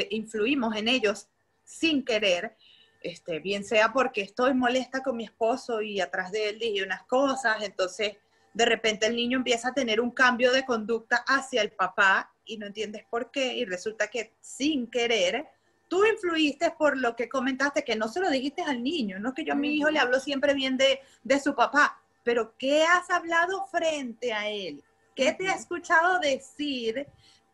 influimos 0.09 0.75
en 0.75 0.89
ellos 0.89 1.27
sin 1.63 2.03
querer. 2.03 2.57
Este, 3.01 3.39
bien 3.39 3.65
sea 3.65 3.91
porque 3.91 4.21
estoy 4.21 4.53
molesta 4.53 5.03
con 5.03 5.17
mi 5.17 5.25
esposo 5.25 5.81
y 5.81 5.99
atrás 5.99 6.31
de 6.31 6.49
él 6.49 6.59
dije 6.59 6.83
unas 6.83 7.03
cosas, 7.03 7.61
entonces 7.61 8.15
de 8.53 8.65
repente 8.65 9.07
el 9.07 9.15
niño 9.15 9.37
empieza 9.37 9.69
a 9.69 9.73
tener 9.73 9.99
un 9.99 10.11
cambio 10.11 10.51
de 10.51 10.65
conducta 10.65 11.23
hacia 11.27 11.61
el 11.61 11.71
papá 11.71 12.33
y 12.45 12.57
no 12.57 12.67
entiendes 12.67 13.05
por 13.09 13.31
qué 13.31 13.55
y 13.55 13.65
resulta 13.65 14.07
que 14.07 14.33
sin 14.41 14.87
querer 14.87 15.47
tú 15.87 16.03
influiste 16.05 16.71
por 16.71 16.97
lo 16.97 17.15
que 17.15 17.29
comentaste, 17.29 17.83
que 17.83 17.95
no 17.95 18.07
se 18.07 18.19
lo 18.19 18.29
dijiste 18.29 18.63
al 18.63 18.81
niño, 18.81 19.19
no 19.19 19.33
que 19.33 19.45
yo 19.45 19.53
a 19.53 19.55
mi 19.55 19.75
hijo 19.75 19.91
le 19.91 19.99
hablo 19.99 20.19
siempre 20.19 20.53
bien 20.53 20.75
de, 20.75 20.99
de 21.23 21.39
su 21.39 21.53
papá, 21.53 22.01
pero 22.23 22.55
¿qué 22.57 22.83
has 22.83 23.09
hablado 23.09 23.65
frente 23.67 24.33
a 24.33 24.49
él? 24.49 24.83
¿Qué 25.15 25.33
te 25.33 25.47
ha 25.49 25.53
escuchado 25.53 26.19
decir? 26.19 27.07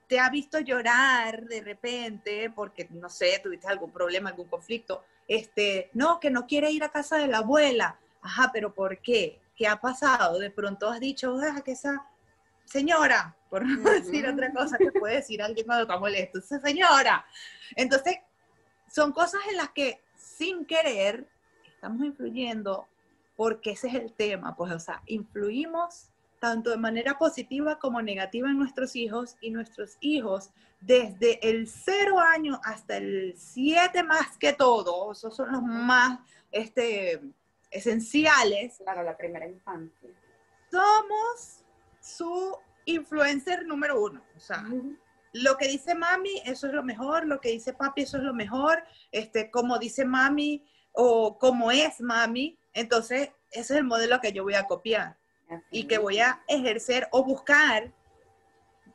¿Te 0.07 0.19
ha 0.19 0.29
visto 0.29 0.59
llorar 0.59 1.45
de 1.45 1.61
repente 1.61 2.49
porque, 2.49 2.87
no 2.91 3.09
sé, 3.09 3.39
tuviste 3.43 3.67
algún 3.67 3.91
problema, 3.91 4.29
algún 4.29 4.47
conflicto? 4.47 5.03
Este, 5.27 5.89
no, 5.93 6.19
que 6.19 6.31
no 6.31 6.47
quiere 6.47 6.71
ir 6.71 6.83
a 6.83 6.89
casa 6.89 7.17
de 7.17 7.27
la 7.27 7.39
abuela. 7.39 7.99
Ajá, 8.21 8.51
pero 8.53 8.73
¿por 8.73 8.99
qué? 8.99 9.39
¿Qué 9.59 9.67
ha 9.67 9.75
pasado? 9.79 10.39
De 10.39 10.49
pronto 10.49 10.89
has 10.89 11.01
dicho, 11.01 11.35
deja 11.35 11.61
que 11.61 11.73
esa 11.73 12.05
señora, 12.63 13.35
por 13.49 13.65
no 13.65 13.89
decir 13.91 14.25
otra 14.25 14.53
cosa 14.53 14.77
que 14.77 14.91
puede 14.93 15.17
decir 15.17 15.41
alguien 15.41 15.65
cuando 15.65 15.83
está 15.83 15.99
molesto, 15.99 16.39
esa 16.39 16.61
señora. 16.61 17.25
Entonces, 17.75 18.19
son 18.89 19.11
cosas 19.11 19.41
en 19.51 19.57
las 19.57 19.71
que 19.71 20.01
sin 20.15 20.65
querer 20.65 21.27
estamos 21.67 22.05
influyendo 22.05 22.87
porque 23.35 23.71
ese 23.71 23.89
es 23.89 23.95
el 23.95 24.13
tema, 24.13 24.55
pues, 24.55 24.71
o 24.71 24.79
sea, 24.79 25.01
influimos 25.07 26.09
tanto 26.39 26.69
de 26.69 26.77
manera 26.77 27.17
positiva 27.17 27.79
como 27.79 28.01
negativa 28.01 28.49
en 28.49 28.57
nuestros 28.57 28.95
hijos 28.95 29.35
y 29.41 29.51
nuestros 29.51 29.97
hijos 29.99 30.51
desde 30.79 31.49
el 31.49 31.67
cero 31.67 32.17
año 32.19 32.61
hasta 32.63 32.95
el 32.95 33.33
siete 33.37 34.03
más 34.03 34.37
que 34.37 34.53
todo, 34.53 35.11
esos 35.11 35.35
son 35.35 35.51
los 35.51 35.61
más, 35.61 36.19
este, 36.49 37.21
esenciales. 37.71 38.77
Claro, 38.77 39.03
la 39.03 39.17
primera 39.17 39.47
infancia. 39.47 40.09
Somos 40.71 41.63
su 41.99 42.57
influencer 42.85 43.65
número 43.65 44.01
uno. 44.01 44.21
O 44.35 44.39
sea, 44.39 44.65
lo 45.33 45.57
que 45.57 45.67
dice 45.67 45.95
mami, 45.95 46.41
eso 46.45 46.67
es 46.67 46.73
lo 46.73 46.83
mejor, 46.83 47.25
lo 47.25 47.39
que 47.39 47.49
dice 47.49 47.73
papi, 47.73 48.01
eso 48.03 48.17
es 48.17 48.23
lo 48.23 48.33
mejor, 48.33 48.83
este, 49.11 49.51
como 49.51 49.77
dice 49.77 50.05
mami 50.05 50.65
o 50.91 51.37
como 51.37 51.71
es 51.71 52.01
mami, 52.01 52.57
entonces 52.73 53.29
ese 53.51 53.73
es 53.73 53.79
el 53.79 53.83
modelo 53.83 54.19
que 54.21 54.33
yo 54.33 54.43
voy 54.43 54.55
a 54.55 54.65
copiar 54.65 55.17
y 55.71 55.85
que 55.85 55.97
voy 55.97 56.19
a 56.19 56.43
ejercer 56.47 57.07
o 57.11 57.23
buscar, 57.23 57.91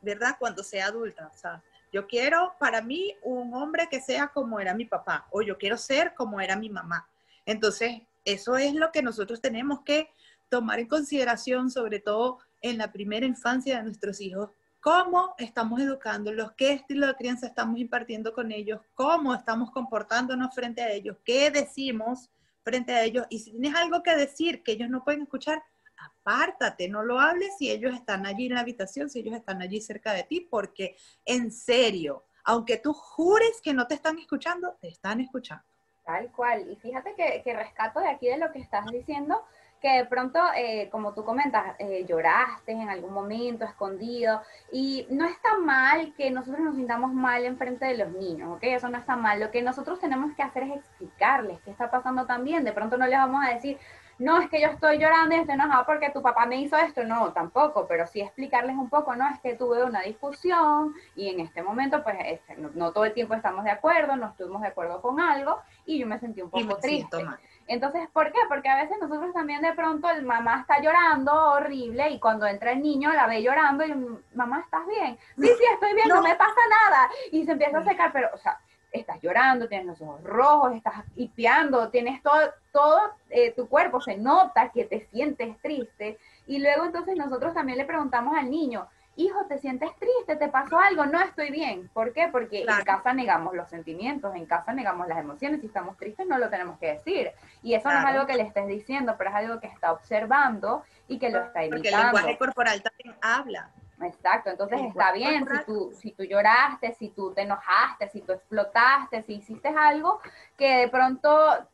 ¿verdad? 0.01 0.35
Cuando 0.39 0.63
sea 0.63 0.87
adulta. 0.87 1.29
O 1.33 1.37
sea, 1.37 1.61
Yo 1.91 2.07
quiero 2.07 2.55
para 2.59 2.81
mí 2.81 3.15
un 3.23 3.53
hombre 3.53 3.87
que 3.89 4.01
sea 4.01 4.27
como 4.27 4.59
era 4.59 4.73
mi 4.73 4.85
papá 4.85 5.27
o 5.31 5.41
yo 5.41 5.57
quiero 5.57 5.77
ser 5.77 6.13
como 6.13 6.41
era 6.41 6.55
mi 6.55 6.69
mamá. 6.69 7.07
Entonces, 7.45 8.01
eso 8.25 8.57
es 8.57 8.73
lo 8.73 8.91
que 8.91 9.01
nosotros 9.01 9.41
tenemos 9.41 9.81
que 9.81 10.09
tomar 10.49 10.79
en 10.79 10.87
consideración, 10.87 11.69
sobre 11.69 11.99
todo 11.99 12.39
en 12.61 12.77
la 12.77 12.91
primera 12.91 13.25
infancia 13.25 13.77
de 13.77 13.83
nuestros 13.83 14.19
hijos, 14.19 14.49
cómo 14.79 15.33
estamos 15.37 15.79
educándolos, 15.81 16.51
qué 16.57 16.73
estilo 16.73 17.07
de 17.07 17.15
crianza 17.15 17.47
estamos 17.47 17.79
impartiendo 17.79 18.33
con 18.33 18.51
ellos, 18.51 18.81
cómo 18.93 19.33
estamos 19.33 19.71
comportándonos 19.71 20.53
frente 20.53 20.81
a 20.81 20.91
ellos, 20.91 21.17
qué 21.23 21.49
decimos 21.49 22.29
frente 22.63 22.93
a 22.93 23.03
ellos. 23.03 23.25
Y 23.29 23.39
si 23.39 23.51
tienes 23.51 23.75
algo 23.75 24.03
que 24.03 24.15
decir 24.15 24.63
que 24.63 24.73
ellos 24.73 24.89
no 24.89 25.03
pueden 25.03 25.23
escuchar, 25.23 25.63
apártate, 25.97 26.89
no 26.89 27.03
lo 27.03 27.19
hables 27.19 27.57
si 27.57 27.71
ellos 27.71 27.95
están 27.95 28.25
allí 28.25 28.47
en 28.47 28.55
la 28.55 28.61
habitación, 28.61 29.09
si 29.09 29.19
ellos 29.19 29.35
están 29.35 29.61
allí 29.61 29.81
cerca 29.81 30.13
de 30.13 30.23
ti, 30.23 30.41
porque 30.41 30.95
en 31.25 31.51
serio, 31.51 32.25
aunque 32.43 32.77
tú 32.77 32.93
jures 32.93 33.61
que 33.63 33.73
no 33.73 33.87
te 33.87 33.95
están 33.95 34.19
escuchando, 34.19 34.77
te 34.81 34.87
están 34.87 35.19
escuchando. 35.19 35.65
Tal 36.05 36.31
cual. 36.31 36.69
Y 36.69 36.75
fíjate 36.75 37.15
que, 37.15 37.41
que 37.43 37.53
rescato 37.53 37.99
de 37.99 38.09
aquí 38.09 38.27
de 38.27 38.37
lo 38.37 38.51
que 38.51 38.59
estás 38.59 38.85
diciendo, 38.85 39.43
que 39.81 39.97
de 39.97 40.05
pronto, 40.05 40.39
eh, 40.55 40.89
como 40.91 41.13
tú 41.13 41.23
comentas, 41.23 41.75
eh, 41.79 42.05
lloraste 42.07 42.71
en 42.71 42.89
algún 42.89 43.13
momento, 43.13 43.65
escondido, 43.65 44.41
y 44.71 45.05
no 45.09 45.25
está 45.25 45.57
mal 45.57 46.13
que 46.15 46.31
nosotros 46.31 46.61
nos 46.61 46.75
sintamos 46.75 47.13
mal 47.13 47.43
en 47.43 47.57
frente 47.57 47.85
de 47.85 47.97
los 47.97 48.11
niños, 48.11 48.55
¿ok? 48.55 48.63
Eso 48.63 48.89
no 48.89 48.97
está 48.97 49.15
mal. 49.15 49.39
Lo 49.39 49.51
que 49.51 49.61
nosotros 49.61 49.99
tenemos 49.99 50.35
que 50.35 50.43
hacer 50.43 50.63
es 50.63 50.77
explicarles 50.77 51.59
qué 51.61 51.71
está 51.71 51.91
pasando 51.91 52.25
también. 52.25 52.63
De 52.63 52.73
pronto 52.73 52.97
no 52.97 53.05
les 53.07 53.17
vamos 53.17 53.43
a 53.45 53.53
decir, 53.53 53.77
no, 54.17 54.39
es 54.39 54.49
que 54.49 54.61
yo 54.61 54.67
estoy 54.67 54.97
llorando 54.97 55.35
y 55.35 55.39
estoy 55.39 55.55
enojado 55.55 55.85
porque 55.85 56.09
tu 56.09 56.21
papá 56.21 56.45
me 56.45 56.59
hizo 56.61 56.77
esto, 56.77 57.03
no, 57.03 57.33
tampoco, 57.33 57.85
pero 57.87 58.07
sí 58.07 58.21
explicarles 58.21 58.75
un 58.75 58.89
poco, 58.89 59.15
no, 59.15 59.27
es 59.29 59.39
que 59.41 59.55
tuve 59.55 59.83
una 59.83 60.01
discusión 60.01 60.93
y 61.15 61.29
en 61.29 61.41
este 61.41 61.61
momento, 61.61 62.01
pues, 62.03 62.15
este, 62.25 62.55
no, 62.55 62.91
todo 62.91 63.05
el 63.05 63.13
tiempo 63.13 63.33
estamos 63.33 63.63
de 63.65 63.71
acuerdo, 63.71 64.15
no 64.15 64.27
estuvimos 64.27 64.61
de 64.61 64.69
acuerdo 64.69 65.01
con 65.01 65.19
algo 65.19 65.59
y 65.85 65.99
yo 65.99 66.07
me 66.07 66.19
sentí 66.19 66.41
un 66.41 66.49
poco 66.49 66.77
triste. 66.77 67.25
Entonces, 67.67 68.07
¿por 68.13 68.31
qué? 68.31 68.39
Porque 68.47 68.69
a 68.69 68.83
veces 68.83 68.97
nosotros 69.01 69.33
también 69.33 69.61
de 69.61 69.73
pronto 69.73 70.07
el 70.09 70.23
mamá 70.23 70.61
está 70.61 70.79
llorando 70.81 71.33
horrible 71.51 72.09
y 72.11 72.19
cuando 72.19 72.45
entra 72.45 72.71
el 72.71 72.81
niño 72.81 73.11
la 73.11 73.25
ve 73.25 73.41
llorando 73.41 73.83
y 73.85 73.93
mamá, 74.35 74.61
¿estás 74.61 74.85
bien? 74.87 75.17
Sí, 75.35 75.47
sí, 75.47 75.63
estoy 75.73 75.93
bien, 75.95 76.07
no, 76.07 76.21
me 76.21 76.35
pasa 76.35 76.61
nada. 76.69 77.09
Y 77.31 77.43
se 77.43 77.53
empieza 77.53 77.79
a 77.79 77.83
secar, 77.83 78.11
pero, 78.13 78.29
o 78.33 78.37
sea, 78.37 78.59
estás 78.99 79.21
llorando, 79.21 79.67
tienes 79.67 79.87
los 79.87 80.01
ojos 80.01 80.23
rojos, 80.23 80.75
estás 80.75 81.03
hipeando, 81.15 81.89
tienes 81.89 82.21
todo, 82.21 82.53
todo 82.71 82.99
eh, 83.29 83.51
tu 83.51 83.67
cuerpo, 83.67 84.01
se 84.01 84.17
nota 84.17 84.69
que 84.69 84.85
te 84.85 85.07
sientes 85.11 85.57
triste. 85.61 86.17
Y 86.47 86.59
luego 86.59 86.85
entonces 86.85 87.15
nosotros 87.15 87.53
también 87.53 87.77
le 87.77 87.85
preguntamos 87.85 88.37
al 88.37 88.49
niño, 88.49 88.87
hijo, 89.17 89.45
¿te 89.47 89.57
sientes 89.59 89.89
triste? 89.97 90.35
¿Te 90.35 90.49
pasó 90.49 90.77
algo? 90.77 91.05
No 91.05 91.21
estoy 91.21 91.51
bien. 91.51 91.89
¿Por 91.93 92.13
qué? 92.13 92.27
Porque 92.31 92.61
en 92.61 92.83
casa 92.83 93.13
negamos 93.13 93.55
los 93.55 93.69
sentimientos, 93.69 94.35
en 94.35 94.45
casa 94.45 94.73
negamos 94.73 95.07
las 95.07 95.19
emociones. 95.19 95.61
Si 95.61 95.67
estamos 95.67 95.97
tristes 95.97 96.27
no 96.27 96.37
lo 96.37 96.49
tenemos 96.49 96.77
que 96.79 96.93
decir. 96.93 97.31
Y 97.63 97.73
eso 97.73 97.89
no 97.89 97.99
es 97.99 98.05
algo 98.05 98.25
que 98.25 98.35
le 98.35 98.43
estés 98.43 98.67
diciendo, 98.67 99.15
pero 99.17 99.29
es 99.29 99.35
algo 99.35 99.59
que 99.59 99.67
está 99.67 99.91
observando 99.91 100.83
y 101.07 101.17
que 101.17 101.29
lo 101.29 101.39
está 101.39 101.63
imitando. 101.63 101.77
Porque 101.77 101.89
el 101.89 102.03
lenguaje 102.03 102.37
corporal 102.37 102.81
también 102.81 103.15
habla. 103.21 103.69
Exacto, 104.05 104.49
entonces 104.49 104.81
está 104.81 105.11
bien 105.11 105.45
si 105.47 105.65
tú, 105.65 105.91
si 105.93 106.11
tú 106.11 106.23
lloraste, 106.23 106.93
si 106.93 107.09
tú 107.09 107.33
te 107.33 107.41
enojaste, 107.41 108.09
si 108.09 108.21
tú 108.21 108.33
explotaste, 108.33 109.23
si 109.23 109.35
hiciste 109.35 109.69
algo 109.69 110.19
que 110.57 110.77
de 110.77 110.87
pronto 110.89 111.29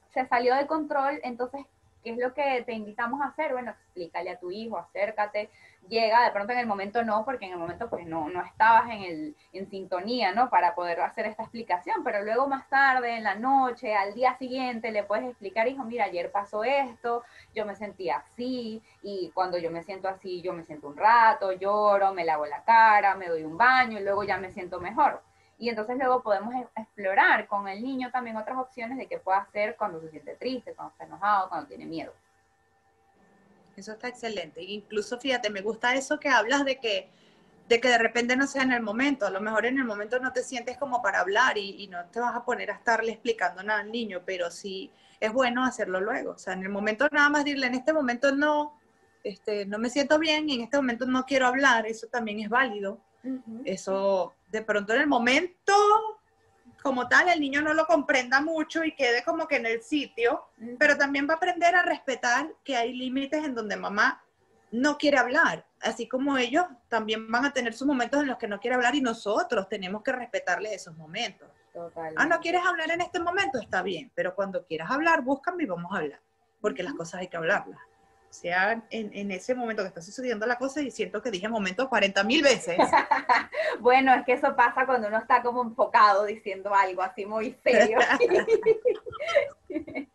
se 0.10 0.26
salió 0.26 0.56
de 0.56 0.68
control, 0.68 1.20
entonces 1.24 1.66
¿Qué 2.04 2.12
es 2.12 2.18
lo 2.18 2.34
que 2.34 2.64
te 2.66 2.74
invitamos 2.74 3.22
a 3.22 3.26
hacer? 3.28 3.54
Bueno, 3.54 3.72
explícale 3.72 4.32
a 4.32 4.40
tu 4.40 4.52
hijo, 4.52 4.78
acércate, 4.78 5.50
llega, 5.88 6.24
de 6.24 6.32
pronto 6.32 6.54
en 6.54 6.60
el 6.60 6.68
momento 6.68 7.04
no, 7.04 7.24
porque 7.26 7.46
en 7.46 7.54
el 7.54 7.58
momento 7.58 7.90
pues 7.90 8.06
no, 8.06 8.30
no 8.30 8.42
estabas 8.44 8.90
en, 8.90 9.04
el, 9.04 9.36
en 9.54 9.70
sintonía, 9.70 10.32
¿no? 10.34 10.50
Para 10.50 10.76
poder 10.76 11.00
hacer 11.02 11.26
esta 11.26 11.44
explicación, 11.44 12.04
pero 12.04 12.24
luego 12.24 12.48
más 12.48 12.68
tarde, 12.70 13.18
en 13.18 13.24
la 13.24 13.36
noche, 13.36 13.96
al 13.96 14.14
día 14.14 14.36
siguiente, 14.38 14.92
le 14.92 15.04
puedes 15.04 15.26
explicar, 15.26 15.68
hijo, 15.68 15.84
mira, 15.84 16.06
ayer 16.06 16.32
pasó 16.32 16.64
esto, 16.64 17.24
yo 17.54 17.66
me 17.66 17.76
sentí 17.76 18.10
así, 18.10 18.82
y 19.04 19.32
cuando 19.34 19.58
yo 19.58 19.72
me 19.72 19.84
siento 19.84 20.08
así, 20.08 20.42
yo 20.42 20.54
me 20.54 20.64
siento 20.64 20.88
un 20.88 20.98
rato, 20.98 21.52
lloro, 21.54 22.14
me 22.14 22.26
lavo 22.26 22.46
la 22.46 22.64
cara, 22.64 23.16
me 23.16 23.28
doy 23.28 23.44
un 23.44 23.58
baño, 23.58 24.00
y 24.00 24.04
luego 24.04 24.24
ya 24.24 24.38
me 24.38 24.52
siento 24.52 24.80
mejor. 24.80 25.22
Y 25.62 25.70
entonces 25.70 25.96
luego 25.96 26.24
podemos 26.24 26.56
explorar 26.76 27.48
con 27.48 27.68
el 27.68 27.84
niño 27.84 28.10
también 28.10 28.36
otras 28.36 28.58
opciones 28.58 28.98
de 28.98 29.06
qué 29.06 29.20
puede 29.20 29.38
hacer 29.38 29.76
cuando 29.78 30.02
se 30.02 30.10
siente 30.10 30.34
triste, 30.34 30.74
cuando 30.74 30.92
está 30.94 31.06
enojado, 31.06 31.50
cuando 31.50 31.68
tiene 31.68 31.86
miedo. 31.86 32.12
Eso 33.78 33.92
está 33.92 34.08
excelente. 34.08 34.64
Incluso, 34.64 35.20
fíjate, 35.20 35.52
me 35.52 35.62
gusta 35.62 35.94
eso 35.94 36.20
que 36.20 36.30
hablas 36.30 36.66
de 36.66 36.80
que, 36.80 37.12
de 37.70 37.80
que 37.80 37.90
de 37.90 38.00
repente 38.00 38.36
no 38.36 38.48
sea 38.48 38.64
en 38.64 38.72
el 38.72 38.82
momento. 38.82 39.28
A 39.28 39.30
lo 39.30 39.40
mejor 39.40 39.68
en 39.68 39.78
el 39.78 39.86
momento 39.86 40.20
no 40.20 40.34
te 40.34 40.42
sientes 40.42 40.80
como 40.80 41.00
para 41.04 41.20
hablar 41.20 41.60
y, 41.60 41.88
no 41.90 42.06
te 42.06 42.20
vas 42.20 42.36
a 42.36 42.44
poner 42.44 42.72
a 42.72 42.74
estarle 42.74 43.12
explicando 43.12 43.62
nada 43.62 43.82
al 43.82 43.92
niño, 43.92 44.24
pero 44.26 44.50
sí 44.50 44.90
es 45.20 45.32
bueno 45.32 45.64
hacerlo 45.64 46.02
luego. 46.02 46.32
O 46.32 46.40
sea, 46.40 46.54
en 46.54 46.64
el 46.64 46.70
momento 46.70 47.08
nada 47.12 47.30
más 47.30 47.46
decirle, 47.46 47.68
en 47.68 47.76
este 47.76 47.94
momento 47.94 48.32
no, 48.32 48.80
este, 49.24 49.68
no 49.68 49.78
me 49.78 49.92
siento 49.92 50.18
bien 50.18 50.50
y 50.50 50.56
en 50.56 50.62
este 50.62 50.78
momento 50.78 51.06
no 51.06 51.24
quiero 51.24 51.46
hablar, 51.46 51.86
eso 51.86 52.08
también 52.08 52.40
es 52.40 52.50
válido. 52.50 53.00
Eso 53.64 54.34
de 54.52 54.62
pronto 54.62 54.94
en 54.94 55.02
el 55.02 55.08
momento 55.08 55.74
como 56.84 57.08
tal 57.08 57.30
el 57.30 57.40
niño 57.40 57.62
no 57.62 57.74
lo 57.74 57.86
comprenda 57.86 58.42
mucho 58.42 58.84
y 58.84 58.96
quede 58.96 59.24
como 59.24 59.48
que 59.48 59.58
en 59.58 59.66
el 59.66 59.82
sitio, 59.82 60.46
pero 60.80 60.98
también 60.98 61.28
va 61.30 61.34
a 61.34 61.38
aprender 61.38 61.76
a 61.76 61.84
respetar 61.84 62.52
que 62.64 62.76
hay 62.76 62.94
límites 62.94 63.44
en 63.46 63.54
donde 63.54 63.78
mamá 63.78 64.24
no 64.72 64.98
quiere 64.98 65.18
hablar, 65.18 65.66
así 65.82 66.08
como 66.08 66.38
ellos 66.38 66.66
también 66.88 67.30
van 67.30 67.46
a 67.46 67.54
tener 67.54 67.74
sus 67.74 67.86
momentos 67.86 68.22
en 68.22 68.28
los 68.28 68.38
que 68.38 68.48
no 68.48 68.60
quiere 68.60 68.76
hablar 68.76 68.96
y 68.96 69.02
nosotros 69.02 69.70
tenemos 69.70 70.02
que 70.02 70.12
respetarle 70.12 70.74
esos 70.74 70.96
momentos. 70.96 71.48
Ah, 72.16 72.26
no 72.26 72.40
quieres 72.40 72.66
hablar 72.66 72.90
en 72.92 73.02
este 73.02 73.20
momento, 73.20 73.60
está 73.60 73.82
bien, 73.82 74.12
pero 74.16 74.34
cuando 74.34 74.66
quieras 74.66 74.90
hablar, 74.90 75.22
búscame 75.22 75.64
y 75.64 75.68
vamos 75.68 75.92
a 75.94 75.98
hablar, 75.98 76.22
porque 76.62 76.84
las 76.84 76.94
cosas 76.94 77.22
hay 77.22 77.28
que 77.28 77.38
hablarlas 77.38 77.80
sea 78.32 78.84
en, 78.90 79.12
en, 79.14 79.32
ese 79.32 79.54
momento 79.54 79.84
que 79.84 79.90
está 79.90 80.02
sucediendo 80.02 80.46
la 80.46 80.58
cosa 80.58 80.82
y 80.82 80.90
siento 80.90 81.22
que 81.22 81.32
dije 81.32 81.50
momento 81.50 81.90
40 81.90 82.24
mil 82.24 82.42
veces. 82.42 82.78
bueno, 83.80 84.14
es 84.14 84.26
que 84.26 84.34
eso 84.34 84.56
pasa 84.56 84.86
cuando 84.86 85.08
uno 85.08 85.18
está 85.18 85.42
como 85.42 85.62
enfocado 85.62 86.26
diciendo 86.26 86.74
algo 86.74 87.02
así 87.02 87.26
muy 87.26 87.58
serio. 87.64 88.00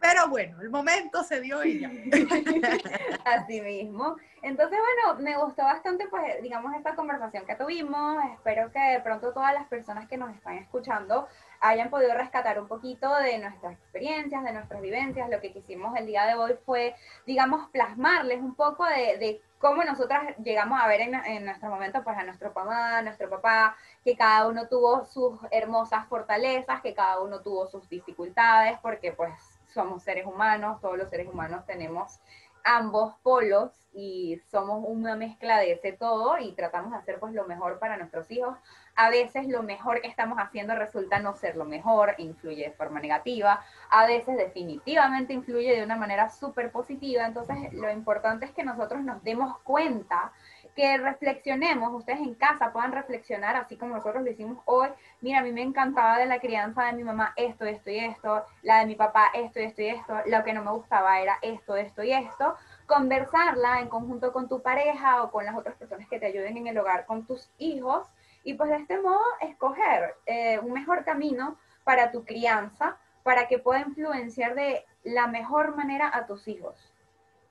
Pero 0.00 0.28
bueno, 0.28 0.60
el 0.60 0.70
momento 0.70 1.24
se 1.24 1.40
dio 1.40 1.64
y 1.64 1.80
ya. 1.80 1.90
Así 3.24 3.60
mismo. 3.60 4.16
Entonces, 4.42 4.78
bueno, 4.78 5.20
me 5.20 5.36
gustó 5.36 5.64
bastante, 5.64 6.06
pues, 6.08 6.40
digamos, 6.40 6.72
esta 6.76 6.94
conversación 6.94 7.44
que 7.44 7.56
tuvimos. 7.56 8.22
Espero 8.32 8.70
que 8.70 8.78
de 8.78 9.00
pronto 9.00 9.32
todas 9.32 9.52
las 9.52 9.66
personas 9.66 10.06
que 10.06 10.16
nos 10.16 10.34
están 10.34 10.58
escuchando 10.58 11.26
hayan 11.60 11.90
podido 11.90 12.14
rescatar 12.14 12.60
un 12.60 12.68
poquito 12.68 13.14
de 13.16 13.38
nuestras 13.38 13.72
experiencias, 13.74 14.44
de 14.44 14.52
nuestras 14.52 14.80
vivencias. 14.80 15.28
Lo 15.28 15.40
que 15.40 15.52
quisimos 15.52 15.96
el 15.96 16.06
día 16.06 16.24
de 16.26 16.34
hoy 16.34 16.54
fue, 16.64 16.94
digamos, 17.26 17.68
plasmarles 17.70 18.40
un 18.40 18.54
poco 18.54 18.84
de, 18.84 19.40
cómo 19.58 19.82
nosotras 19.82 20.36
llegamos 20.38 20.80
a 20.80 20.86
ver 20.86 21.00
en, 21.00 21.14
en, 21.14 21.44
nuestro 21.44 21.68
momento, 21.68 22.04
pues 22.04 22.16
a 22.16 22.22
nuestro 22.22 22.52
mamá, 22.52 22.98
a 22.98 23.02
nuestro 23.02 23.28
papá, 23.28 23.76
que 24.04 24.16
cada 24.16 24.46
uno 24.46 24.68
tuvo 24.68 25.04
sus 25.04 25.38
hermosas 25.50 26.06
fortalezas, 26.06 26.80
que 26.80 26.94
cada 26.94 27.20
uno 27.20 27.40
tuvo 27.40 27.66
sus 27.66 27.88
dificultades, 27.88 28.78
porque 28.80 29.12
pues 29.12 29.32
somos 29.66 30.02
seres 30.02 30.26
humanos, 30.26 30.80
todos 30.80 30.96
los 30.96 31.10
seres 31.10 31.28
humanos 31.28 31.66
tenemos 31.66 32.20
ambos 32.68 33.14
polos 33.22 33.72
y 33.94 34.38
somos 34.50 34.84
una 34.86 35.16
mezcla 35.16 35.58
de 35.58 35.72
ese 35.72 35.92
todo 35.92 36.36
y 36.38 36.52
tratamos 36.52 36.92
de 36.92 36.98
hacer 36.98 37.18
pues 37.18 37.32
lo 37.32 37.46
mejor 37.46 37.78
para 37.78 37.96
nuestros 37.96 38.30
hijos. 38.30 38.58
A 38.94 39.08
veces 39.08 39.48
lo 39.48 39.62
mejor 39.62 40.02
que 40.02 40.08
estamos 40.08 40.38
haciendo 40.38 40.74
resulta 40.74 41.18
no 41.18 41.34
ser 41.34 41.56
lo 41.56 41.64
mejor, 41.64 42.14
influye 42.18 42.64
de 42.64 42.72
forma 42.72 43.00
negativa, 43.00 43.64
a 43.88 44.06
veces 44.06 44.36
definitivamente 44.36 45.32
influye 45.32 45.74
de 45.74 45.82
una 45.82 45.96
manera 45.96 46.28
súper 46.28 46.70
positiva, 46.70 47.24
entonces 47.24 47.72
lo 47.72 47.90
importante 47.90 48.44
es 48.44 48.52
que 48.52 48.64
nosotros 48.64 49.02
nos 49.02 49.24
demos 49.24 49.58
cuenta 49.60 50.32
que 50.78 50.96
reflexionemos, 50.96 51.92
ustedes 51.92 52.20
en 52.20 52.36
casa 52.36 52.72
puedan 52.72 52.92
reflexionar, 52.92 53.56
así 53.56 53.76
como 53.76 53.96
nosotros 53.96 54.22
lo 54.22 54.30
hicimos 54.30 54.62
hoy. 54.64 54.88
Mira, 55.20 55.40
a 55.40 55.42
mí 55.42 55.50
me 55.50 55.62
encantaba 55.62 56.18
de 56.18 56.26
la 56.26 56.38
crianza 56.38 56.84
de 56.84 56.92
mi 56.92 57.02
mamá 57.02 57.32
esto, 57.34 57.64
esto 57.64 57.90
y 57.90 57.98
esto, 57.98 58.44
la 58.62 58.78
de 58.78 58.86
mi 58.86 58.94
papá 58.94 59.24
esto, 59.34 59.58
esto 59.58 59.82
y 59.82 59.88
esto, 59.88 60.14
lo 60.26 60.44
que 60.44 60.52
no 60.52 60.62
me 60.62 60.70
gustaba 60.70 61.18
era 61.18 61.36
esto, 61.42 61.74
esto 61.74 62.04
y 62.04 62.12
esto. 62.12 62.54
Conversarla 62.86 63.80
en 63.80 63.88
conjunto 63.88 64.32
con 64.32 64.48
tu 64.48 64.62
pareja 64.62 65.24
o 65.24 65.32
con 65.32 65.44
las 65.44 65.56
otras 65.56 65.74
personas 65.74 66.06
que 66.08 66.20
te 66.20 66.26
ayuden 66.26 66.56
en 66.56 66.68
el 66.68 66.78
hogar, 66.78 67.06
con 67.06 67.26
tus 67.26 67.50
hijos, 67.58 68.06
y 68.44 68.54
pues 68.54 68.70
de 68.70 68.76
este 68.76 69.00
modo 69.00 69.24
escoger 69.40 70.14
eh, 70.26 70.60
un 70.60 70.74
mejor 70.74 71.04
camino 71.04 71.58
para 71.82 72.12
tu 72.12 72.24
crianza, 72.24 72.98
para 73.24 73.48
que 73.48 73.58
pueda 73.58 73.80
influenciar 73.80 74.54
de 74.54 74.86
la 75.02 75.26
mejor 75.26 75.74
manera 75.74 76.08
a 76.14 76.26
tus 76.26 76.46
hijos. 76.46 76.87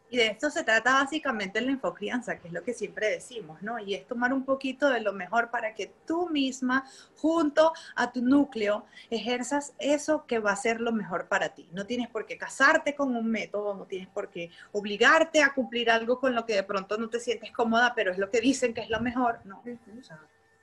Y 0.09 0.17
de 0.17 0.27
esto 0.27 0.49
se 0.49 0.63
trata 0.63 0.93
básicamente 0.93 1.59
en 1.59 1.65
la 1.65 1.71
infocrianza, 1.71 2.39
que 2.39 2.47
es 2.47 2.53
lo 2.53 2.63
que 2.63 2.73
siempre 2.73 3.09
decimos, 3.09 3.61
¿no? 3.61 3.77
Y 3.77 3.93
es 3.93 4.07
tomar 4.07 4.33
un 4.33 4.45
poquito 4.45 4.89
de 4.89 5.01
lo 5.01 5.11
mejor 5.11 5.49
para 5.51 5.75
que 5.75 5.91
tú 6.05 6.29
misma, 6.29 6.89
junto 7.17 7.73
a 7.95 8.13
tu 8.13 8.21
núcleo, 8.21 8.85
ejerzas 9.09 9.73
eso 9.79 10.25
que 10.25 10.39
va 10.39 10.51
a 10.51 10.55
ser 10.55 10.79
lo 10.79 10.93
mejor 10.93 11.27
para 11.27 11.49
ti. 11.49 11.67
No 11.73 11.85
tienes 11.85 12.07
por 12.07 12.25
qué 12.25 12.37
casarte 12.37 12.95
con 12.95 13.17
un 13.17 13.29
método, 13.29 13.75
no 13.75 13.85
tienes 13.85 14.07
por 14.07 14.29
qué 14.29 14.49
obligarte 14.71 15.43
a 15.43 15.53
cumplir 15.53 15.91
algo 15.91 16.19
con 16.19 16.33
lo 16.33 16.45
que 16.45 16.55
de 16.55 16.63
pronto 16.63 16.97
no 16.97 17.09
te 17.09 17.19
sientes 17.19 17.51
cómoda, 17.51 17.93
pero 17.93 18.11
es 18.11 18.17
lo 18.17 18.29
que 18.29 18.39
dicen 18.39 18.73
que 18.73 18.81
es 18.81 18.89
lo 18.89 19.01
mejor, 19.01 19.41
no. 19.43 19.61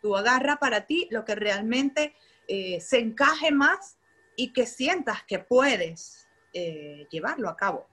Tú 0.01 0.17
agarra 0.17 0.57
para 0.57 0.87
ti 0.87 1.07
lo 1.11 1.25
que 1.25 1.35
realmente 1.35 2.15
eh, 2.49 2.81
se 2.81 2.99
encaje 2.99 3.51
más 3.51 3.99
y 4.37 4.53
que 4.53 4.67
sientas 4.67 5.23
que 5.25 5.39
puedes 5.39 6.29
eh, 6.55 7.07
llevarlo 7.11 7.49
a 7.51 7.57
cabo. 7.57 7.87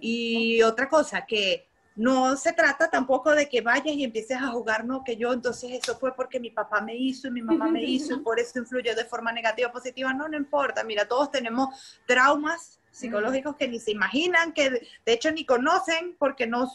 Y 0.00 0.62
otra 0.62 0.88
cosa, 0.88 1.24
que 1.26 1.66
no 1.96 2.36
se 2.36 2.52
trata 2.52 2.90
tampoco 2.90 3.34
de 3.34 3.48
que 3.48 3.60
vayas 3.60 3.94
y 3.94 4.04
empieces 4.04 4.36
a 4.36 4.48
jugar, 4.48 4.84
no, 4.84 5.04
que 5.04 5.16
yo 5.16 5.32
entonces 5.32 5.70
eso 5.72 5.96
fue 5.96 6.14
porque 6.14 6.40
mi 6.40 6.50
papá 6.50 6.80
me 6.80 6.96
hizo 6.96 7.28
y 7.28 7.30
mi 7.30 7.42
mamá 7.42 7.68
me 7.68 7.84
hizo 7.84 8.14
y 8.14 8.18
por 8.24 8.40
eso 8.40 8.58
influyó 8.58 8.94
de 8.96 9.04
forma 9.04 9.32
negativa 9.32 9.68
o 9.68 9.72
positiva. 9.72 10.12
No, 10.12 10.28
no 10.28 10.36
importa. 10.36 10.82
Mira, 10.82 11.06
todos 11.06 11.30
tenemos 11.30 12.00
traumas 12.06 12.80
psicológicos 12.90 13.56
que 13.56 13.68
ni 13.68 13.78
se 13.78 13.92
imaginan, 13.92 14.52
que 14.52 14.70
de 14.70 15.12
hecho 15.12 15.30
ni 15.30 15.44
conocen 15.44 16.16
porque 16.18 16.46
no, 16.46 16.70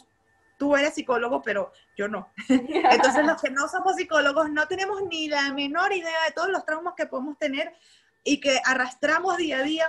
tú 0.58 0.76
eres 0.76 0.94
psicólogo, 0.94 1.42
pero 1.42 1.72
yo 1.96 2.08
no. 2.08 2.30
Entonces 2.48 3.24
los 3.26 3.40
que 3.40 3.50
no 3.50 3.68
somos 3.68 3.96
psicólogos 3.96 4.50
no 4.50 4.66
tenemos 4.68 5.02
ni 5.02 5.28
la 5.28 5.52
menor 5.52 5.92
idea 5.92 6.24
de 6.26 6.32
todos 6.34 6.48
los 6.48 6.64
traumas 6.64 6.94
que 6.96 7.06
podemos 7.06 7.38
tener 7.38 7.72
y 8.24 8.40
que 8.40 8.60
arrastramos 8.64 9.36
día 9.36 9.58
a 9.58 9.62
día 9.62 9.88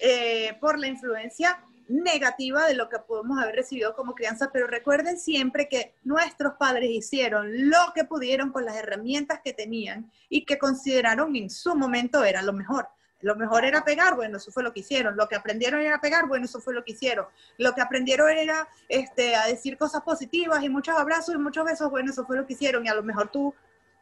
eh, 0.00 0.56
por 0.60 0.78
la 0.78 0.86
influencia 0.86 1.62
negativa 1.88 2.66
de 2.66 2.74
lo 2.74 2.88
que 2.88 2.98
podemos 2.98 3.38
haber 3.42 3.56
recibido 3.56 3.94
como 3.94 4.14
crianza, 4.14 4.50
pero 4.52 4.66
recuerden 4.66 5.18
siempre 5.18 5.68
que 5.68 5.94
nuestros 6.04 6.54
padres 6.54 6.90
hicieron 6.90 7.70
lo 7.70 7.92
que 7.94 8.04
pudieron 8.04 8.52
con 8.52 8.64
las 8.64 8.76
herramientas 8.76 9.40
que 9.42 9.52
tenían 9.52 10.10
y 10.28 10.44
que 10.44 10.58
consideraron 10.58 11.34
en 11.34 11.50
su 11.50 11.74
momento 11.74 12.24
era 12.24 12.42
lo 12.42 12.52
mejor. 12.52 12.88
Lo 13.20 13.34
mejor 13.34 13.64
era 13.64 13.84
pegar, 13.84 14.14
bueno, 14.14 14.36
eso 14.36 14.52
fue 14.52 14.62
lo 14.62 14.72
que 14.72 14.80
hicieron. 14.80 15.16
Lo 15.16 15.28
que 15.28 15.34
aprendieron 15.34 15.80
era 15.80 16.00
pegar, 16.00 16.28
bueno, 16.28 16.44
eso 16.44 16.60
fue 16.60 16.72
lo 16.72 16.84
que 16.84 16.92
hicieron. 16.92 17.26
Lo 17.56 17.74
que 17.74 17.80
aprendieron 17.80 18.30
era 18.30 18.68
este, 18.88 19.34
a 19.34 19.46
decir 19.46 19.76
cosas 19.76 20.02
positivas 20.02 20.62
y 20.62 20.68
muchos 20.68 20.96
abrazos 20.96 21.34
y 21.34 21.38
muchos 21.38 21.64
besos, 21.64 21.90
bueno, 21.90 22.12
eso 22.12 22.24
fue 22.24 22.36
lo 22.36 22.46
que 22.46 22.52
hicieron. 22.52 22.86
Y 22.86 22.88
a 22.88 22.94
lo 22.94 23.02
mejor 23.02 23.28
tú 23.28 23.54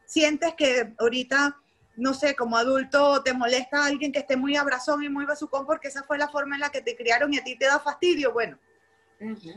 sientes 0.04 0.54
que 0.54 0.92
ahorita, 0.98 1.56
no 1.96 2.14
sé, 2.14 2.34
como 2.36 2.56
adulto 2.56 3.22
te 3.22 3.32
molesta 3.32 3.78
a 3.78 3.86
alguien 3.86 4.12
que 4.12 4.20
esté 4.20 4.36
muy 4.36 4.56
abrazón 4.56 5.02
y 5.02 5.08
muy 5.08 5.24
besucón 5.24 5.66
porque 5.66 5.88
esa 5.88 6.02
fue 6.02 6.18
la 6.18 6.28
forma 6.28 6.56
en 6.56 6.60
la 6.60 6.70
que 6.70 6.82
te 6.82 6.96
criaron 6.96 7.32
y 7.32 7.38
a 7.38 7.44
ti 7.44 7.56
te 7.56 7.66
da 7.66 7.80
fastidio, 7.80 8.32
bueno. 8.32 8.58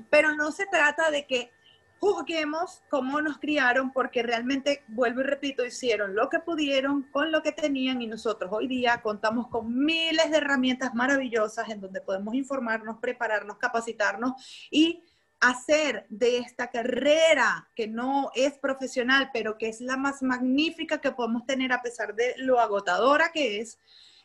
Pero 0.09 0.35
no 0.35 0.51
se 0.51 0.65
trata 0.67 1.11
de 1.11 1.25
que 1.27 1.51
juzguemos 1.99 2.81
cómo 2.89 3.21
nos 3.21 3.39
criaron, 3.39 3.91
porque 3.91 4.23
realmente, 4.23 4.83
vuelvo 4.87 5.19
y 5.19 5.23
repito, 5.23 5.65
hicieron 5.65 6.15
lo 6.15 6.29
que 6.29 6.39
pudieron 6.39 7.03
con 7.11 7.31
lo 7.31 7.43
que 7.43 7.51
tenían 7.51 8.01
y 8.01 8.07
nosotros 8.07 8.49
hoy 8.53 8.67
día 8.67 9.01
contamos 9.01 9.49
con 9.49 9.77
miles 9.83 10.31
de 10.31 10.37
herramientas 10.37 10.95
maravillosas 10.95 11.69
en 11.69 11.81
donde 11.81 11.99
podemos 11.99 12.33
informarnos, 12.33 12.99
prepararnos, 12.99 13.57
capacitarnos 13.57 14.69
y 14.71 15.03
hacer 15.39 16.05
de 16.09 16.37
esta 16.37 16.69
carrera 16.69 17.69
que 17.75 17.87
no 17.87 18.31
es 18.35 18.57
profesional, 18.57 19.29
pero 19.33 19.57
que 19.57 19.69
es 19.69 19.81
la 19.81 19.97
más 19.97 20.21
magnífica 20.21 20.99
que 20.99 21.11
podemos 21.11 21.45
tener 21.45 21.71
a 21.71 21.81
pesar 21.81 22.15
de 22.15 22.35
lo 22.37 22.59
agotadora 22.59 23.31
que 23.31 23.61
es, 23.61 23.79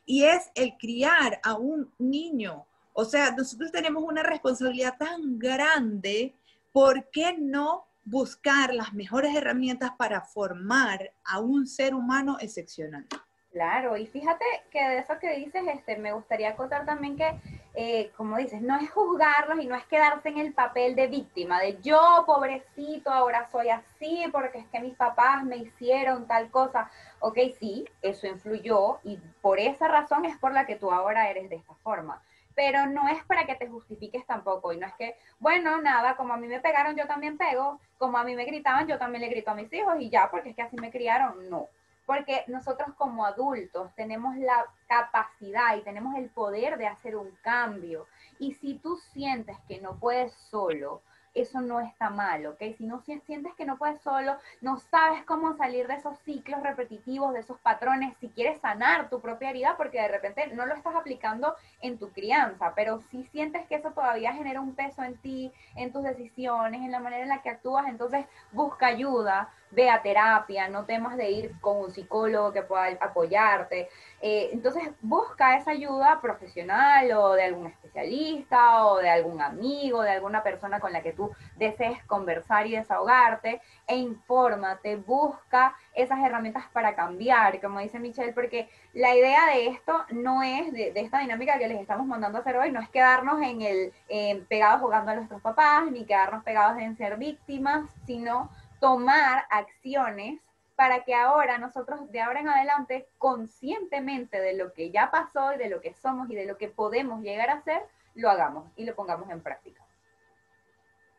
y 0.07 0.25
es 0.25 0.51
el 0.55 0.77
criar 0.79 1.41
a 1.43 1.55
un 1.55 1.93
niño. 1.99 2.67
O 2.93 3.05
sea, 3.05 3.31
nosotros 3.31 3.73
tenemos 3.73 4.03
una 4.05 4.23
responsabilidad 4.23 4.97
tan 4.99 5.39
grande 5.39 6.35
¿por 6.75 7.09
qué 7.11 7.37
no 7.39 7.87
buscar 8.05 8.75
las 8.75 8.93
mejores 8.93 9.35
herramientas 9.37 9.93
para 9.97 10.23
formar 10.23 11.12
a 11.25 11.39
un 11.39 11.69
ser 11.69 11.95
humano 11.95 12.37
excepcional? 12.41 13.07
Claro, 13.55 13.96
y 13.96 14.07
fíjate 14.09 14.44
que 14.68 14.80
de 14.82 14.98
eso 14.98 15.16
que 15.20 15.36
dices, 15.36 15.62
este, 15.68 15.96
me 15.96 16.12
gustaría 16.12 16.57
contar 16.57 16.84
también 16.84 17.16
que, 17.16 17.38
eh, 17.74 18.11
como 18.16 18.36
dices, 18.36 18.61
no 18.61 18.74
es 18.80 18.90
juzgarlos 18.90 19.61
y 19.61 19.66
no 19.68 19.76
es 19.76 19.84
quedarse 19.84 20.28
en 20.30 20.38
el 20.38 20.52
papel 20.52 20.96
de 20.96 21.07
víctima, 21.07 21.61
de 21.61 21.80
yo, 21.80 22.24
pobrecito, 22.26 23.11
ahora 23.11 23.48
soy 23.52 23.68
así 23.68 24.24
porque 24.32 24.59
es 24.59 24.66
que 24.66 24.80
mis 24.80 24.96
papás 24.96 25.44
me 25.44 25.59
hicieron 25.59 26.26
tal 26.26 26.50
cosa. 26.50 26.90
Ok, 27.20 27.38
sí, 27.61 27.84
eso 28.02 28.26
influyó 28.26 28.98
y 29.05 29.18
por 29.40 29.61
esa 29.61 29.86
razón 29.86 30.24
es 30.24 30.36
por 30.38 30.52
la 30.52 30.66
que 30.66 30.74
tú 30.74 30.90
ahora 30.90 31.30
eres 31.30 31.48
de 31.48 31.55
esta 31.57 31.74
forma 31.76 32.20
pero 32.57 32.86
no 32.86 33.09
es 33.09 33.24
para 33.24 33.46
que 33.46 33.57
te 33.57 33.66
justifiques 33.66 34.24
tampoco. 34.26 34.72
Y 34.72 34.76
no 34.76 34.86
es 34.86 34.94
que, 34.94 35.16
bueno, 35.40 35.80
nada, 35.82 36.14
como 36.14 36.34
a 36.34 36.36
mí 36.36 36.46
me 36.46 36.61
pegaron, 36.61 36.94
yo 36.96 37.05
también 37.09 37.36
pego, 37.36 37.80
como 37.98 38.16
a 38.16 38.22
mí 38.22 38.36
me 38.36 38.44
gritaban, 38.44 38.86
yo 38.86 38.96
también 38.96 39.22
le 39.22 39.28
grito 39.28 39.50
a 39.50 39.55
mis 39.57 39.72
hijos 39.72 39.96
y 39.98 40.09
ya, 40.09 40.30
porque 40.30 40.50
es 40.50 40.55
que 40.55 40.62
así 40.62 40.76
me 40.76 40.92
criaron. 40.92 41.50
No, 41.50 41.68
porque 42.07 42.44
nosotros 42.48 42.94
como 42.96 43.24
adultos 43.24 43.94
tenemos 43.94 44.36
la 44.36 44.64
capacidad 44.88 45.76
y 45.76 45.82
tenemos 45.82 46.16
el 46.16 46.28
poder 46.28 46.78
de 46.78 46.86
hacer 46.86 47.16
un 47.16 47.30
cambio. 47.42 48.07
Y 48.38 48.55
si 48.55 48.74
tú 48.74 48.96
sientes 49.12 49.57
que 49.68 49.80
no 49.80 49.96
puedes 49.98 50.32
solo, 50.32 51.02
eso 51.34 51.61
no 51.61 51.80
está 51.80 52.11
mal, 52.11 52.46
¿ok? 52.46 52.62
Si 52.78 52.86
no 52.86 53.00
sientes 53.00 53.52
que 53.55 53.64
no 53.64 53.76
puedes 53.76 54.00
solo, 54.00 54.36
no 54.61 54.78
sabes 54.78 55.24
cómo 55.24 55.57
salir 55.57 55.88
de 55.88 55.94
esos 55.94 56.16
ciclos 56.20 56.62
repetitivos, 56.62 57.34
de 57.34 57.40
esos 57.40 57.59
patrones, 57.59 58.16
si 58.20 58.28
quieres 58.28 58.61
sanar 58.61 59.11
tu 59.11 59.20
propia 59.20 59.50
herida, 59.50 59.76
porque 59.76 60.00
de 60.00 60.09
repente 60.09 60.46
no 60.55 60.64
lo 60.64 60.74
estás 60.74 60.94
aplicando 60.94 61.55
en 61.80 61.98
tu 61.98 62.11
crianza, 62.11 62.72
pero 62.74 63.00
si 63.11 63.24
sientes 63.24 63.66
que 63.66 63.76
eso 63.76 63.90
todavía 63.90 64.32
genera 64.32 64.61
un 64.61 64.74
peso 64.74 65.02
en 65.02 65.16
ti, 65.16 65.52
en 65.74 65.92
tus 65.92 66.05
decisiones, 66.05 66.82
en 66.82 66.92
la 66.92 67.00
manera 67.00 67.24
en 67.24 67.28
la 67.28 67.42
que 67.42 67.50
actúas, 67.50 67.86
entonces 67.88 68.26
busca 68.52 68.86
ayuda, 68.86 69.52
ve 69.75 69.91
a 69.91 70.03
terapia, 70.03 70.68
no 70.68 70.85
temas 70.85 71.16
de 71.16 71.31
ir 71.31 71.61
con 71.61 71.79
un 71.79 71.91
psicólogo 71.91 72.53
que 72.53 72.62
pueda 72.62 72.87
apoyarte. 73.01 73.89
Eh, 74.20 74.51
entonces 74.53 74.91
busca 75.03 75.57
esa 75.57 75.72
ayuda 75.72 76.20
profesional 76.20 77.11
o 77.12 77.33
de 77.33 77.45
algún 77.45 77.66
especialista 77.66 78.87
o 78.87 78.99
de 78.99 79.11
algún 79.11 79.41
amigo, 79.41 80.03
de 80.03 80.12
alguna 80.12 80.43
persona 80.43 80.81
con 80.81 80.93
la 80.93 81.03
que 81.03 81.12
tú 81.12 81.31
desees 81.57 82.03
conversar 82.05 82.66
y 82.66 82.77
desahogarte 82.77 83.61
e 83.87 83.97
infórmate, 83.97 84.97
busca 84.97 85.75
esas 85.93 86.18
herramientas 86.20 86.64
para 86.72 86.95
cambiar, 86.95 87.61
como 87.61 87.81
dice 87.81 87.99
Michelle, 87.99 88.33
porque 88.33 88.68
la 88.95 89.14
idea 89.14 89.47
de 89.47 89.66
esto 89.66 90.05
no 90.11 90.43
es, 90.43 90.72
de, 90.72 90.93
esta 90.97 91.18
dinámica 91.18 91.59
que 91.59 91.68
les 91.68 91.81
estamos 91.81 92.07
mandando 92.07 92.39
a 92.39 92.41
hacer 92.41 92.57
hoy, 92.57 92.72
no 92.72 92.81
es 92.81 92.89
quedarnos 92.89 93.43
en 93.43 93.61
el 93.61 94.47
pegados 94.49 94.81
jugando 94.81 95.11
a 95.11 95.16
nuestros 95.16 95.43
papás, 95.43 95.91
ni 95.91 96.05
quedarnos 96.05 96.45
pegados 96.45 96.79
en 96.79 96.97
ser 96.97 97.16
víctimas, 97.16 97.91
sino 98.07 98.51
tomar 98.85 99.47
acciones 99.49 100.43
para 100.76 101.05
que 101.05 101.14
ahora 101.14 101.57
nosotros 101.57 102.12
de 102.12 102.20
ahora 102.20 102.41
en 102.41 102.51
adelante, 102.51 103.09
conscientemente 103.16 104.39
de 104.39 104.53
lo 104.59 104.74
que 104.74 104.91
ya 104.91 105.11
pasó 105.11 105.55
y 105.55 105.57
de 105.57 105.70
lo 105.70 105.80
que 105.80 105.95
somos 105.95 106.28
y 106.28 106.35
de 106.35 106.45
lo 106.45 106.59
que 106.59 106.68
podemos 106.68 107.22
llegar 107.22 107.49
a 107.49 107.62
ser, 107.62 107.80
lo 108.14 108.28
hagamos 108.28 108.70
y 108.76 108.85
lo 108.85 108.95
pongamos 108.95 109.30
en 109.30 109.41
práctica. 109.41 109.82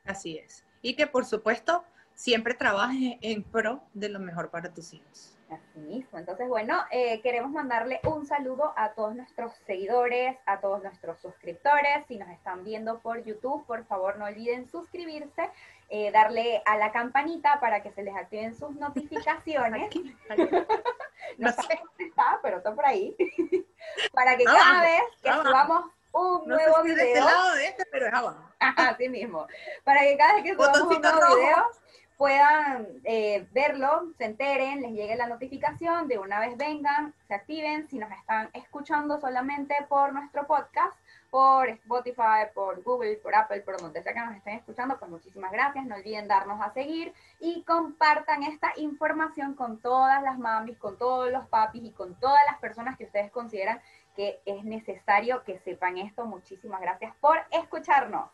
Así 0.05 0.37
es. 0.37 0.63
Y 0.83 0.95
que 0.95 1.07
por 1.07 1.25
supuesto 1.25 1.83
siempre 2.13 2.53
trabajes 2.53 3.17
en 3.21 3.41
pro 3.41 3.81
de 3.95 4.09
lo 4.09 4.19
mejor 4.19 4.51
para 4.51 4.71
tus 4.71 4.93
hijos. 4.93 5.35
Así 5.49 5.79
mismo. 5.79 6.17
Entonces, 6.17 6.47
bueno, 6.47 6.83
eh, 6.89 7.21
queremos 7.21 7.51
mandarle 7.51 7.99
un 8.03 8.25
saludo 8.25 8.73
a 8.75 8.93
todos 8.93 9.15
nuestros 9.15 9.53
seguidores, 9.67 10.37
a 10.45 10.59
todos 10.59 10.81
nuestros 10.81 11.19
suscriptores. 11.19 12.05
Si 12.07 12.17
nos 12.17 12.29
están 12.29 12.63
viendo 12.63 12.99
por 12.99 13.23
YouTube, 13.23 13.65
por 13.67 13.85
favor 13.85 14.17
no 14.17 14.25
olviden 14.25 14.67
suscribirse, 14.67 15.51
eh, 15.89 16.11
darle 16.11 16.63
a 16.65 16.77
la 16.77 16.91
campanita 16.91 17.59
para 17.59 17.83
que 17.83 17.91
se 17.91 18.01
les 18.01 18.15
activen 18.15 18.55
sus 18.55 18.75
notificaciones. 18.75 19.89
no 21.37 21.51
sé 21.51 21.79
dónde 21.83 22.05
está, 22.05 22.39
pero 22.41 22.57
está 22.57 22.73
por 22.73 22.85
ahí. 22.85 23.15
para 24.13 24.37
que 24.37 24.45
cada 24.45 24.81
vez 24.81 25.03
que 25.21 25.31
subamos 25.31 25.85
un 26.11 26.47
nuevo 26.47 26.81
video. 26.83 26.95
De 26.95 27.13
este 27.13 27.19
lado 27.19 27.55
de 27.55 27.67
este, 27.67 27.85
pero 27.91 28.07
es 28.07 28.13
abajo. 28.13 28.51
Así 28.59 29.09
mismo. 29.09 29.45
Para 29.83 30.01
que 30.01 30.17
cada 30.17 30.33
vez 30.35 30.43
que 30.43 30.53
subamos 30.53 30.81
un 30.81 31.01
nuevo 31.01 31.35
video 31.35 31.84
puedan 32.17 32.87
eh, 33.03 33.47
verlo, 33.51 34.11
se 34.17 34.25
enteren, 34.25 34.81
les 34.81 34.91
llegue 34.91 35.15
la 35.15 35.27
notificación, 35.27 36.07
de 36.07 36.17
una 36.17 36.39
vez 36.39 36.57
vengan, 36.57 37.13
se 37.27 37.33
activen, 37.33 37.87
si 37.89 37.97
nos 37.97 38.11
están 38.11 38.49
escuchando 38.53 39.19
solamente 39.19 39.75
por 39.89 40.13
nuestro 40.13 40.47
podcast, 40.47 40.95
por 41.29 41.67
Spotify, 41.67 42.47
por 42.53 42.81
Google, 42.83 43.17
por 43.17 43.35
Apple, 43.35 43.59
por 43.61 43.81
donde 43.81 44.01
sea 44.01 44.13
que 44.13 44.21
nos 44.21 44.35
estén 44.35 44.55
escuchando, 44.55 44.97
pues 44.97 45.11
muchísimas 45.11 45.51
gracias, 45.51 45.85
no 45.85 45.95
olviden 45.95 46.29
darnos 46.29 46.61
a 46.61 46.71
seguir 46.73 47.13
y 47.41 47.63
compartan 47.63 48.43
esta 48.43 48.71
información 48.77 49.53
con 49.53 49.81
todas 49.81 50.23
las 50.23 50.39
mamis, 50.39 50.77
con 50.77 50.97
todos 50.97 51.29
los 51.31 51.45
papis 51.47 51.83
y 51.83 51.91
con 51.91 52.15
todas 52.21 52.41
las 52.49 52.59
personas 52.59 52.97
que 52.97 53.03
ustedes 53.03 53.31
consideran 53.31 53.81
que 54.15 54.39
es 54.45 54.63
necesario 54.63 55.43
que 55.43 55.59
sepan 55.59 55.97
esto. 55.97 56.25
Muchísimas 56.25 56.79
gracias 56.81 57.13
por 57.19 57.37
escucharnos. 57.51 58.29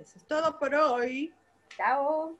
Eso 0.00 0.16
es 0.16 0.26
todo 0.26 0.58
por 0.58 0.74
hoy. 0.74 1.30
Chao. 1.76 2.38